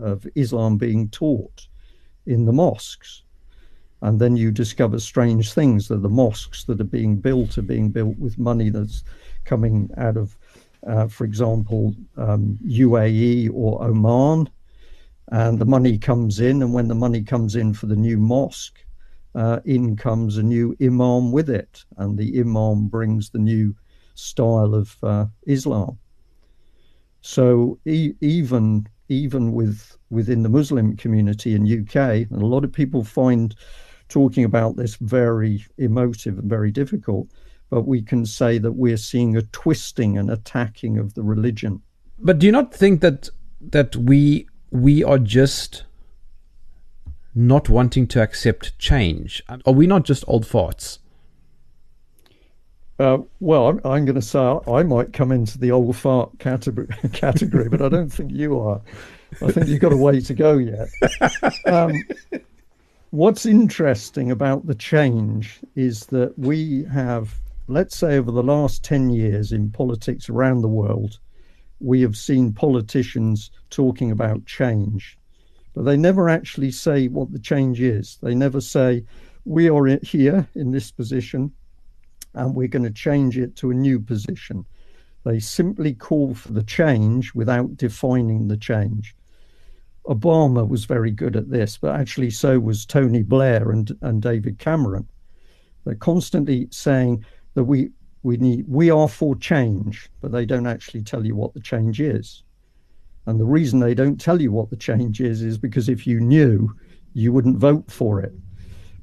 of 0.00 0.26
Islam 0.34 0.76
being 0.78 1.08
taught 1.08 1.66
in 2.26 2.46
the 2.46 2.52
mosques." 2.52 3.22
And 4.02 4.18
then 4.18 4.36
you 4.36 4.50
discover 4.50 4.98
strange 4.98 5.52
things 5.52 5.88
that 5.88 6.02
the 6.02 6.08
mosques 6.08 6.64
that 6.64 6.80
are 6.80 6.84
being 6.84 7.16
built 7.16 7.58
are 7.58 7.62
being 7.62 7.90
built 7.90 8.18
with 8.18 8.38
money 8.38 8.70
that's 8.70 9.04
coming 9.44 9.90
out 9.96 10.16
of, 10.16 10.36
uh, 10.86 11.06
for 11.08 11.24
example, 11.24 11.94
um, 12.16 12.58
UAE 12.66 13.50
or 13.52 13.82
Oman. 13.84 14.48
And 15.32 15.58
the 15.58 15.66
money 15.66 15.98
comes 15.98 16.40
in, 16.40 16.62
and 16.62 16.72
when 16.72 16.88
the 16.88 16.94
money 16.94 17.22
comes 17.22 17.54
in 17.56 17.74
for 17.74 17.86
the 17.86 17.96
new 17.96 18.18
mosque, 18.18 18.84
uh, 19.34 19.60
in 19.64 19.96
comes 19.96 20.36
a 20.38 20.42
new 20.42 20.76
imam 20.82 21.30
with 21.30 21.48
it, 21.48 21.84
and 21.98 22.18
the 22.18 22.40
imam 22.40 22.88
brings 22.88 23.30
the 23.30 23.38
new 23.38 23.74
style 24.14 24.74
of 24.74 24.96
uh, 25.02 25.26
Islam. 25.46 25.98
So 27.20 27.78
e- 27.84 28.14
even 28.20 28.88
even 29.08 29.52
with 29.52 29.96
within 30.08 30.42
the 30.42 30.48
Muslim 30.48 30.96
community 30.96 31.54
in 31.54 31.66
UK, 31.66 32.26
and 32.30 32.42
a 32.42 32.46
lot 32.46 32.64
of 32.64 32.72
people 32.72 33.04
find 33.04 33.54
talking 34.10 34.44
about 34.44 34.76
this 34.76 34.96
very 34.96 35.64
emotive 35.78 36.38
and 36.38 36.50
very 36.50 36.70
difficult. 36.70 37.28
But 37.70 37.86
we 37.86 38.02
can 38.02 38.26
say 38.26 38.58
that 38.58 38.72
we're 38.72 38.96
seeing 38.96 39.36
a 39.36 39.42
twisting 39.42 40.18
and 40.18 40.30
attacking 40.30 40.98
of 40.98 41.14
the 41.14 41.22
religion. 41.22 41.82
But 42.18 42.38
do 42.38 42.46
you 42.46 42.52
not 42.52 42.74
think 42.74 43.00
that 43.00 43.28
that 43.60 43.96
we 43.96 44.46
we 44.70 45.04
are 45.04 45.18
just 45.18 45.84
not 47.34 47.68
wanting 47.68 48.06
to 48.08 48.22
accept 48.22 48.78
change? 48.78 49.42
Are 49.64 49.72
we 49.72 49.86
not 49.86 50.04
just 50.04 50.24
old 50.26 50.44
farts? 50.44 50.98
Uh, 52.98 53.18
well, 53.38 53.68
I'm, 53.68 53.80
I'm 53.84 54.04
going 54.04 54.16
to 54.16 54.22
say 54.22 54.58
I 54.66 54.82
might 54.82 55.14
come 55.14 55.32
into 55.32 55.58
the 55.58 55.70
old 55.70 55.96
fart 55.96 56.38
category, 56.38 56.88
category 57.14 57.68
but 57.70 57.80
I 57.80 57.88
don't 57.88 58.10
think 58.10 58.30
you 58.30 58.60
are. 58.60 58.82
I 59.40 59.52
think 59.52 59.68
you've 59.68 59.80
got 59.80 59.94
a 59.94 59.96
way 59.96 60.20
to 60.20 60.34
go 60.34 60.58
yet. 60.58 60.88
Um, 61.66 61.94
what's 63.10 63.46
interesting 63.46 64.30
about 64.30 64.66
the 64.66 64.74
change 64.74 65.60
is 65.74 66.06
that 66.06 66.38
we 66.38 66.84
have, 66.84 67.34
let's 67.68 67.96
say, 67.96 68.16
over 68.16 68.30
the 68.30 68.42
last 68.42 68.84
10 68.84 69.10
years 69.10 69.52
in 69.52 69.70
politics 69.70 70.28
around 70.28 70.62
the 70.62 70.68
world, 70.68 71.18
we 71.80 72.02
have 72.02 72.16
seen 72.16 72.52
politicians 72.52 73.50
talking 73.70 74.10
about 74.10 74.44
change 74.46 75.18
but 75.74 75.84
they 75.84 75.96
never 75.96 76.28
actually 76.28 76.70
say 76.70 77.08
what 77.08 77.32
the 77.32 77.38
change 77.38 77.80
is. 77.80 78.18
They 78.22 78.34
never 78.34 78.60
say, 78.60 79.04
we 79.44 79.70
are 79.70 79.86
here 80.02 80.48
in 80.54 80.72
this 80.72 80.90
position 80.90 81.52
and 82.34 82.54
we're 82.54 82.68
going 82.68 82.84
to 82.84 82.90
change 82.90 83.38
it 83.38 83.56
to 83.56 83.70
a 83.70 83.74
new 83.74 84.00
position. 84.00 84.66
They 85.24 85.38
simply 85.38 85.94
call 85.94 86.34
for 86.34 86.52
the 86.52 86.62
change 86.62 87.34
without 87.34 87.76
defining 87.76 88.48
the 88.48 88.56
change. 88.56 89.14
Obama 90.06 90.66
was 90.66 90.84
very 90.84 91.10
good 91.10 91.36
at 91.36 91.50
this, 91.50 91.76
but 91.76 91.94
actually 91.94 92.30
so 92.30 92.58
was 92.58 92.86
Tony 92.86 93.22
Blair 93.22 93.70
and, 93.70 93.96
and 94.00 94.22
David 94.22 94.58
Cameron. 94.58 95.08
They're 95.84 95.94
constantly 95.94 96.68
saying 96.70 97.24
that 97.54 97.64
we 97.64 97.90
we 98.22 98.36
need 98.36 98.66
we 98.68 98.90
are 98.90 99.08
for 99.08 99.34
change, 99.34 100.10
but 100.20 100.30
they 100.30 100.44
don't 100.44 100.66
actually 100.66 101.02
tell 101.02 101.24
you 101.24 101.34
what 101.34 101.54
the 101.54 101.60
change 101.60 102.00
is. 102.00 102.42
And 103.26 103.38
the 103.38 103.46
reason 103.46 103.80
they 103.80 103.94
don't 103.94 104.20
tell 104.20 104.40
you 104.40 104.52
what 104.52 104.70
the 104.70 104.76
change 104.76 105.20
is 105.20 105.42
is 105.42 105.58
because 105.58 105.88
if 105.88 106.06
you 106.06 106.20
knew, 106.20 106.74
you 107.14 107.32
wouldn't 107.32 107.58
vote 107.58 107.90
for 107.90 108.20
it. 108.20 108.32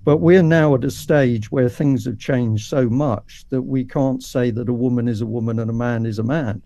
But 0.03 0.17
we're 0.17 0.43
now 0.43 0.73
at 0.75 0.85
a 0.85 0.91
stage 0.91 1.51
where 1.51 1.69
things 1.69 2.05
have 2.05 2.17
changed 2.17 2.69
so 2.69 2.89
much 2.89 3.45
that 3.49 3.63
we 3.63 3.83
can't 3.83 4.23
say 4.23 4.51
that 4.51 4.69
a 4.69 4.73
woman 4.73 5.07
is 5.07 5.21
a 5.21 5.25
woman 5.25 5.59
and 5.59 5.69
a 5.69 5.73
man 5.73 6.05
is 6.05 6.19
a 6.19 6.23
man. 6.23 6.61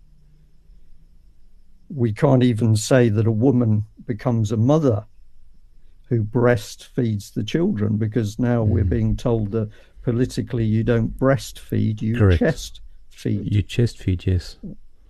We 1.94 2.14
can't 2.14 2.44
even 2.44 2.76
say 2.76 3.10
that 3.10 3.28
a 3.28 3.32
woman 3.32 3.84
becomes 4.06 4.52
a 4.52 4.58
mother 4.58 5.06
who 6.08 6.24
breastfeeds 6.24 7.34
the 7.34 7.44
children 7.44 7.98
because 7.98 8.38
now 8.38 8.66
mm. 8.66 8.68
we're 8.68 8.84
being 8.84 9.16
told 9.16 9.52
that 9.52 9.70
politically 10.02 10.66
you 10.66 10.84
don't 10.84 11.18
breastfeed, 11.18 12.02
you 12.02 12.18
Correct. 12.18 12.40
chest 12.40 12.82
feed. 13.10 13.54
You 13.54 13.62
chest 13.62 13.98
feed, 13.98 14.26
yes. 14.26 14.58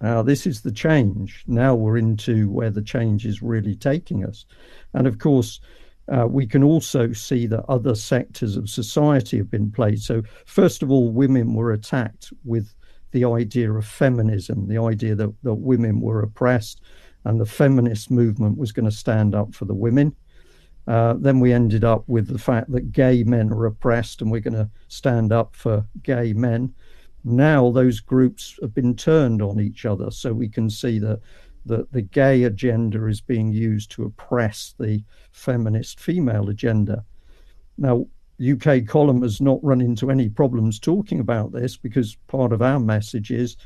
Now, 0.01 0.21
this 0.21 0.47
is 0.47 0.61
the 0.61 0.71
change. 0.71 1.43
Now 1.47 1.75
we're 1.75 1.97
into 1.97 2.49
where 2.49 2.71
the 2.71 2.81
change 2.81 3.25
is 3.25 3.41
really 3.41 3.75
taking 3.75 4.25
us. 4.25 4.45
And 4.93 5.07
of 5.07 5.19
course, 5.19 5.59
uh, 6.07 6.27
we 6.27 6.45
can 6.45 6.63
also 6.63 7.13
see 7.13 7.45
that 7.47 7.63
other 7.69 7.95
sectors 7.95 8.57
of 8.57 8.69
society 8.69 9.37
have 9.37 9.49
been 9.49 9.71
played. 9.71 10.01
So, 10.01 10.23
first 10.45 10.81
of 10.83 10.91
all, 10.91 11.11
women 11.11 11.53
were 11.53 11.71
attacked 11.71 12.33
with 12.43 12.73
the 13.11 13.25
idea 13.25 13.71
of 13.71 13.85
feminism, 13.85 14.67
the 14.67 14.77
idea 14.77 15.15
that, 15.15 15.33
that 15.43 15.53
women 15.55 16.01
were 16.01 16.21
oppressed, 16.21 16.81
and 17.25 17.39
the 17.39 17.45
feminist 17.45 18.09
movement 18.09 18.57
was 18.57 18.71
going 18.71 18.85
to 18.85 18.95
stand 18.95 19.35
up 19.35 19.53
for 19.53 19.65
the 19.65 19.73
women. 19.73 20.15
Uh, 20.87 21.13
then 21.19 21.39
we 21.39 21.53
ended 21.53 21.83
up 21.83 22.03
with 22.07 22.27
the 22.27 22.39
fact 22.39 22.71
that 22.71 22.91
gay 22.91 23.23
men 23.23 23.51
are 23.51 23.65
oppressed, 23.65 24.21
and 24.21 24.31
we're 24.31 24.41
going 24.41 24.53
to 24.53 24.69
stand 24.87 25.31
up 25.31 25.55
for 25.55 25.85
gay 26.03 26.33
men 26.33 26.73
now 27.23 27.69
those 27.71 27.99
groups 27.99 28.57
have 28.61 28.73
been 28.73 28.95
turned 28.95 29.41
on 29.41 29.59
each 29.59 29.85
other. 29.85 30.11
So 30.11 30.33
we 30.33 30.49
can 30.49 30.69
see 30.69 30.99
that 30.99 31.19
the, 31.65 31.87
the 31.91 32.01
gay 32.01 32.43
agenda 32.43 33.05
is 33.07 33.21
being 33.21 33.51
used 33.51 33.91
to 33.91 34.05
oppress 34.05 34.73
the 34.79 35.03
feminist 35.31 35.99
female 35.99 36.49
agenda. 36.49 37.05
Now, 37.77 38.07
UK 38.41 38.87
column 38.87 39.21
has 39.21 39.41
not 39.41 39.63
run 39.63 39.81
into 39.81 40.09
any 40.09 40.29
problems 40.29 40.79
talking 40.79 41.19
about 41.19 41.51
this 41.51 41.77
because 41.77 42.15
part 42.27 42.51
of 42.51 42.61
our 42.61 42.79
message 42.79 43.31
is 43.31 43.57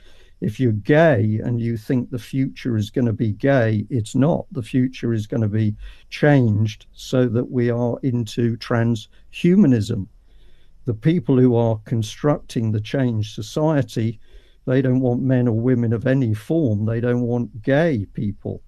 if 0.41 0.59
you're 0.59 0.73
gay 0.73 1.39
and 1.43 1.61
you 1.61 1.77
think 1.77 2.09
the 2.09 2.19
future 2.19 2.75
is 2.75 2.89
going 2.89 3.05
to 3.05 3.13
be 3.13 3.31
gay, 3.31 3.85
it's 3.89 4.15
not. 4.15 4.45
The 4.51 4.63
future 4.63 5.13
is 5.13 5.27
going 5.27 5.41
to 5.41 5.47
be 5.47 5.75
changed 6.09 6.87
so 6.93 7.27
that 7.27 7.49
we 7.49 7.69
are 7.69 7.97
into 8.03 8.57
transhumanism 8.57 10.07
the 10.85 10.93
people 10.93 11.37
who 11.37 11.55
are 11.55 11.79
constructing 11.85 12.71
the 12.71 12.79
change 12.79 13.33
society, 13.33 14.19
they 14.65 14.81
don't 14.81 14.99
want 14.99 15.21
men 15.21 15.47
or 15.47 15.59
women 15.59 15.93
of 15.93 16.07
any 16.07 16.33
form. 16.33 16.85
They 16.85 17.01
don't 17.01 17.21
want 17.21 17.61
gay 17.61 18.05
people 18.13 18.61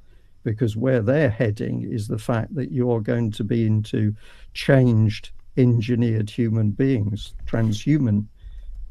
because 0.44 0.76
where 0.76 1.02
they're 1.02 1.30
heading 1.30 1.84
is 1.84 2.08
the 2.08 2.18
fact 2.18 2.56
that 2.56 2.72
you 2.72 2.92
are 2.92 3.02
going 3.02 3.32
to 3.32 3.44
be 3.44 3.66
into 3.66 4.16
changed, 4.54 5.32
engineered 5.58 6.30
human 6.30 6.72
beings, 6.72 7.34
transhuman 7.46 8.26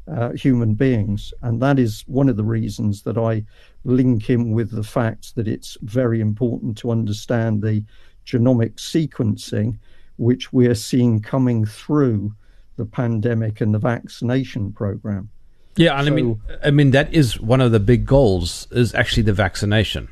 uh, 0.07 0.31
human 0.31 0.73
beings. 0.73 1.33
And 1.41 1.61
that 1.61 1.79
is 1.79 2.03
one 2.07 2.29
of 2.29 2.37
the 2.37 2.43
reasons 2.43 3.01
that 3.03 3.17
I 3.17 3.43
link 3.83 4.23
him 4.23 4.51
with 4.51 4.71
the 4.71 4.83
fact 4.83 5.35
that 5.35 5.47
it's 5.47 5.77
very 5.81 6.21
important 6.21 6.77
to 6.79 6.91
understand 6.91 7.61
the 7.61 7.83
genomic 8.25 8.75
sequencing, 8.75 9.77
which 10.17 10.53
we're 10.53 10.75
seeing 10.75 11.21
coming 11.21 11.65
through 11.65 12.33
the 12.77 12.85
pandemic 12.85 13.59
and 13.61 13.73
the 13.73 13.79
vaccination 13.79 14.71
program. 14.71 15.29
Yeah, 15.75 15.97
and 15.97 16.07
so, 16.07 16.11
I 16.11 16.15
mean, 16.15 16.41
I 16.65 16.71
mean 16.71 16.91
that 16.91 17.13
is 17.13 17.39
one 17.39 17.61
of 17.61 17.71
the 17.71 17.79
big 17.79 18.05
goals 18.05 18.67
is 18.71 18.95
actually 18.95 19.23
the 19.23 19.33
vaccination. 19.33 20.09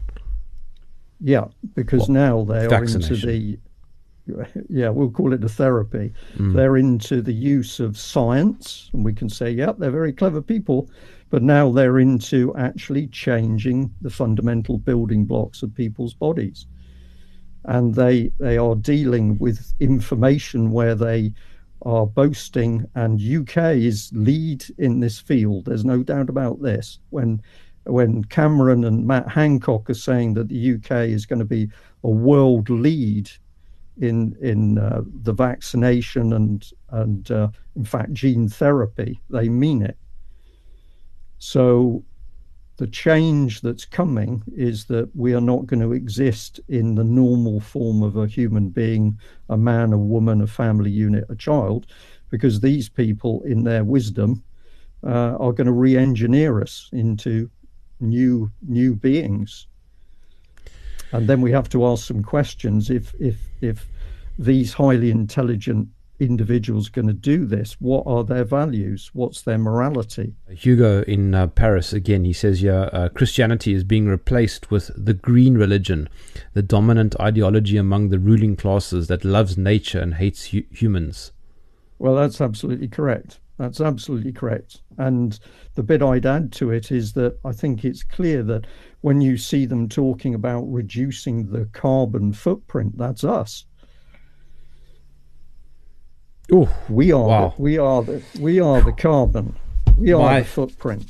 Yeah, 1.19 1.45
because 1.73 2.01
well, 2.01 2.09
now 2.09 2.43
they 2.43 2.65
are 2.65 2.83
into 2.83 3.15
the 3.15 3.57
yeah, 4.69 4.89
we'll 4.89 5.09
call 5.09 5.34
it 5.34 5.43
a 5.43 5.49
therapy. 5.49 6.13
Mm. 6.38 6.53
They're 6.53 6.78
into 6.78 7.21
the 7.21 7.34
use 7.34 7.80
of 7.80 7.97
science, 7.97 8.89
and 8.93 9.03
we 9.03 9.13
can 9.13 9.30
say, 9.30 9.51
yeah, 9.51 9.73
they're 9.78 9.91
very 9.91 10.13
clever 10.13 10.41
people, 10.41 10.89
but 11.30 11.43
now 11.43 11.71
they're 11.71 11.99
into 11.99 12.55
actually 12.55 13.07
changing 13.07 13.93
the 14.01 14.09
fundamental 14.09 14.78
building 14.78 15.26
blocks 15.26 15.63
of 15.63 15.73
people's 15.73 16.13
bodies. 16.13 16.67
And 17.65 17.95
they 17.95 18.32
they 18.39 18.57
are 18.57 18.76
dealing 18.76 19.39
with 19.39 19.73
information 19.80 20.71
where 20.71 20.93
they 20.93 21.34
are 21.82 22.05
boasting, 22.05 22.86
and 22.95 23.19
UK 23.19 23.57
is 23.76 24.11
lead 24.13 24.65
in 24.78 24.99
this 24.99 25.19
field. 25.19 25.65
There's 25.65 25.86
no 25.86 26.03
doubt 26.03 26.30
about 26.30 26.61
this. 26.61 26.99
When 27.09 27.41
when 27.86 28.23
Cameron 28.26 28.84
and 28.84 29.05
Matt 29.05 29.28
Hancock 29.28 29.89
are 29.89 29.95
saying 29.95 30.34
that 30.36 30.49
the 30.49 30.73
UK 30.73 31.09
is 31.09 31.26
going 31.26 31.39
to 31.39 31.45
be 31.45 31.69
a 32.03 32.09
world 32.09 32.69
lead 32.69 33.30
in 33.97 34.35
in 34.41 34.77
uh, 34.77 35.01
the 35.23 35.33
vaccination 35.33 36.33
and 36.33 36.71
and 36.89 37.31
uh, 37.31 37.49
in 37.75 37.85
fact 37.85 38.13
gene 38.13 38.49
therapy, 38.49 39.21
they 39.29 39.49
mean 39.49 39.81
it. 39.81 39.97
So 41.37 42.03
the 42.77 42.87
change 42.87 43.61
that's 43.61 43.85
coming 43.85 44.43
is 44.55 44.85
that 44.85 45.09
we 45.15 45.33
are 45.33 45.41
not 45.41 45.65
going 45.65 45.79
to 45.81 45.93
exist 45.93 46.59
in 46.67 46.95
the 46.95 47.03
normal 47.03 47.59
form 47.59 48.03
of 48.03 48.17
a 48.17 48.27
human 48.27 48.69
being, 48.69 49.17
a 49.49 49.57
man, 49.57 49.93
a 49.93 49.97
woman, 49.97 50.41
a 50.41 50.47
family 50.47 50.91
unit, 50.91 51.23
a 51.29 51.35
child, 51.35 51.85
because 52.29 52.59
these 52.59 52.89
people, 52.89 53.41
in 53.43 53.63
their 53.63 53.85
wisdom, 53.85 54.43
uh, 55.05 55.37
are 55.39 55.53
going 55.53 55.67
to 55.67 55.71
re-engineer 55.71 56.61
us 56.61 56.89
into 56.91 57.49
new 58.01 58.51
new 58.67 58.95
beings. 58.95 59.67
And 61.16 61.28
then 61.28 61.41
we 61.41 61.51
have 61.51 61.70
to 61.70 61.86
ask 61.86 62.05
some 62.05 62.24
questions 62.24 62.89
if 62.89 63.13
if 63.20 63.38
if 63.61 63.88
these 64.38 64.74
highly 64.74 65.11
intelligent 65.11 65.89
individuals 66.20 66.89
going 66.89 67.07
to 67.07 67.13
do 67.13 67.45
this? 67.45 67.74
What 67.80 68.03
are 68.05 68.24
their 68.24 68.43
values? 68.43 69.11
What's 69.13 69.41
their 69.41 69.57
morality? 69.57 70.34
Hugo 70.49 71.03
in 71.03 71.36
uh, 71.36 71.47
Paris 71.47 71.93
again, 71.93 72.24
he 72.24 72.34
says, 72.34 72.61
yeah, 72.61 72.84
uh, 72.93 73.09
Christianity 73.09 73.74
is 73.74 73.84
being 73.84 74.07
replaced 74.07 74.72
with 74.72 74.91
the 74.95 75.13
green 75.13 75.55
religion, 75.57 76.09
the 76.53 76.61
dominant 76.61 77.16
ideology 77.20 77.78
among 77.78 78.09
the 78.09 78.20
ruling 78.20 78.55
classes 78.55 79.07
that 79.07 79.26
loves 79.26 79.57
nature 79.57 79.99
and 79.99 80.16
hates 80.16 80.51
hu- 80.51 80.63
humans. 80.72 81.32
Well, 81.99 82.16
that's 82.16 82.41
absolutely 82.41 82.88
correct. 82.88 83.39
That's 83.57 83.79
absolutely 83.79 84.33
correct. 84.33 84.81
And 84.97 85.39
the 85.75 85.83
bit 85.83 86.01
I'd 86.01 86.25
add 86.25 86.51
to 86.53 86.71
it 86.71 86.91
is 86.91 87.13
that 87.13 87.37
I 87.45 87.53
think 87.53 87.85
it's 87.85 88.03
clear 88.03 88.43
that 88.43 88.67
when 89.01 89.21
you 89.21 89.37
see 89.37 89.65
them 89.65 89.87
talking 89.87 90.35
about 90.35 90.63
reducing 90.63 91.51
the 91.51 91.65
carbon 91.65 92.33
footprint, 92.33 92.97
that's 92.97 93.23
us. 93.23 93.65
Oh, 96.51 96.69
we 96.89 97.11
are 97.11 97.27
wow. 97.27 97.53
the, 97.55 97.61
we 97.61 97.77
are 97.77 98.03
the 98.03 98.21
we 98.39 98.59
are 98.59 98.81
the 98.81 98.91
carbon. 98.91 99.55
We 99.97 100.11
are 100.13 100.21
My, 100.21 100.39
the 100.41 100.45
footprint. 100.45 101.05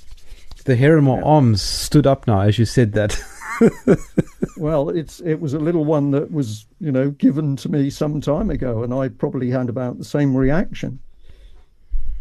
The 0.63 0.75
hair 0.75 0.97
in 0.97 1.03
my 1.03 1.17
yeah. 1.17 1.23
arms 1.23 1.61
stood 1.61 2.07
up 2.07 2.27
now 2.27 2.41
as 2.41 2.57
you 2.57 2.65
said 2.65 2.93
that. 2.93 3.19
well, 4.57 4.89
it's 4.89 5.19
it 5.21 5.41
was 5.41 5.53
a 5.53 5.59
little 5.59 5.83
one 5.83 6.11
that 6.11 6.31
was 6.31 6.67
you 6.79 6.91
know 6.91 7.09
given 7.11 7.55
to 7.57 7.69
me 7.69 7.89
some 7.89 8.21
time 8.21 8.49
ago, 8.49 8.83
and 8.83 8.93
I 8.93 9.09
probably 9.09 9.49
had 9.49 9.67
about 9.67 9.97
the 9.97 10.05
same 10.05 10.35
reaction. 10.35 10.99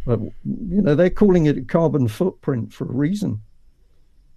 But 0.06 0.20
you 0.20 0.32
know 0.82 0.94
they're 0.94 1.10
calling 1.10 1.46
it 1.46 1.56
a 1.56 1.62
carbon 1.62 2.08
footprint 2.08 2.72
for 2.72 2.84
a 2.84 2.92
reason, 2.92 3.40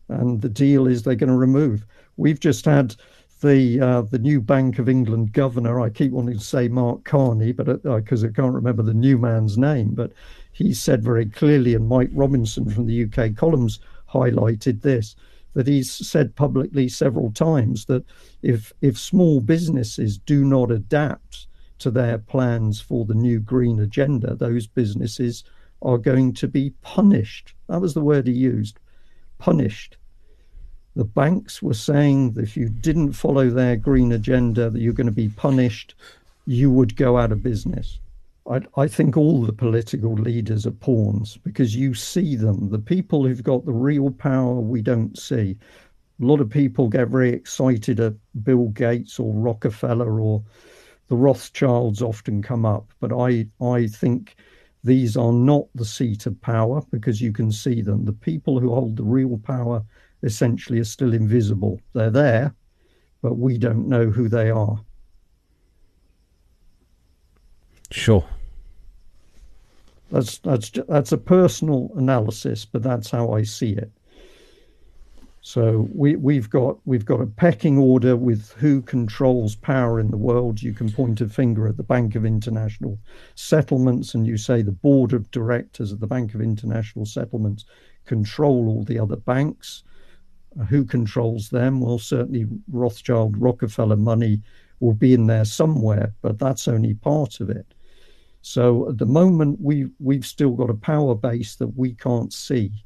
and 0.08 0.42
the 0.42 0.50
deal 0.50 0.88
is 0.88 1.04
they're 1.04 1.16
going 1.16 1.30
to 1.30 1.36
remove. 1.36 1.86
We've 2.16 2.40
just 2.40 2.66
had 2.66 2.96
the 3.42 3.80
uh, 3.80 4.02
the 4.02 4.20
new 4.20 4.42
Bank 4.42 4.80
of 4.80 4.90
England 4.90 5.34
governor. 5.34 5.80
I 5.80 5.90
keep 5.90 6.12
wanting 6.12 6.38
to 6.38 6.44
say 6.44 6.68
Mark 6.68 7.04
Carney, 7.04 7.52
but 7.52 7.84
because 7.84 8.24
uh, 8.24 8.28
I 8.28 8.32
can't 8.32 8.54
remember 8.54 8.84
the 8.84 8.94
new 8.94 9.18
man's 9.18 9.58
name, 9.58 9.94
but 9.94 10.14
he 10.52 10.74
said 10.74 11.04
very 11.04 11.26
clearly, 11.26 11.76
and 11.76 11.88
Mike 11.88 12.10
Robinson 12.14 12.70
from 12.70 12.88
the 12.88 13.04
UK 13.04 13.36
columns 13.36 13.80
highlighted 14.10 14.82
this 14.82 15.16
that 15.54 15.68
he's 15.68 15.92
said 15.92 16.36
publicly 16.36 16.88
several 16.88 17.32
times 17.32 17.86
that 17.86 18.06
if 18.42 18.72
if 18.82 18.98
small 18.98 19.42
businesses 19.42 20.18
do 20.18 20.46
not 20.46 20.72
adapt 20.72 21.48
to 21.80 21.92
their 21.92 22.18
plans 22.18 22.80
for 22.80 23.06
the 23.06 23.14
new 23.14 23.40
green 23.40 23.80
agenda, 23.80 24.36
those 24.36 24.66
businesses 24.68 25.44
are 25.82 25.98
going 25.98 26.34
to 26.34 26.48
be 26.48 26.72
punished. 26.82 27.54
That 27.68 27.82
was 27.82 27.94
the 27.94 28.02
word 28.02 28.28
he 28.28 28.34
used, 28.34 28.80
punished 29.38 29.98
the 30.98 31.06
banks 31.06 31.62
were 31.62 31.76
saying 31.76 32.32
that 32.32 32.44
if 32.44 32.58
you 32.58 32.68
didn't 32.70 33.14
follow 33.14 33.52
their 33.52 33.76
green 33.76 34.12
agenda, 34.12 34.72
that 34.72 34.82
you're 34.82 34.94
going 34.94 35.06
to 35.06 35.12
be 35.12 35.30
punished, 35.30 35.94
you 36.48 36.72
would 36.72 36.96
go 36.96 37.20
out 37.20 37.32
of 37.32 37.44
business. 37.44 38.00
I, 38.50 38.62
I, 38.76 38.88
think 38.88 39.16
all 39.16 39.44
the 39.44 39.54
political 39.54 40.14
leaders 40.14 40.66
are 40.66 40.72
pawns 40.72 41.38
because 41.38 41.76
you 41.76 41.94
see 41.94 42.36
them. 42.36 42.72
The 42.72 42.80
people 42.80 43.28
who've 43.28 43.44
got 43.44 43.64
the 43.66 43.74
real 43.74 44.10
power, 44.10 44.56
we 44.56 44.82
don't 44.82 45.16
see. 45.20 45.56
A 46.20 46.26
lot 46.26 46.42
of 46.42 46.50
people 46.50 46.90
get 46.90 47.10
very 47.10 47.30
excited 47.30 48.00
at 48.00 48.16
Bill 48.44 48.70
Gates 48.70 49.20
or 49.20 49.32
Rockefeller 49.34 50.20
or 50.20 50.42
the 51.10 51.16
Rothschilds 51.16 52.02
often 52.02 52.42
come 52.42 52.66
up, 52.66 52.92
but 53.00 53.14
I, 53.14 53.46
I 53.64 53.86
think 53.86 54.36
these 54.84 55.18
are 55.18 55.34
not 55.34 55.66
the 55.76 55.86
seat 55.86 56.26
of 56.26 56.40
power 56.42 56.82
because 56.92 57.22
you 57.22 57.32
can 57.32 57.52
see 57.52 57.82
them. 57.82 58.06
The 58.06 58.14
people 58.14 58.60
who 58.60 58.74
hold 58.74 58.96
the 58.96 59.04
real 59.04 59.38
power 59.38 59.84
essentially 60.24 60.80
are 60.80 60.86
still 60.86 61.14
invisible. 61.14 61.82
They're 61.94 62.10
there, 62.10 62.56
but 63.22 63.38
we 63.38 63.58
don't 63.58 63.88
know 63.88 64.10
who 64.10 64.30
they 64.30 64.50
are. 64.50 64.80
Sure. 67.92 68.26
That's 70.12 70.38
that's 70.40 70.72
that's 70.88 71.12
a 71.12 71.18
personal 71.18 71.92
analysis, 71.96 72.66
but 72.66 72.84
that's 72.84 73.12
how 73.12 73.34
I 73.34 73.44
see 73.44 73.72
it. 73.74 73.92
So 75.48 75.88
we 75.96 76.18
we've 76.18 76.50
got 76.50 76.78
we've 76.84 77.06
got 77.06 77.22
a 77.22 77.26
pecking 77.26 77.78
order 77.78 78.18
with 78.18 78.52
who 78.58 78.82
controls 78.82 79.56
power 79.56 79.98
in 79.98 80.12
the 80.12 80.18
world. 80.18 80.62
You 80.62 80.74
can 80.74 80.92
point 80.92 81.22
a 81.22 81.30
finger 81.30 81.70
at 81.70 81.78
the 81.78 81.84
Bank 81.84 82.16
of 82.16 82.26
International 82.26 83.00
Settlements, 83.36 84.14
and 84.14 84.28
you 84.28 84.36
say 84.36 84.62
the 84.62 84.74
board 84.74 85.14
of 85.14 85.32
directors 85.32 85.94
of 85.94 86.02
the 86.02 86.06
Bank 86.06 86.36
of 86.36 86.42
International 86.42 87.06
Settlements 87.06 87.64
control 88.04 88.68
all 88.68 88.84
the 88.84 89.00
other 89.00 89.16
banks 89.16 89.84
uh, 90.60 90.66
who 90.66 90.84
controls 90.84 91.48
them? 91.48 91.80
Well, 91.80 91.98
certainly 91.98 92.46
Rothschild, 92.70 93.38
Rockefeller 93.38 93.96
money 93.96 94.42
will 94.82 94.96
be 94.96 95.14
in 95.14 95.28
there 95.28 95.46
somewhere, 95.46 96.14
but 96.22 96.40
that's 96.40 96.68
only 96.68 96.94
part 96.94 97.40
of 97.40 97.50
it. 97.50 97.74
So 98.42 98.90
at 98.90 98.98
the 98.98 99.06
moment, 99.06 99.62
we 99.62 99.88
we've 99.98 100.26
still 100.26 100.52
got 100.52 100.70
a 100.70 100.74
power 100.92 101.16
base 101.16 101.56
that 101.56 101.78
we 101.78 101.94
can't 101.94 102.34
see, 102.34 102.84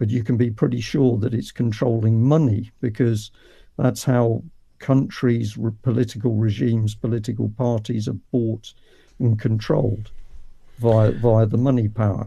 but 0.00 0.08
you 0.08 0.24
can 0.24 0.38
be 0.38 0.50
pretty 0.50 0.80
sure 0.80 1.18
that 1.18 1.34
it's 1.34 1.52
controlling 1.52 2.22
money 2.22 2.70
because 2.80 3.30
that's 3.76 4.02
how 4.02 4.42
countries, 4.78 5.58
political 5.82 6.36
regimes, 6.36 6.94
political 6.94 7.50
parties 7.50 8.08
are 8.08 8.16
bought 8.32 8.72
and 9.18 9.38
controlled 9.38 10.10
via 10.78 11.12
via 11.12 11.44
the 11.44 11.58
money 11.58 11.86
power. 11.86 12.26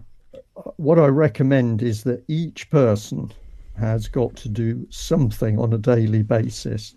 What 0.77 0.99
I 0.99 1.07
recommend 1.07 1.81
is 1.81 2.03
that 2.03 2.23
each 2.27 2.69
person 2.69 3.31
has 3.75 4.07
got 4.07 4.35
to 4.35 4.49
do 4.49 4.85
something 4.91 5.57
on 5.57 5.73
a 5.73 5.79
daily 5.79 6.21
basis. 6.21 6.93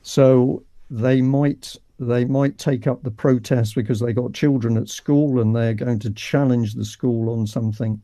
So 0.00 0.62
they 0.90 1.20
might 1.20 1.76
they 1.98 2.24
might 2.24 2.56
take 2.56 2.86
up 2.86 3.02
the 3.02 3.10
protest 3.10 3.74
because 3.74 4.00
they 4.00 4.14
got 4.14 4.32
children 4.32 4.78
at 4.78 4.88
school 4.88 5.38
and 5.38 5.54
they're 5.54 5.74
going 5.74 5.98
to 5.98 6.10
challenge 6.12 6.72
the 6.72 6.86
school 6.86 7.28
on 7.28 7.46
something. 7.46 8.00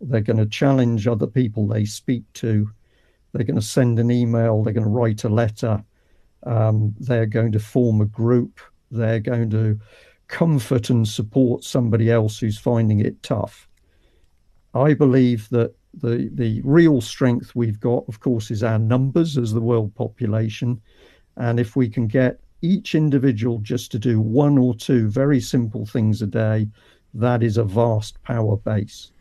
They're 0.00 0.20
going 0.20 0.38
to 0.38 0.46
challenge 0.46 1.06
other 1.06 1.26
people 1.26 1.66
they 1.66 1.84
speak 1.84 2.24
to. 2.34 2.70
They're 3.32 3.44
going 3.44 3.60
to 3.60 3.62
send 3.62 3.98
an 3.98 4.10
email. 4.10 4.62
They're 4.62 4.72
going 4.72 4.84
to 4.84 4.90
write 4.90 5.24
a 5.24 5.28
letter. 5.28 5.82
Um, 6.44 6.94
they're 6.98 7.26
going 7.26 7.52
to 7.52 7.58
form 7.58 8.00
a 8.00 8.06
group. 8.06 8.60
They're 8.90 9.20
going 9.20 9.50
to 9.50 9.78
comfort 10.28 10.90
and 10.90 11.06
support 11.06 11.64
somebody 11.64 12.10
else 12.10 12.38
who's 12.38 12.58
finding 12.58 13.00
it 13.00 13.22
tough. 13.22 13.68
I 14.74 14.94
believe 14.94 15.48
that 15.50 15.74
the 15.94 16.30
the 16.34 16.60
real 16.64 17.00
strength 17.00 17.54
we've 17.54 17.80
got, 17.80 18.04
of 18.08 18.20
course, 18.20 18.50
is 18.50 18.62
our 18.62 18.78
numbers 18.78 19.36
as 19.38 19.52
the 19.52 19.60
world 19.60 19.94
population, 19.94 20.80
and 21.36 21.58
if 21.58 21.76
we 21.76 21.88
can 21.88 22.06
get 22.06 22.40
each 22.60 22.94
individual 22.94 23.58
just 23.58 23.90
to 23.92 23.98
do 23.98 24.20
one 24.20 24.58
or 24.58 24.74
two 24.74 25.08
very 25.08 25.40
simple 25.40 25.86
things 25.86 26.22
a 26.22 26.26
day, 26.26 26.68
that 27.14 27.42
is 27.42 27.56
a 27.56 27.64
vast 27.64 28.22
power 28.22 28.56
base. 28.56 29.12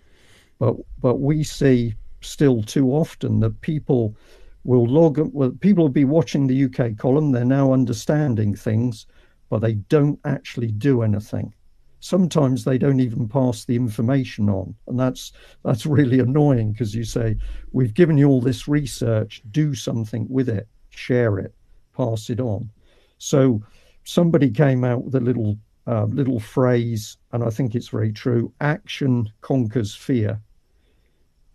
But 0.59 0.75
but 0.99 1.15
we 1.15 1.43
see 1.43 1.95
still 2.21 2.63
too 2.63 2.91
often 2.91 3.39
that 3.41 3.61
people 3.61 4.15
will 4.63 4.85
log 4.85 5.17
well, 5.33 5.51
people 5.59 5.85
will 5.85 5.89
be 5.89 6.05
watching 6.05 6.47
the 6.47 6.65
UK 6.65 6.97
column, 6.97 7.31
they're 7.31 7.45
now 7.45 7.71
understanding 7.73 8.55
things, 8.55 9.05
but 9.49 9.59
they 9.59 9.75
don't 9.75 10.19
actually 10.25 10.71
do 10.71 11.01
anything. 11.01 11.53
Sometimes 11.99 12.63
they 12.63 12.77
don't 12.77 12.99
even 12.99 13.27
pass 13.27 13.65
the 13.65 13.75
information 13.75 14.49
on 14.49 14.75
and 14.87 14.99
that's 14.99 15.31
that's 15.63 15.85
really 15.85 16.19
annoying 16.19 16.71
because 16.71 16.93
you 16.93 17.03
say 17.03 17.37
we've 17.71 17.93
given 17.93 18.17
you 18.17 18.27
all 18.27 18.41
this 18.41 18.67
research 18.67 19.41
do 19.51 19.73
something 19.73 20.27
with 20.29 20.49
it 20.49 20.67
share 20.89 21.39
it 21.39 21.53
pass 21.95 22.29
it 22.29 22.39
on. 22.39 22.69
So 23.17 23.63
somebody 24.03 24.49
came 24.49 24.83
out 24.83 25.03
with 25.03 25.15
a 25.15 25.19
little 25.19 25.57
uh, 25.87 26.05
little 26.05 26.39
phrase 26.39 27.17
and 27.31 27.43
i 27.43 27.49
think 27.49 27.73
it's 27.73 27.87
very 27.87 28.11
true 28.11 28.51
action 28.59 29.29
conquers 29.39 29.95
fear 29.95 30.41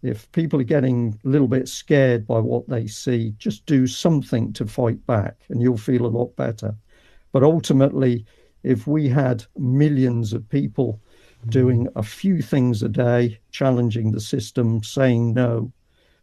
if 0.03 0.30
people 0.32 0.61
are 0.61 0.64
getting 0.64 1.18
a 1.24 1.28
little 1.28 1.48
bit 1.48 1.68
scared 1.68 2.26
by 2.26 2.38
what 2.38 2.68
they 2.68 2.86
see 2.86 3.34
just 3.38 3.64
do 3.66 3.86
something 3.86 4.53
to 4.53 4.66
fight 4.66 5.05
back 5.07 5.36
and 5.48 5.62
you'll 5.62 5.76
feel 5.76 6.07
a 6.07 6.09
lot 6.09 6.34
better 6.36 6.74
but 7.32 7.42
ultimately 7.42 8.24
if 8.62 8.86
we 8.86 9.09
had 9.09 9.44
millions 9.57 10.32
of 10.32 10.48
people 10.48 11.00
mm-hmm. 11.40 11.50
doing 11.50 11.88
a 11.96 12.03
few 12.03 12.42
things 12.42 12.82
a 12.82 12.88
day, 12.88 13.38
challenging 13.50 14.12
the 14.12 14.20
system, 14.20 14.82
saying 14.82 15.34
no, 15.34 15.72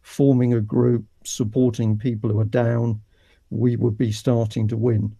forming 0.02 0.54
a 0.54 0.60
group, 0.60 1.04
supporting 1.24 1.98
people 1.98 2.30
who 2.30 2.40
are 2.40 2.44
down, 2.44 3.00
we 3.50 3.76
would 3.76 3.98
be 3.98 4.12
starting 4.12 4.68
to 4.68 4.76
win. 4.76 5.14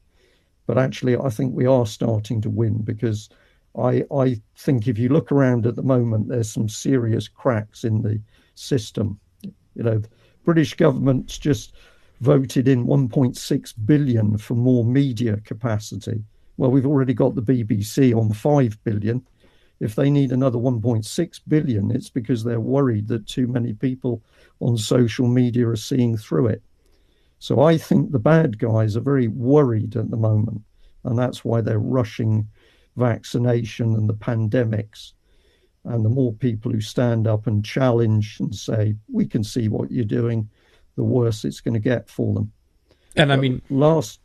But 0.67 0.79
actually, 0.79 1.17
I 1.17 1.31
think 1.31 1.55
we 1.55 1.67
are 1.67 1.87
starting 1.87 2.41
to 2.43 2.51
win 2.51 2.83
because 2.83 3.29
I, 3.77 4.05
I 4.15 4.41
think 4.57 4.87
if 4.87 4.99
you 4.99 5.09
look 5.09 5.33
around 5.33 5.67
at 5.67 5.77
the 5.77 5.83
moment, 5.83 6.29
there's 6.29 6.51
some 6.51 6.69
serious 6.69 7.29
cracks 7.29 7.85
in 7.85 8.03
the 8.03 8.21
system. 8.61 9.19
You 9.75 9.83
know, 9.83 10.03
British 10.45 10.75
government's 10.75 11.39
just 11.39 11.75
voted 12.21 12.69
in 12.69 12.87
1.6 12.87 13.75
billion 13.87 14.37
for 14.39 14.55
more 14.55 14.85
media 14.85 15.39
capacity. 15.39 16.23
Well, 16.57 16.71
we've 16.71 16.87
already 16.87 17.15
got 17.15 17.35
the 17.35 17.43
BBC 17.43 18.15
on 18.15 18.33
5 18.33 18.85
billion. 18.85 19.27
If 19.81 19.95
they 19.95 20.11
need 20.11 20.31
another 20.31 20.59
1.6 20.59 21.41
billion, 21.49 21.91
it's 21.91 22.11
because 22.11 22.45
they're 22.45 22.61
worried 22.61 23.09
that 23.09 23.27
too 23.27 23.47
many 23.47 23.73
people 23.73 24.23
on 24.61 24.77
social 24.77 25.27
media 25.27 25.67
are 25.69 25.77
seeing 25.77 26.19
through 26.19 26.49
it. 26.49 26.63
So 27.39 27.61
I 27.63 27.79
think 27.79 28.13
the 28.13 28.19
bad 28.19 28.59
guys 28.59 28.97
are 28.97 29.01
very 29.01 29.29
worried 29.29 29.97
at 29.97 30.11
the 30.11 30.19
moment, 30.19 30.61
and 31.05 31.19
that's 31.19 31.43
why 31.43 31.63
they're 31.63 31.79
rushing 31.79 32.47
vaccination 32.97 33.95
and 33.95 34.07
the 34.07 34.15
pandemics. 34.15 35.15
And 35.85 36.05
the 36.05 36.11
more 36.11 36.33
people 36.33 36.71
who 36.73 36.81
stand 36.81 37.27
up 37.27 37.47
and 37.47 37.65
challenge 37.65 38.39
and 38.41 38.55
say, 38.55 38.97
we 39.11 39.27
can 39.27 39.43
see 39.43 39.69
what 39.69 39.91
you're 39.91 40.05
doing, 40.05 40.49
the 40.97 41.05
worse 41.05 41.45
it's 41.45 41.61
going 41.61 41.75
to 41.75 41.81
get 41.81 42.09
for 42.09 42.35
them. 42.35 42.53
And 43.17 43.33
I 43.33 43.37
mean, 43.37 43.63
last 43.71 44.21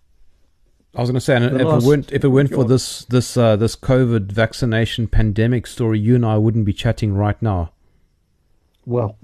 I 0.95 1.01
was 1.01 1.10
going 1.10 1.20
to 1.20 1.22
say, 1.22 1.36
and 1.36 1.60
if 1.60 1.68
last, 1.68 1.84
it 1.84 1.88
weren't 1.88 2.12
if 2.14 2.24
it 2.24 2.30
weren't 2.30 2.53
for 2.53 2.64
this 2.64 3.03
this 3.06 3.36
uh, 3.36 3.58
this 3.58 3.76
COVID 3.76 4.32
vaccination 4.32 5.08
pandemic 5.08 5.68
story, 5.68 5.99
you 5.99 6.16
and 6.16 6.26
I 6.26 6.38
wouldn't 6.38 6.66
be 6.66 6.74
chatting 6.74 7.14
right 7.14 7.39
now. 7.41 7.74
Well, 8.86 9.18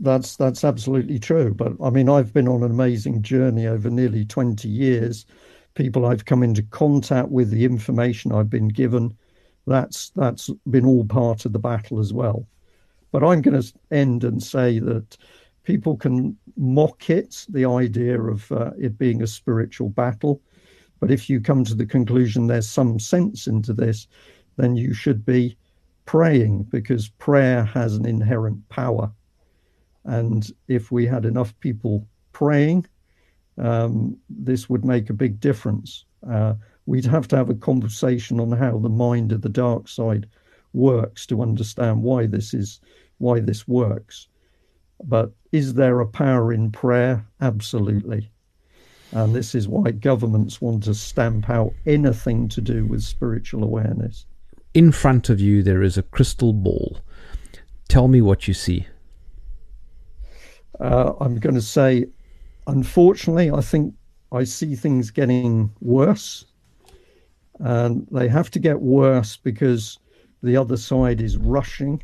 that's 0.00 0.36
that's 0.36 0.62
absolutely 0.62 1.18
true. 1.18 1.54
But 1.54 1.72
I 1.82 1.88
mean, 1.88 2.10
I've 2.10 2.34
been 2.34 2.48
on 2.48 2.62
an 2.62 2.70
amazing 2.70 3.22
journey 3.22 3.66
over 3.66 3.88
nearly 3.88 4.26
twenty 4.26 4.68
years. 4.68 5.24
People 5.74 6.04
I've 6.04 6.26
come 6.26 6.42
into 6.42 6.62
contact 6.62 7.28
with, 7.28 7.50
the 7.50 7.64
information 7.64 8.32
I've 8.32 8.50
been 8.50 8.68
given, 8.68 9.16
that's 9.66 10.10
that's 10.10 10.50
been 10.70 10.86
all 10.86 11.04
part 11.04 11.44
of 11.44 11.52
the 11.52 11.58
battle 11.58 11.98
as 11.98 12.12
well. 12.12 12.46
But 13.12 13.24
I'm 13.24 13.40
going 13.42 13.60
to 13.60 13.72
end 13.90 14.24
and 14.24 14.42
say 14.42 14.78
that 14.80 15.16
people 15.64 15.96
can 15.96 16.36
mock 16.56 17.10
it, 17.10 17.46
the 17.48 17.64
idea 17.64 18.20
of 18.20 18.50
uh, 18.52 18.70
it 18.78 18.98
being 18.98 19.22
a 19.22 19.26
spiritual 19.26 19.88
battle 19.88 20.40
but 21.00 21.10
if 21.10 21.28
you 21.28 21.40
come 21.40 21.64
to 21.64 21.74
the 21.74 21.86
conclusion 21.86 22.46
there's 22.46 22.68
some 22.68 22.98
sense 22.98 23.46
into 23.46 23.72
this, 23.72 24.06
then 24.56 24.76
you 24.76 24.94
should 24.94 25.24
be 25.24 25.56
praying 26.06 26.64
because 26.64 27.08
prayer 27.08 27.64
has 27.64 27.94
an 27.94 28.06
inherent 28.06 28.66
power. 28.68 29.12
And 30.04 30.50
if 30.68 30.90
we 30.90 31.06
had 31.06 31.24
enough 31.24 31.58
people 31.60 32.06
praying, 32.32 32.86
um, 33.58 34.16
this 34.28 34.68
would 34.68 34.84
make 34.84 35.10
a 35.10 35.14
big 35.14 35.40
difference. 35.40 36.04
Uh, 36.28 36.54
we'd 36.86 37.04
have 37.04 37.28
to 37.28 37.36
have 37.36 37.50
a 37.50 37.54
conversation 37.54 38.40
on 38.40 38.52
how 38.52 38.78
the 38.78 38.88
mind 38.88 39.32
of 39.32 39.42
the 39.42 39.48
dark 39.48 39.88
side 39.88 40.26
works 40.72 41.26
to 41.26 41.42
understand 41.42 42.02
why 42.02 42.26
this 42.26 42.54
is 42.54 42.80
why 43.18 43.40
this 43.40 43.66
works. 43.66 44.28
But 45.02 45.32
is 45.52 45.74
there 45.74 46.00
a 46.00 46.06
power 46.06 46.52
in 46.52 46.70
prayer? 46.70 47.26
Absolutely. 47.40 48.30
And 49.12 49.34
this 49.34 49.54
is 49.54 49.68
why 49.68 49.92
governments 49.92 50.60
want 50.60 50.84
to 50.84 50.94
stamp 50.94 51.48
out 51.48 51.72
anything 51.86 52.48
to 52.48 52.60
do 52.60 52.84
with 52.84 53.02
spiritual 53.02 53.62
awareness. 53.64 54.26
In 54.74 54.92
front 54.92 55.30
of 55.30 55.40
you, 55.40 55.62
there 55.62 55.82
is 55.82 55.96
a 55.96 56.02
crystal 56.02 56.52
ball. 56.52 56.98
Tell 57.88 58.08
me 58.08 58.20
what 58.20 58.48
you 58.48 58.54
see. 58.54 58.86
Uh, 60.80 61.14
I'm 61.20 61.38
going 61.38 61.54
to 61.54 61.62
say, 61.62 62.06
unfortunately, 62.66 63.50
I 63.50 63.60
think 63.60 63.94
I 64.32 64.44
see 64.44 64.74
things 64.74 65.10
getting 65.10 65.70
worse. 65.80 66.44
And 67.60 68.06
they 68.10 68.28
have 68.28 68.50
to 68.52 68.58
get 68.58 68.80
worse 68.80 69.36
because 69.36 69.98
the 70.42 70.56
other 70.56 70.76
side 70.76 71.20
is 71.20 71.36
rushing. 71.36 72.02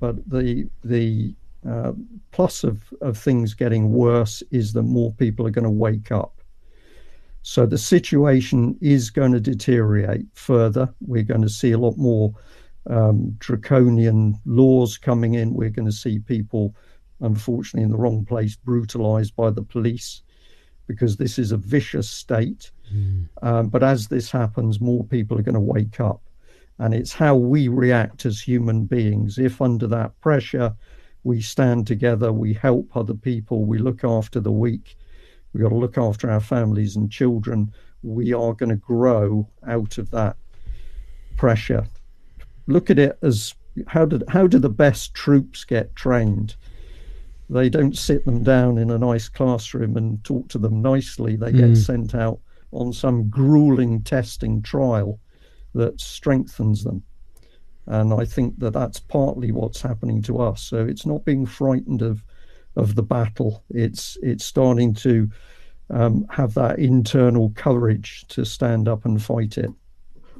But 0.00 0.28
the 0.28 0.68
the 0.84 1.34
uh, 1.68 1.92
plus 2.30 2.62
of, 2.62 2.92
of 3.00 3.18
things 3.18 3.54
getting 3.54 3.92
worse 3.92 4.42
is 4.50 4.72
that 4.72 4.84
more 4.84 5.12
people 5.12 5.46
are 5.46 5.50
going 5.50 5.64
to 5.64 5.70
wake 5.70 6.12
up. 6.12 6.40
So 7.42 7.66
the 7.66 7.78
situation 7.78 8.76
is 8.80 9.10
going 9.10 9.32
to 9.32 9.40
deteriorate 9.40 10.26
further. 10.34 10.92
We're 11.00 11.22
going 11.22 11.42
to 11.42 11.48
see 11.48 11.72
a 11.72 11.78
lot 11.78 11.96
more 11.96 12.32
um, 12.88 13.34
draconian 13.38 14.38
laws 14.44 14.98
coming 14.98 15.34
in. 15.34 15.54
We're 15.54 15.70
going 15.70 15.86
to 15.86 15.92
see 15.92 16.18
people, 16.18 16.74
unfortunately, 17.20 17.84
in 17.84 17.90
the 17.90 17.98
wrong 17.98 18.24
place, 18.24 18.56
brutalized 18.56 19.34
by 19.34 19.50
the 19.50 19.62
police 19.62 20.22
because 20.86 21.16
this 21.16 21.38
is 21.38 21.52
a 21.52 21.56
vicious 21.56 22.08
state. 22.08 22.70
Mm. 22.94 23.28
Um, 23.42 23.68
but 23.68 23.82
as 23.82 24.08
this 24.08 24.30
happens, 24.30 24.80
more 24.80 25.04
people 25.04 25.38
are 25.38 25.42
going 25.42 25.54
to 25.54 25.60
wake 25.60 26.00
up. 26.00 26.22
And 26.78 26.94
it's 26.94 27.12
how 27.12 27.34
we 27.34 27.68
react 27.68 28.24
as 28.24 28.40
human 28.40 28.84
beings. 28.84 29.38
If 29.38 29.60
under 29.60 29.86
that 29.88 30.18
pressure, 30.20 30.74
we 31.24 31.40
stand 31.40 31.86
together, 31.86 32.32
we 32.32 32.54
help 32.54 32.96
other 32.96 33.14
people, 33.14 33.64
we 33.64 33.78
look 33.78 34.04
after 34.04 34.40
the 34.40 34.52
weak, 34.52 34.96
we've 35.52 35.62
got 35.62 35.70
to 35.70 35.74
look 35.74 35.98
after 35.98 36.30
our 36.30 36.40
families 36.40 36.96
and 36.96 37.10
children. 37.10 37.72
We 38.02 38.32
are 38.32 38.54
going 38.54 38.70
to 38.70 38.76
grow 38.76 39.48
out 39.66 39.98
of 39.98 40.10
that 40.12 40.36
pressure. 41.36 41.86
Look 42.68 42.90
at 42.90 42.98
it 42.98 43.18
as 43.22 43.54
how 43.86 44.04
did 44.04 44.24
how 44.28 44.46
do 44.46 44.58
the 44.58 44.68
best 44.68 45.14
troops 45.14 45.64
get 45.64 45.94
trained? 45.96 46.54
They 47.50 47.68
don't 47.68 47.96
sit 47.96 48.24
them 48.24 48.42
down 48.42 48.76
in 48.78 48.90
a 48.90 48.98
nice 48.98 49.28
classroom 49.28 49.96
and 49.96 50.22
talk 50.22 50.48
to 50.48 50.58
them 50.58 50.82
nicely. 50.82 51.36
They 51.36 51.50
get 51.50 51.70
mm. 51.70 51.76
sent 51.76 52.14
out 52.14 52.40
on 52.72 52.92
some 52.92 53.28
grueling 53.28 54.02
testing 54.02 54.62
trial 54.62 55.18
that 55.74 56.00
strengthens 56.00 56.84
them. 56.84 57.02
And 57.86 58.12
I 58.12 58.24
think 58.24 58.58
that 58.58 58.74
that's 58.74 59.00
partly 59.00 59.50
what's 59.50 59.80
happening 59.80 60.20
to 60.22 60.40
us. 60.40 60.62
So 60.62 60.84
it's 60.86 61.06
not 61.06 61.24
being 61.24 61.46
frightened 61.46 62.02
of 62.02 62.22
of 62.76 62.94
the 62.94 63.02
battle. 63.02 63.64
It's 63.70 64.18
it's 64.22 64.44
starting 64.44 64.94
to 64.94 65.28
um, 65.90 66.26
have 66.30 66.54
that 66.54 66.78
internal 66.78 67.50
courage 67.50 68.26
to 68.28 68.44
stand 68.44 68.88
up 68.88 69.04
and 69.04 69.22
fight 69.22 69.56
it. 69.58 69.70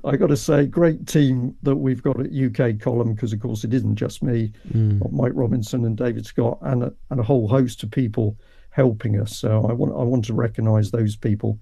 I 0.05 0.17
got 0.17 0.29
to 0.29 0.37
say, 0.37 0.67
great 0.67 1.07
team 1.07 1.57
that 1.63 1.77
we've 1.77 2.03
got 2.03 2.21
at 2.21 2.33
UK 2.33 2.79
Column 2.81 3.15
because, 3.15 3.33
of 3.33 3.41
course, 3.41 3.65
it 3.65 3.75
isn't 3.75 3.97
just 3.97 4.23
me, 4.23 4.53
mm. 4.73 5.13
Mike 5.13 5.33
Robinson 5.35 5.85
and 5.85 5.97
David 5.97 6.25
Scott, 6.25 6.59
and 6.63 6.85
a, 6.85 6.93
and 7.11 7.19
a 7.19 7.25
whole 7.25 7.49
host 7.49 7.83
of 7.83 7.91
people 7.91 8.37
helping 8.71 9.21
us. 9.21 9.37
So 9.37 9.67
I 9.69 9.73
want 9.73 9.93
I 9.93 10.05
want 10.05 10.25
to 10.27 10.35
recognise 10.35 10.91
those 10.91 11.17
people. 11.17 11.59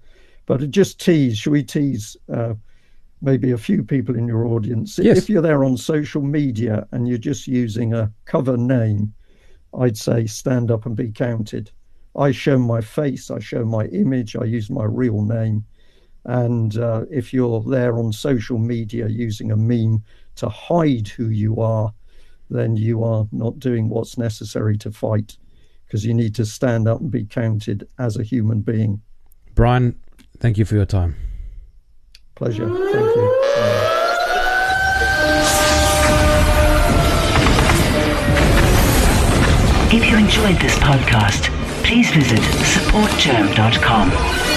But 0.47 0.71
just 0.71 0.99
tease, 0.99 1.37
should 1.37 1.51
we 1.51 1.61
tease 1.61 2.17
uh, 2.33 2.55
maybe 3.21 3.51
a 3.51 3.57
few 3.57 3.83
people 3.83 4.15
in 4.15 4.27
your 4.27 4.45
audience. 4.45 4.99
Yes. 4.99 5.17
If 5.17 5.29
you're 5.29 5.41
there 5.41 5.63
on 5.63 5.77
social 5.77 6.21
media 6.21 6.87
and 6.91 7.07
you're 7.07 7.17
just 7.17 7.47
using 7.47 7.93
a 7.93 8.11
cover 8.25 8.57
name, 8.57 9.13
I'd 9.77 9.97
say 9.97 10.25
stand 10.27 10.71
up 10.71 10.85
and 10.85 10.95
be 10.95 11.11
counted. 11.11 11.71
I 12.15 12.31
show 12.31 12.57
my 12.57 12.81
face, 12.81 13.29
I 13.29 13.39
show 13.39 13.63
my 13.63 13.85
image, 13.85 14.35
I 14.35 14.45
use 14.45 14.69
my 14.69 14.85
real 14.85 15.21
name. 15.21 15.65
And 16.25 16.77
uh, 16.77 17.05
if 17.11 17.33
you're 17.33 17.61
there 17.61 17.97
on 17.99 18.11
social 18.11 18.57
media 18.57 19.07
using 19.07 19.51
a 19.51 19.57
meme 19.57 20.03
to 20.35 20.49
hide 20.49 21.07
who 21.07 21.29
you 21.29 21.61
are, 21.61 21.93
then 22.49 22.75
you 22.75 23.03
are 23.03 23.27
not 23.31 23.59
doing 23.59 23.89
what's 23.89 24.17
necessary 24.17 24.77
to 24.77 24.91
fight 24.91 25.37
because 25.85 26.05
you 26.05 26.13
need 26.13 26.35
to 26.35 26.45
stand 26.45 26.87
up 26.87 26.99
and 26.99 27.11
be 27.11 27.23
counted 27.23 27.87
as 27.99 28.17
a 28.17 28.23
human 28.23 28.61
being. 28.61 29.01
Brian, 29.53 29.97
thank 30.39 30.57
you 30.57 30.65
for 30.65 30.75
your 30.75 30.85
time. 30.85 31.15
Pleasure. 32.35 32.67
Thank 32.67 33.15
you. 33.15 33.33
If 39.89 40.05
you 40.09 40.17
enjoyed 40.17 40.59
this 40.59 40.77
podcast, 40.79 41.49
please 41.83 42.11
visit 42.11 42.39
supportjerm.com. 42.39 44.56